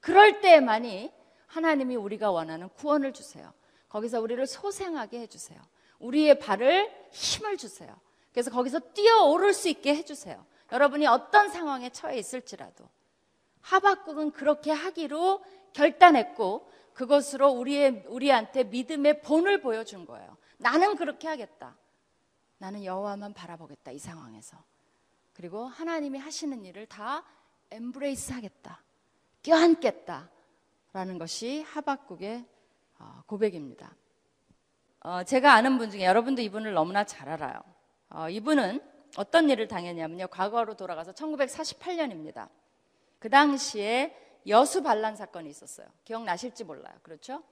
그럴 0.00 0.40
때만이 0.40 1.12
하나님이 1.46 1.96
우리가 1.96 2.30
원하는 2.30 2.68
구원을 2.70 3.12
주세요. 3.12 3.52
거기서 3.88 4.20
우리를 4.20 4.44
소생하게 4.46 5.20
해주세요. 5.20 5.60
우리의 5.98 6.38
발을 6.38 6.90
힘을 7.12 7.56
주세요. 7.56 7.94
그래서 8.32 8.50
거기서 8.50 8.80
뛰어오를 8.92 9.52
수 9.52 9.68
있게 9.68 9.94
해주세요. 9.94 10.44
여러분이 10.72 11.06
어떤 11.06 11.48
상황에 11.48 11.90
처해 11.90 12.18
있을지라도 12.18 12.88
하박국은 13.60 14.32
그렇게 14.32 14.72
하기로 14.72 15.42
결단했고 15.72 16.68
그것으로 16.94 17.50
우리의 17.50 18.04
우리한테 18.08 18.64
믿음의 18.64 19.20
본을 19.22 19.60
보여준 19.60 20.06
거예요. 20.06 20.36
나는 20.58 20.96
그렇게 20.96 21.28
하겠다. 21.28 21.76
나는 22.58 22.84
여호와만 22.84 23.34
바라보겠다 23.34 23.90
이 23.90 23.98
상황에서. 23.98 24.56
그리고 25.34 25.64
하나님이 25.64 26.18
하시는 26.18 26.64
일을 26.64 26.86
다 26.86 27.24
엠브레이스 27.70 28.32
하겠다. 28.32 28.82
껴안겠다. 29.42 30.30
라는 30.92 31.18
것이 31.18 31.62
하박국의 31.62 32.46
어, 33.00 33.22
고백입니다. 33.26 33.94
어, 35.00 35.24
제가 35.24 35.52
아는 35.52 35.76
분 35.76 35.90
중에 35.90 36.04
여러분도 36.04 36.40
이분을 36.40 36.72
너무나 36.72 37.04
잘 37.04 37.28
알아요. 37.28 37.60
어, 38.10 38.28
이분은 38.28 38.80
어떤 39.16 39.50
일을 39.50 39.66
당했냐면요. 39.66 40.28
과거로 40.28 40.76
돌아가서 40.76 41.12
1948년입니다. 41.12 42.48
그 43.18 43.28
당시에 43.28 44.16
여수 44.46 44.82
반란 44.82 45.16
사건이 45.16 45.48
있었어요. 45.48 45.86
기억나실지 46.04 46.64
몰라요. 46.64 46.94
그렇죠? 47.02 47.42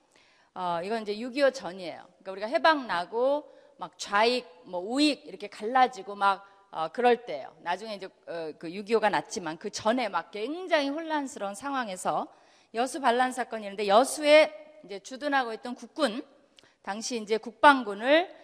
어, 0.55 0.81
이건 0.85 1.03
이제 1.03 1.15
6.25 1.17 1.55
전이에요. 1.55 2.05
그러니까 2.09 2.33
우리가 2.33 2.47
해방 2.47 2.87
나고 2.87 3.51
막 3.79 3.99
좌익, 3.99 4.47
뭐 4.65 4.81
우익 4.81 5.27
이렇게 5.27 5.49
갈라지고 5.49 6.15
막 6.15 6.47
어, 6.71 6.89
그럴 6.89 7.25
때예요. 7.25 7.55
나중에 7.61 7.95
이제 7.95 8.07
어, 8.27 8.53
그 8.59 8.69
6.25가 8.69 9.11
났지만 9.11 9.59
그 9.59 9.71
전에 9.71 10.09
막 10.09 10.31
굉장히 10.31 10.89
혼란스러운 10.89 11.55
상황에서 11.55 12.29
여수 12.75 13.01
반란 13.01 13.33
사건이 13.33 13.65
있는데 13.65 13.87
여수에 13.87 14.81
이제 14.85 14.99
주둔하고 14.99 15.53
있던 15.55 15.75
국군 15.75 16.23
당시 16.83 17.21
이제 17.21 17.37
국방군을 17.39 18.35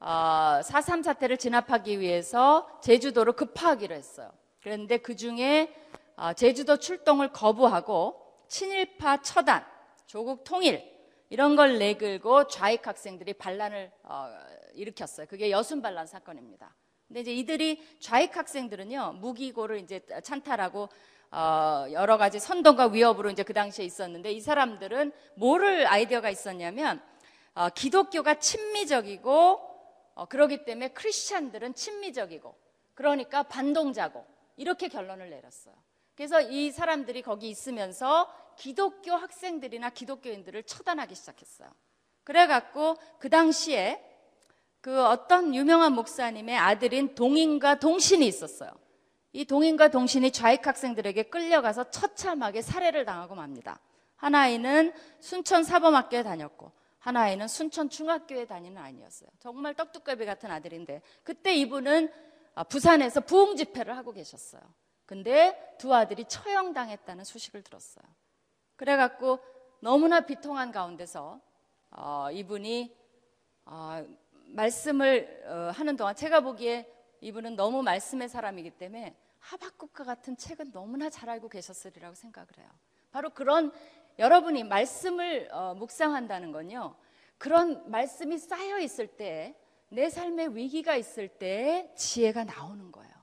어, 0.00 0.60
4.3 0.64 1.02
사태를 1.02 1.36
진압하기 1.36 2.00
위해서 2.00 2.68
제주도로 2.82 3.34
급파하기로 3.34 3.94
했어요. 3.94 4.30
그런데 4.62 4.98
그 4.98 5.14
중에 5.16 5.72
어, 5.72 6.01
제주도 6.36 6.76
출동을 6.76 7.32
거부하고 7.32 8.22
친일파 8.48 9.22
처단, 9.22 9.64
조국 10.06 10.44
통일 10.44 10.82
이런 11.30 11.56
걸 11.56 11.78
내걸고 11.78 12.48
좌익 12.48 12.86
학생들이 12.86 13.32
반란을 13.32 13.90
어, 14.02 14.28
일으켰어요. 14.74 15.26
그게 15.26 15.50
여순 15.50 15.80
반란 15.80 16.06
사건입니다. 16.06 16.74
근데 17.08 17.20
이제 17.20 17.34
이들이 17.34 17.98
좌익 18.00 18.36
학생들은요 18.36 19.14
무기고를 19.20 19.78
이제 19.80 20.04
찬탈하고 20.22 20.88
어, 21.30 21.86
여러 21.92 22.18
가지 22.18 22.38
선동과 22.38 22.88
위협으로 22.88 23.30
이제 23.30 23.42
그 23.42 23.54
당시에 23.54 23.84
있었는데 23.84 24.32
이 24.32 24.40
사람들은 24.40 25.12
뭐를 25.36 25.86
아이디어가 25.86 26.28
있었냐면 26.28 27.02
어, 27.54 27.70
기독교가 27.70 28.34
친미적이고 28.38 29.60
어, 30.14 30.26
그러기 30.26 30.64
때문에 30.66 30.88
크리스찬들은 30.88 31.74
친미적이고 31.74 32.54
그러니까 32.94 33.42
반동자고 33.44 34.26
이렇게 34.56 34.88
결론을 34.88 35.30
내렸어요. 35.30 35.74
그래서 36.14 36.40
이 36.40 36.70
사람들이 36.70 37.22
거기 37.22 37.48
있으면서 37.48 38.32
기독교 38.56 39.12
학생들이나 39.12 39.90
기독교인들을 39.90 40.62
처단하기 40.64 41.14
시작했어요. 41.14 41.70
그래갖고 42.24 42.96
그 43.18 43.28
당시에 43.28 44.02
그 44.80 45.04
어떤 45.04 45.54
유명한 45.54 45.92
목사님의 45.94 46.56
아들인 46.56 47.14
동인과 47.14 47.78
동신이 47.78 48.26
있었어요. 48.26 48.70
이 49.32 49.44
동인과 49.44 49.88
동신이 49.88 50.30
좌익 50.30 50.66
학생들에게 50.66 51.24
끌려가서 51.24 51.90
처참하게 51.90 52.62
살해를 52.62 53.04
당하고 53.04 53.34
맙니다. 53.34 53.80
한 54.16 54.34
아이는 54.34 54.92
순천 55.20 55.64
사범학교에 55.64 56.22
다녔고 56.22 56.70
한 56.98 57.16
아이는 57.16 57.48
순천 57.48 57.88
중학교에 57.88 58.44
다니는 58.46 58.80
아이였어요. 58.80 59.28
정말 59.40 59.74
떡두꺼비 59.74 60.24
같은 60.26 60.50
아들인데 60.50 61.02
그때 61.24 61.54
이분은 61.54 62.12
아, 62.54 62.64
부산에서 62.64 63.20
부흥 63.22 63.56
집회를 63.56 63.96
하고 63.96 64.12
계셨어요. 64.12 64.62
근데 65.12 65.76
두 65.76 65.94
아들이 65.94 66.24
처형당했다는 66.24 67.24
소식을 67.24 67.60
들었어요. 67.60 68.02
그래갖고 68.76 69.40
너무나 69.80 70.22
비통한 70.22 70.72
가운데서 70.72 71.38
어, 71.90 72.28
이분이 72.32 72.96
어, 73.66 74.06
말씀을 74.46 75.44
어, 75.44 75.70
하는 75.74 75.98
동안 75.98 76.16
제가 76.16 76.40
보기에 76.40 76.90
이분은 77.20 77.56
너무 77.56 77.82
말씀의 77.82 78.30
사람이기 78.30 78.70
때문에 78.70 79.14
하박국과 79.38 80.04
같은 80.04 80.34
책은 80.34 80.72
너무나 80.72 81.10
잘 81.10 81.28
알고 81.28 81.50
계셨으리라고 81.50 82.14
생각을 82.14 82.48
해요. 82.56 82.70
바로 83.10 83.28
그런 83.28 83.70
여러분이 84.18 84.64
말씀을 84.64 85.50
어, 85.52 85.74
묵상한다는 85.74 86.52
건요. 86.52 86.96
그런 87.36 87.90
말씀이 87.90 88.38
쌓여 88.38 88.78
있을 88.78 89.08
때, 89.08 89.54
내 89.90 90.08
삶에 90.08 90.46
위기가 90.52 90.96
있을 90.96 91.28
때 91.28 91.92
지혜가 91.96 92.44
나오는 92.44 92.90
거예요. 92.90 93.21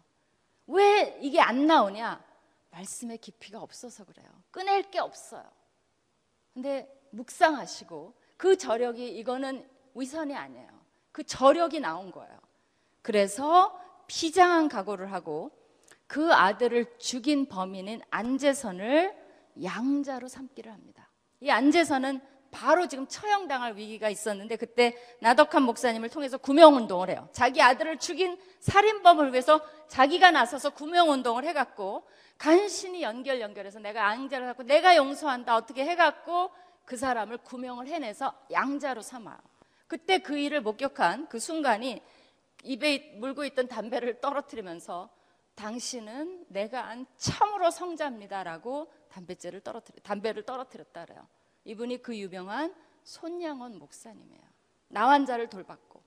왜 0.70 1.18
이게 1.22 1.42
안 1.42 1.66
나오냐? 1.66 2.24
말씀의 2.72 3.18
깊이가 3.18 3.60
없어서 3.60 4.06
그래요. 4.06 4.28
꺼낼 4.52 4.84
게 4.84 5.00
없어요. 5.00 5.44
근데 6.54 6.88
묵상하시고 7.12 8.14
그 8.38 8.56
저력이 8.58 9.18
이거는 9.18 9.68
위선이 9.96 10.36
아니에요. 10.36 10.70
그 11.12 11.24
저력이 11.24 11.80
나온 11.80 12.12
거예요. 12.12 12.40
그래서 13.02 13.80
피장한 14.08 14.70
각오를 14.70 15.12
하고 15.12 15.52
그 16.06 16.34
아들을 16.34 16.98
죽인 17.00 17.48
범인인 17.48 18.02
안재선을 18.12 19.16
양자로 19.64 20.28
삼기를 20.28 20.72
합니다. 20.72 21.10
이 21.42 21.50
안재선은 21.50 22.22
바로 22.52 22.88
지금 22.88 23.08
처형당할 23.08 23.76
위기가 23.76 24.10
있었는데 24.10 24.56
그때 24.56 24.98
나덕한 25.22 25.64
목사님을 25.64 26.10
통해서 26.10 26.38
구명운동을 26.38 27.10
해요. 27.10 27.30
자기 27.32 27.62
아들을 27.62 27.98
죽인 27.98 28.38
살인범을 28.60 29.32
위해서 29.32 29.62
자기가 29.88 30.32
나서서 30.32 30.72
구명운동을 30.72 31.44
해갖고 31.46 32.04
간신히 32.38 33.04
연결 33.04 33.42
연결해서 33.42 33.80
내가 33.80 34.08
앙자를 34.08 34.48
갖고 34.48 34.64
내가 34.64 34.96
용서한다 34.96 35.56
어떻게 35.56 35.86
해갖고 35.86 36.52
그 36.86 36.98
사람을 36.98 37.38
구명을 37.40 37.88
해내서 37.88 38.34
양자로 38.52 39.02
삼아요. 39.02 39.38
그때 39.88 40.20
그 40.20 40.38
일을 40.38 40.62
목격한 40.62 41.28
그 41.28 41.40
순간이 41.40 42.02
입에 42.64 43.16
물고 43.18 43.46
있던 43.46 43.68
담배를 43.68 44.22
떨어뜨리면서 44.22 45.10
당신은 45.56 46.46
내가 46.48 46.86
안 46.88 47.06
참으로 47.18 47.70
성자입니다라고 47.70 48.92
담배를 49.10 49.62
떨어뜨렸다 50.44 51.06
그래요. 51.06 51.28
이분이 51.66 52.02
그 52.02 52.18
유명한 52.18 52.74
손양원 53.04 53.78
목사님이에요. 53.78 54.44
나환자를 54.90 55.50
돌봤고 55.50 56.02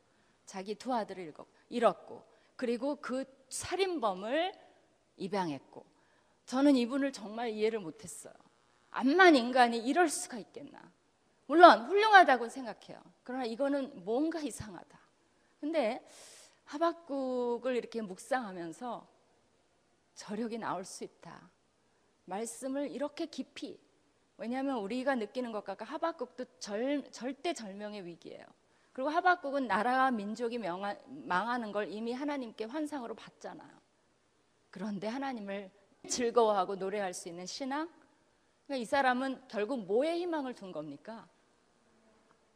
자기 0.46 0.74
두 0.74 0.92
아들을 0.92 1.32
잃었고 1.68 2.22
그리고 2.56 2.96
그 2.96 3.24
살인범을 3.48 4.52
입양했고 5.16 5.84
저는 6.46 6.76
이분을 6.76 7.12
정말 7.12 7.50
이해를 7.50 7.80
못했어요. 7.80 8.34
암만 8.90 9.36
인간이 9.36 9.78
이럴 9.78 10.08
수가 10.08 10.38
있겠나. 10.38 10.92
물론 11.46 11.86
훌륭하다고 11.86 12.48
생각해요. 12.48 13.02
그러나 13.22 13.44
이거는 13.44 14.04
뭔가 14.04 14.40
이상하다. 14.40 14.98
근데 15.60 16.04
하박국을 16.64 17.76
이렇게 17.76 18.00
묵상하면서 18.02 19.06
저력이 20.14 20.58
나올 20.58 20.84
수 20.84 21.04
있다. 21.04 21.50
말씀을 22.24 22.90
이렇게 22.90 23.26
깊이 23.26 23.78
왜냐하면 24.36 24.78
우리가 24.78 25.14
느끼는 25.14 25.52
것과 25.52 25.76
하박국도 25.78 26.44
절, 26.58 27.10
절대 27.10 27.52
절명의 27.52 28.04
위기예요. 28.04 28.44
그리고 28.92 29.08
하박국은 29.08 29.66
나라와 29.66 30.10
민족이 30.10 30.58
명하, 30.58 30.96
망하는 31.06 31.72
걸 31.72 31.90
이미 31.90 32.12
하나님께 32.12 32.64
환상으로 32.64 33.14
봤잖아요. 33.14 33.70
그런데 34.70 35.06
하나님을 35.06 35.70
즐거워하고 36.08 36.76
노래할 36.76 37.14
수 37.14 37.28
있는 37.28 37.46
신앙? 37.46 37.88
그러니까 38.66 38.82
이 38.82 38.84
사람은 38.84 39.42
결국 39.48 39.84
뭐에 39.86 40.18
희망을 40.18 40.54
둔 40.54 40.72
겁니까? 40.72 41.28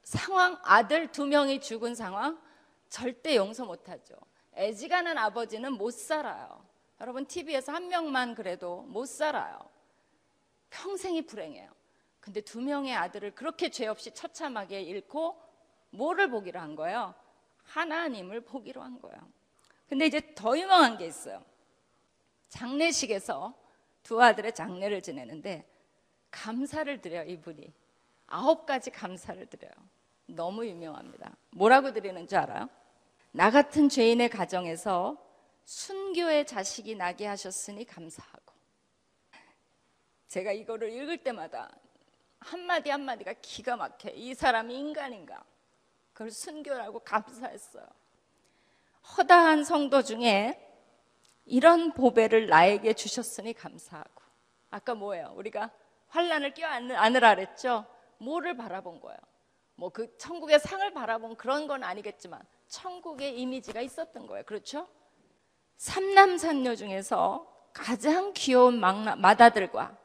상황, 0.03 0.59
아들 0.63 1.11
두 1.11 1.27
명이 1.27 1.61
죽은 1.61 1.95
상황 1.95 2.41
절대 2.89 3.37
용서 3.37 3.65
못하죠. 3.65 4.15
애지간한 4.55 5.19
아버지는 5.19 5.73
못 5.73 5.93
살아요. 5.93 6.65
여러분 7.01 7.27
TV에서 7.27 7.73
한 7.73 7.89
명만 7.89 8.35
그래도 8.35 8.83
못 8.83 9.07
살아요. 9.07 9.59
평생이 10.71 11.27
불행해요. 11.27 11.71
근데 12.21 12.41
두 12.41 12.61
명의 12.61 12.95
아들을 12.95 13.35
그렇게 13.35 13.71
죄 13.71 13.87
없이 13.87 14.13
처참하게 14.13 14.83
잃고 14.83 15.41
뭐를 15.91 16.29
보기로 16.29 16.59
한 16.59 16.75
거예요? 16.75 17.15
하나님을 17.63 18.41
보기로 18.41 18.83
한 18.83 19.01
거예요. 19.01 19.19
근데 19.89 20.07
이제 20.07 20.35
더 20.35 20.59
유명한 20.59 20.99
게 20.99 21.07
있어요. 21.07 21.45
장례식에서 22.49 23.55
두 24.03 24.23
아들의 24.23 24.55
장례를 24.55 25.03
지내는데 25.03 25.69
감사를 26.31 27.01
드려요, 27.01 27.23
이분이. 27.25 27.73
아홉 28.27 28.67
가지 28.67 28.91
감사를 28.91 29.47
드려요. 29.47 29.73
너무 30.27 30.67
유명합니다. 30.67 31.37
뭐라고 31.51 31.93
드리는 31.93 32.27
줄 32.27 32.39
알아요? 32.39 32.69
나 33.31 33.51
같은 33.51 33.89
죄인의 33.89 34.31
가정에서 34.31 35.17
순교의 35.65 36.47
자식이 36.47 36.95
나게 36.95 37.27
하셨으니 37.27 37.85
감사하고. 37.85 38.46
제가 40.29 40.53
이거를 40.53 40.93
읽을 40.93 41.19
때마다 41.19 41.71
한마디 42.41 42.91
한마디가 42.91 43.35
기가 43.43 43.77
막혀. 43.77 44.11
이 44.11 44.35
사람이 44.35 44.77
인간인가? 44.77 45.43
그걸 46.13 46.31
순교라고 46.31 47.01
감사했어요. 47.01 47.87
허다한 49.17 49.65
성도 49.65 50.03
중에 50.03 50.63
이런 51.45 51.93
보배를 51.93 52.49
나에게 52.49 52.95
주셨으니 52.95 53.53
감사하고. 53.53 54.23
아까 54.71 54.95
뭐예요? 54.95 55.33
우리가 55.37 55.71
환란을 56.09 56.55
껴안으라 56.55 57.35
그랬죠? 57.35 57.87
뭐를 58.19 58.57
바라본 58.57 59.01
거예요? 59.01 59.19
뭐 59.77 59.91
그 59.91 60.17
천국의 60.17 60.59
상을 60.59 60.91
바라본 60.93 61.37
그런 61.37 61.67
건 61.67 61.85
아니겠지만 61.85 62.41
천국의 62.69 63.39
이미지가 63.39 63.81
있었던 63.83 64.27
거예요. 64.27 64.45
그렇죠? 64.45 64.89
삼남산녀 65.77 66.75
중에서 66.75 67.47
가장 67.73 68.33
귀여운 68.33 68.81
마다들과 68.81 69.97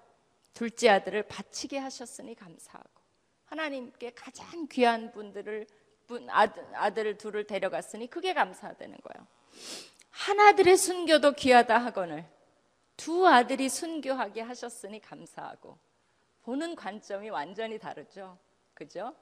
둘째 0.54 0.89
아들을 0.89 1.24
바치게 1.24 1.78
하셨으니 1.78 2.36
감사하고 2.36 2.89
하나님께 3.45 4.12
가장 4.12 4.68
귀한 4.68 5.12
분들을 5.12 5.68
아들, 6.30 6.66
아들 6.74 7.18
둘을 7.18 7.47
데려갔으니 7.47 8.08
크게 8.08 8.34
감사되는 8.34 8.97
거예요. 8.97 9.28
하나들의 10.10 10.78
순교도 10.78 11.34
귀하다 11.34 11.78
하거늘 11.78 12.26
두 12.97 13.28
아들이 13.28 13.70
순교하게 13.70 14.41
하셨으니 14.41 14.99
감사하고 14.99 15.78
보는 16.43 16.76
관점이 16.76 17.30
완전히 17.30 17.80
다르죠. 17.80 18.38
그죠? 18.74 19.16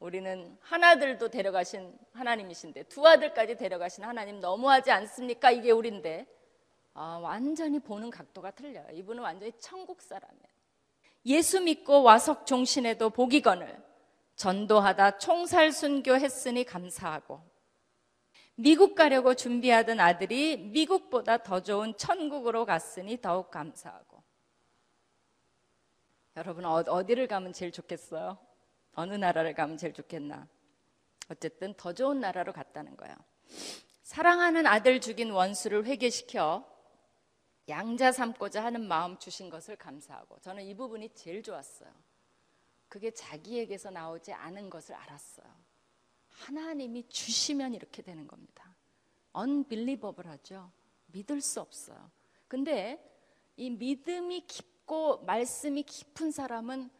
우리는 0.00 0.56
하나들도 0.60 1.28
데려가신 1.28 1.98
하나님이신데 2.12 2.84
두 2.84 3.06
아들까지 3.06 3.56
데려가신 3.56 4.04
하나님 4.04 4.40
너무하지 4.40 4.90
않습니까? 4.90 5.50
이게 5.50 5.70
우린데 5.70 6.26
아, 6.94 7.18
완전히 7.22 7.80
보는 7.80 8.10
각도가 8.10 8.50
틀려요. 8.52 8.86
이분은 8.92 9.22
완전히 9.22 9.52
천국 9.58 10.00
사람이에요. 10.00 10.53
예수 11.26 11.60
믿고 11.60 12.02
와석 12.02 12.46
종신에도 12.46 13.10
보기건을 13.10 13.82
전도하다 14.36 15.18
총살 15.18 15.72
순교 15.72 16.16
했으니 16.16 16.64
감사하고 16.64 17.40
미국 18.56 18.94
가려고 18.94 19.34
준비하던 19.34 20.00
아들이 20.00 20.56
미국보다 20.56 21.38
더 21.38 21.60
좋은 21.60 21.96
천국으로 21.96 22.64
갔으니 22.64 23.20
더욱 23.20 23.50
감사하고 23.50 24.22
여러분 26.36 26.64
어, 26.64 26.74
어디를 26.86 27.26
가면 27.26 27.52
제일 27.52 27.72
좋겠어요? 27.72 28.38
어느 28.96 29.14
나라를 29.14 29.54
가면 29.54 29.76
제일 29.76 29.92
좋겠나? 29.92 30.48
어쨌든 31.28 31.74
더 31.74 31.92
좋은 31.92 32.20
나라로 32.20 32.52
갔다는 32.52 32.96
거예요. 32.96 33.14
사랑하는 34.02 34.66
아들 34.66 35.00
죽인 35.00 35.30
원수를 35.30 35.86
회개시켜 35.86 36.73
양자 37.68 38.12
삼고자 38.12 38.64
하는 38.64 38.86
마음 38.86 39.18
주신 39.18 39.48
것을 39.48 39.76
감사하고 39.76 40.38
저는 40.40 40.64
이 40.64 40.74
부분이 40.74 41.10
제일 41.14 41.42
좋았어요. 41.42 41.90
그게 42.88 43.10
자기에게서 43.10 43.90
나오지 43.90 44.32
않은 44.32 44.70
것을 44.70 44.94
알았어요. 44.94 45.46
하나님이 46.28 47.08
주시면 47.08 47.74
이렇게 47.74 48.02
되는 48.02 48.26
겁니다. 48.26 48.76
unbelievable 49.36 50.30
하죠. 50.30 50.70
믿을 51.06 51.40
수 51.40 51.60
없어요. 51.60 52.10
근데 52.48 53.02
이 53.56 53.70
믿음이 53.70 54.46
깊고 54.46 55.24
말씀이 55.24 55.82
깊은 55.82 56.30
사람은 56.30 56.90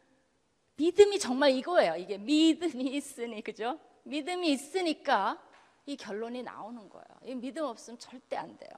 믿음이 0.77 1.19
정말 1.19 1.51
이거예요. 1.51 1.95
이게 1.95 2.17
믿음이 2.17 2.95
있으니 2.95 3.41
그죠? 3.41 3.79
믿음이 4.03 4.51
있으니까 4.51 5.41
이 5.85 5.95
결론이 5.95 6.43
나오는 6.43 6.89
거예요. 6.89 7.05
이 7.23 7.35
믿음 7.35 7.65
없으면 7.65 7.99
절대 7.99 8.35
안 8.35 8.57
돼요. 8.57 8.71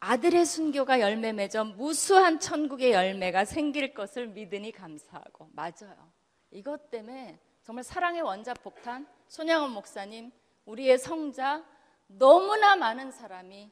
아들의 0.00 0.46
순교가 0.46 1.00
열매 1.00 1.32
맺어 1.32 1.64
무수한 1.64 2.38
천국의 2.38 2.92
열매가 2.92 3.44
생길 3.44 3.94
것을 3.94 4.28
믿으니 4.28 4.70
감사하고 4.72 5.50
맞아요. 5.52 6.12
이것 6.50 6.90
때문에 6.90 7.38
정말 7.64 7.84
사랑의 7.84 8.22
원자 8.22 8.54
폭탄 8.54 9.06
손양원 9.26 9.72
목사님 9.72 10.30
우리의 10.64 10.98
성자 10.98 11.64
너무나 12.06 12.76
많은 12.76 13.10
사람이 13.10 13.70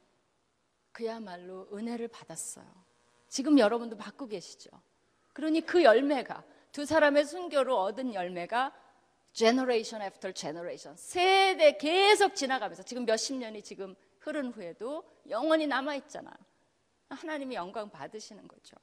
그야말로 0.92 1.68
은혜를 1.72 2.08
받았어요. 2.08 2.66
지금 3.28 3.58
여러분도 3.58 3.96
받고 3.96 4.26
계시죠. 4.26 4.70
그러니 5.32 5.60
그 5.60 5.84
열매가 5.84 6.42
두 6.72 6.84
사람의 6.84 7.24
순교로 7.24 7.78
얻은 7.78 8.14
열매가 8.14 8.74
generation 9.32 10.02
after 10.02 10.32
generation 10.32 10.96
세대 10.96 11.76
계속 11.76 12.34
지나가면서 12.34 12.82
지금 12.82 13.04
몇십 13.04 13.36
년이 13.36 13.62
지금 13.62 13.94
흐른 14.26 14.50
후에도 14.50 15.04
영원히 15.30 15.68
남아있잖아요. 15.68 16.34
하나님이 17.10 17.54
영광 17.54 17.88
받으시는 17.88 18.48
거죠. 18.48 18.76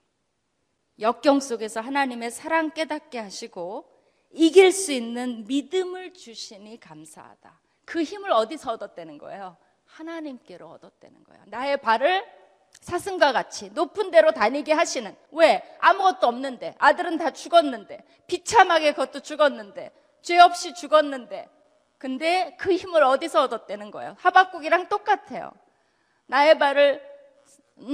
역경 1.00 1.42
속에서 1.42 1.82
하나님의 1.82 2.32
사랑 2.32 2.72
깨닫게 2.72 3.20
하시고 3.20 3.90
이길 4.32 4.72
수 4.72 4.94
있는 4.94 5.46
믿음을 5.46 6.14
주시니 6.14 6.80
감사하다. 6.80 7.60
그 7.84 8.02
힘을 8.04 8.32
어디서 8.32 8.72
얻었다는 8.72 9.18
거예요? 9.18 9.58
하나님께로 9.86 10.70
얻었다는 10.70 11.24
거예요. 11.26 11.44
나의 11.48 11.82
발을 11.82 12.24
사슴과 12.80 13.34
같이 13.34 13.70
높은 13.72 14.12
데로 14.12 14.32
다니게 14.32 14.72
하시는 14.72 15.14
왜 15.32 15.62
아무것도 15.82 16.26
없는데 16.26 16.76
아들은 16.80 17.18
다 17.18 17.32
죽었는데 17.32 18.04
비참하게 18.28 18.94
그것도 18.94 19.20
죽었는데 19.20 19.92
죄 20.22 20.40
없이 20.40 20.74
죽었는데 20.74 21.50
근데 22.04 22.54
그 22.60 22.74
힘을 22.74 23.02
어디서 23.02 23.44
얻었다는 23.44 23.90
거예요? 23.90 24.18
하박국이랑 24.20 24.90
똑같아요. 24.90 25.54
나의 26.26 26.60
발을 26.60 27.02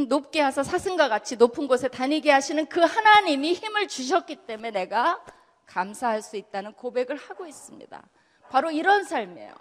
높게 0.07 0.41
하사 0.41 0.63
사슴과 0.63 1.09
같이 1.09 1.35
높은 1.35 1.67
곳에 1.67 1.89
다니게 1.89 2.31
하시는 2.31 2.65
그 2.65 2.79
하나님이 2.79 3.53
힘을 3.53 3.87
주셨기 3.87 4.47
때문에 4.47 4.71
내가 4.71 5.23
감사할 5.67 6.23
수 6.23 6.37
있다는 6.37 6.73
고백을 6.73 7.17
하고 7.17 7.45
있습니다. 7.45 8.01
바로 8.49 8.71
이런 8.71 9.03
삶이에요. 9.03 9.53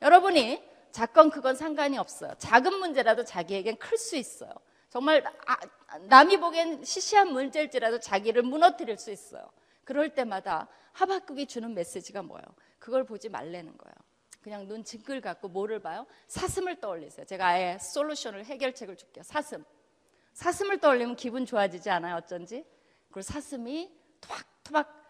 여러분이 0.00 0.66
작건 0.90 1.28
그건 1.28 1.54
상관이 1.54 1.98
없어요. 1.98 2.32
작은 2.38 2.72
문제라도 2.78 3.26
자기에겐 3.26 3.76
클 3.76 3.98
수 3.98 4.16
있어요. 4.16 4.54
정말 4.88 5.22
아, 5.46 5.58
남이 6.08 6.38
보기엔 6.38 6.82
시시한 6.82 7.30
문제일지라도 7.30 8.00
자기를 8.00 8.40
무너뜨릴 8.40 8.96
수 8.96 9.10
있어요. 9.10 9.50
그럴 9.84 10.14
때마다 10.14 10.68
하박국이 10.92 11.44
주는 11.44 11.74
메시지가 11.74 12.22
뭐예요? 12.22 12.46
그걸 12.82 13.04
보지 13.04 13.28
말라는 13.28 13.78
거예요. 13.78 13.94
그냥 14.40 14.66
눈 14.66 14.82
징글 14.82 15.20
갖고 15.20 15.46
뭐를 15.46 15.78
봐요? 15.78 16.04
사슴을 16.26 16.80
떠올리세요. 16.80 17.24
제가 17.24 17.46
아예 17.46 17.78
솔루션을 17.78 18.44
해결책을 18.44 18.96
줄게요. 18.96 19.22
사슴. 19.22 19.64
사슴을 20.32 20.78
떠올리면 20.78 21.14
기분 21.14 21.46
좋아지지 21.46 21.90
않아요? 21.90 22.16
어쩐지? 22.16 22.66
그리고 23.06 23.22
사슴이 23.22 23.88
토박토박 24.20 25.00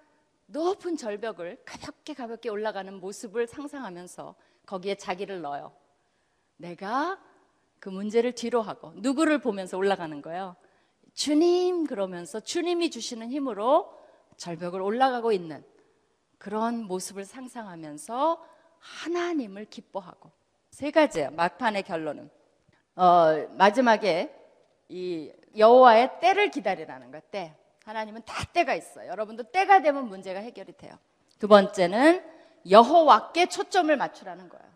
높은 0.49 0.99
절벽을 0.99 1.63
가볍게 1.65 2.13
가볍게 2.13 2.51
올라가는 2.51 2.93
모습을 2.93 3.47
상상하면서 3.47 4.35
거기에 4.67 4.97
자기를 4.97 5.41
넣어요. 5.41 5.75
내가 6.59 7.19
그 7.81 7.89
문제를 7.89 8.35
뒤로 8.35 8.61
하고 8.61 8.93
누구를 8.97 9.39
보면서 9.39 9.79
올라가는 9.79 10.21
거예요. 10.21 10.57
주님 11.15 11.87
그러면서 11.87 12.39
주님이 12.39 12.91
주시는 12.91 13.31
힘으로 13.31 13.99
절벽을 14.37 14.83
올라가고 14.83 15.33
있는 15.33 15.65
그런 16.43 16.87
모습을 16.87 17.25
상상하면서 17.25 18.45
하나님을 18.81 19.65
기뻐하고 19.67 20.33
세 20.71 20.91
가지예요. 20.91 21.31
막판의 21.31 21.85
결론은 21.85 22.29
어, 22.97 23.47
마지막에 23.53 24.35
이 24.89 25.31
여호와의 25.57 26.19
때를 26.19 26.51
기다리라는 26.51 27.13
것. 27.13 27.31
때 27.31 27.55
하나님은 27.85 28.23
다 28.27 28.45
때가 28.53 28.75
있어요. 28.75 29.09
여러분도 29.09 29.45
때가 29.53 29.83
되면 29.83 30.09
문제가 30.09 30.41
해결이 30.41 30.73
돼요. 30.73 30.99
두 31.39 31.47
번째는 31.47 32.25
여호와께 32.69 33.47
초점을 33.47 33.97
맞추라는 33.97 34.49
거예요. 34.49 34.67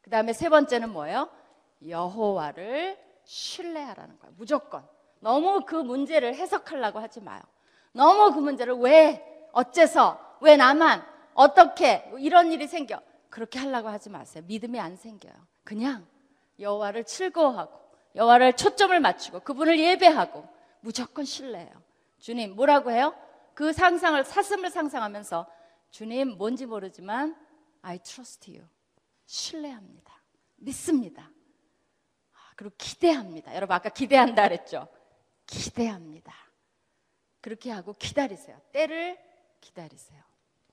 그 0.00 0.10
다음에 0.10 0.32
세 0.32 0.48
번째는 0.48 0.90
뭐예요? 0.90 1.30
여호와를 1.86 2.98
신뢰하라는 3.22 4.18
거예요. 4.18 4.34
무조건. 4.36 4.84
너무 5.20 5.64
그 5.64 5.76
문제를 5.76 6.34
해석하려고 6.34 6.98
하지 6.98 7.20
마요. 7.20 7.40
너무 7.92 8.34
그 8.34 8.40
문제를 8.40 8.74
왜, 8.78 9.37
어째서, 9.58 10.36
왜 10.40 10.56
나만, 10.56 11.04
어떻게, 11.34 12.08
이런 12.18 12.52
일이 12.52 12.68
생겨. 12.68 13.02
그렇게 13.28 13.58
하려고 13.58 13.88
하지 13.88 14.08
마세요. 14.08 14.44
믿음이 14.46 14.78
안 14.78 14.96
생겨요. 14.96 15.34
그냥 15.64 16.06
여호와를 16.60 17.04
즐거워하고, 17.04 17.76
여호와를 18.14 18.52
초점을 18.54 18.98
맞추고, 19.00 19.40
그분을 19.40 19.80
예배하고, 19.80 20.48
무조건 20.80 21.24
신뢰해요. 21.24 21.72
주님, 22.20 22.54
뭐라고 22.54 22.92
해요? 22.92 23.14
그 23.54 23.72
상상을, 23.72 24.24
사슴을 24.24 24.70
상상하면서, 24.70 25.46
주님, 25.90 26.38
뭔지 26.38 26.64
모르지만, 26.64 27.36
I 27.82 27.98
trust 27.98 28.52
you. 28.52 28.64
신뢰합니다. 29.26 30.12
믿습니다. 30.56 31.22
아, 32.32 32.38
그리고 32.54 32.74
기대합니다. 32.78 33.56
여러분, 33.56 33.74
아까 33.74 33.88
기대한다 33.88 34.42
그랬죠? 34.42 34.86
기대합니다. 35.46 36.32
그렇게 37.40 37.72
하고 37.72 37.92
기다리세요. 37.92 38.60
때를 38.72 39.27
기다리세요. 39.60 40.22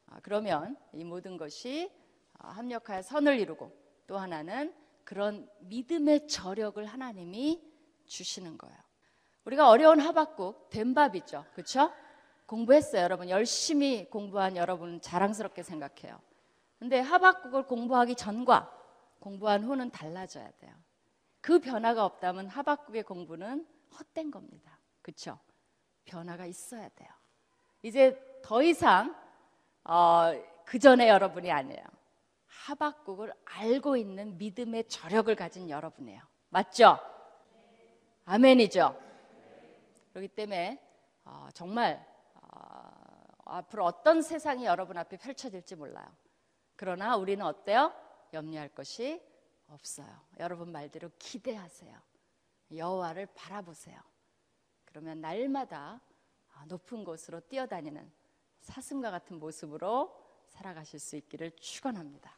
아, 0.08 0.20
그러면 0.22 0.78
이 0.94 1.04
모든 1.04 1.38
것이 1.38 1.92
아, 2.38 2.50
합력하여 2.50 3.02
선을 3.02 3.40
이루고 3.40 3.72
또 4.08 4.18
하나는 4.18 4.74
그런 5.04 5.50
믿음의 5.62 6.28
저력을 6.28 6.86
하나님이 6.86 7.62
주시는 8.06 8.58
거예요. 8.58 8.78
우리가 9.46 9.70
어려운 9.70 10.00
하박국 10.00 10.70
된 10.70 10.94
밥이죠. 10.94 11.46
그렇죠? 11.54 11.92
공부했어요. 12.48 13.02
여러분 13.02 13.30
열심히 13.30 14.10
공부한 14.10 14.56
여러분 14.56 15.02
자랑스럽게 15.02 15.64
생각해요. 15.64 16.20
근데 16.80 17.00
하박국을 17.00 17.68
공부하기 17.68 18.16
전과 18.16 18.72
공부한 19.20 19.64
후는 19.64 19.92
달라져야 19.92 20.52
돼요. 20.60 20.74
그 21.42 21.60
변화가 21.60 22.04
없다면 22.06 22.48
하박국의 22.48 23.04
공부는 23.04 23.68
헛된 23.98 24.32
겁니다. 24.32 24.80
그렇죠? 25.02 25.40
변화가 26.06 26.46
있어야 26.46 26.90
돼요. 26.90 27.10
이제 27.82 28.20
더 28.46 28.62
이상 28.62 29.16
어, 29.86 30.32
그 30.66 30.78
전에 30.78 31.10
여러분이 31.10 31.52
아니에요. 31.52 31.84
하박국을 32.46 33.34
알고 33.44 33.98
있는 33.98 34.38
믿음의 34.38 34.88
저력을 34.88 35.36
가진 35.36 35.68
여러분이에요. 35.68 36.22
맞죠? 36.50 37.00
아멘이죠. 38.26 39.02
그렇기 40.14 40.28
때문에 40.28 40.80
어, 41.24 41.48
정말 41.56 42.06
어, 42.36 42.88
앞으로 43.46 43.84
어떤 43.84 44.22
세상이 44.22 44.66
여러분 44.66 44.96
앞에 45.00 45.18
펼쳐질지 45.18 45.76
몰라요. 45.76 46.06
그러나 46.76 47.18
우리는 47.18 47.44
어때요? 47.44 47.92
염려할 48.32 48.70
것이 48.70 49.24
없어요. 49.70 50.22
여러분 50.38 50.72
말대로 50.72 51.10
기대하세요. 51.18 51.98
여호와를 52.76 53.26
바라보세요. 53.34 54.00
그러면 54.86 55.20
날마다 55.20 56.00
높은 56.68 57.04
곳으로 57.04 57.40
뛰어다니는 57.40 58.25
사슴과 58.66 59.12
같은 59.12 59.40
모습으로 59.40 60.14
살아가실 60.48 61.00
수 61.00 61.16
있기를 61.16 61.52
축원합니다. 61.52 62.38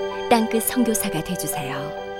땅끝 0.31 0.63
성교사가 0.63 1.21
되주세요 1.25 2.10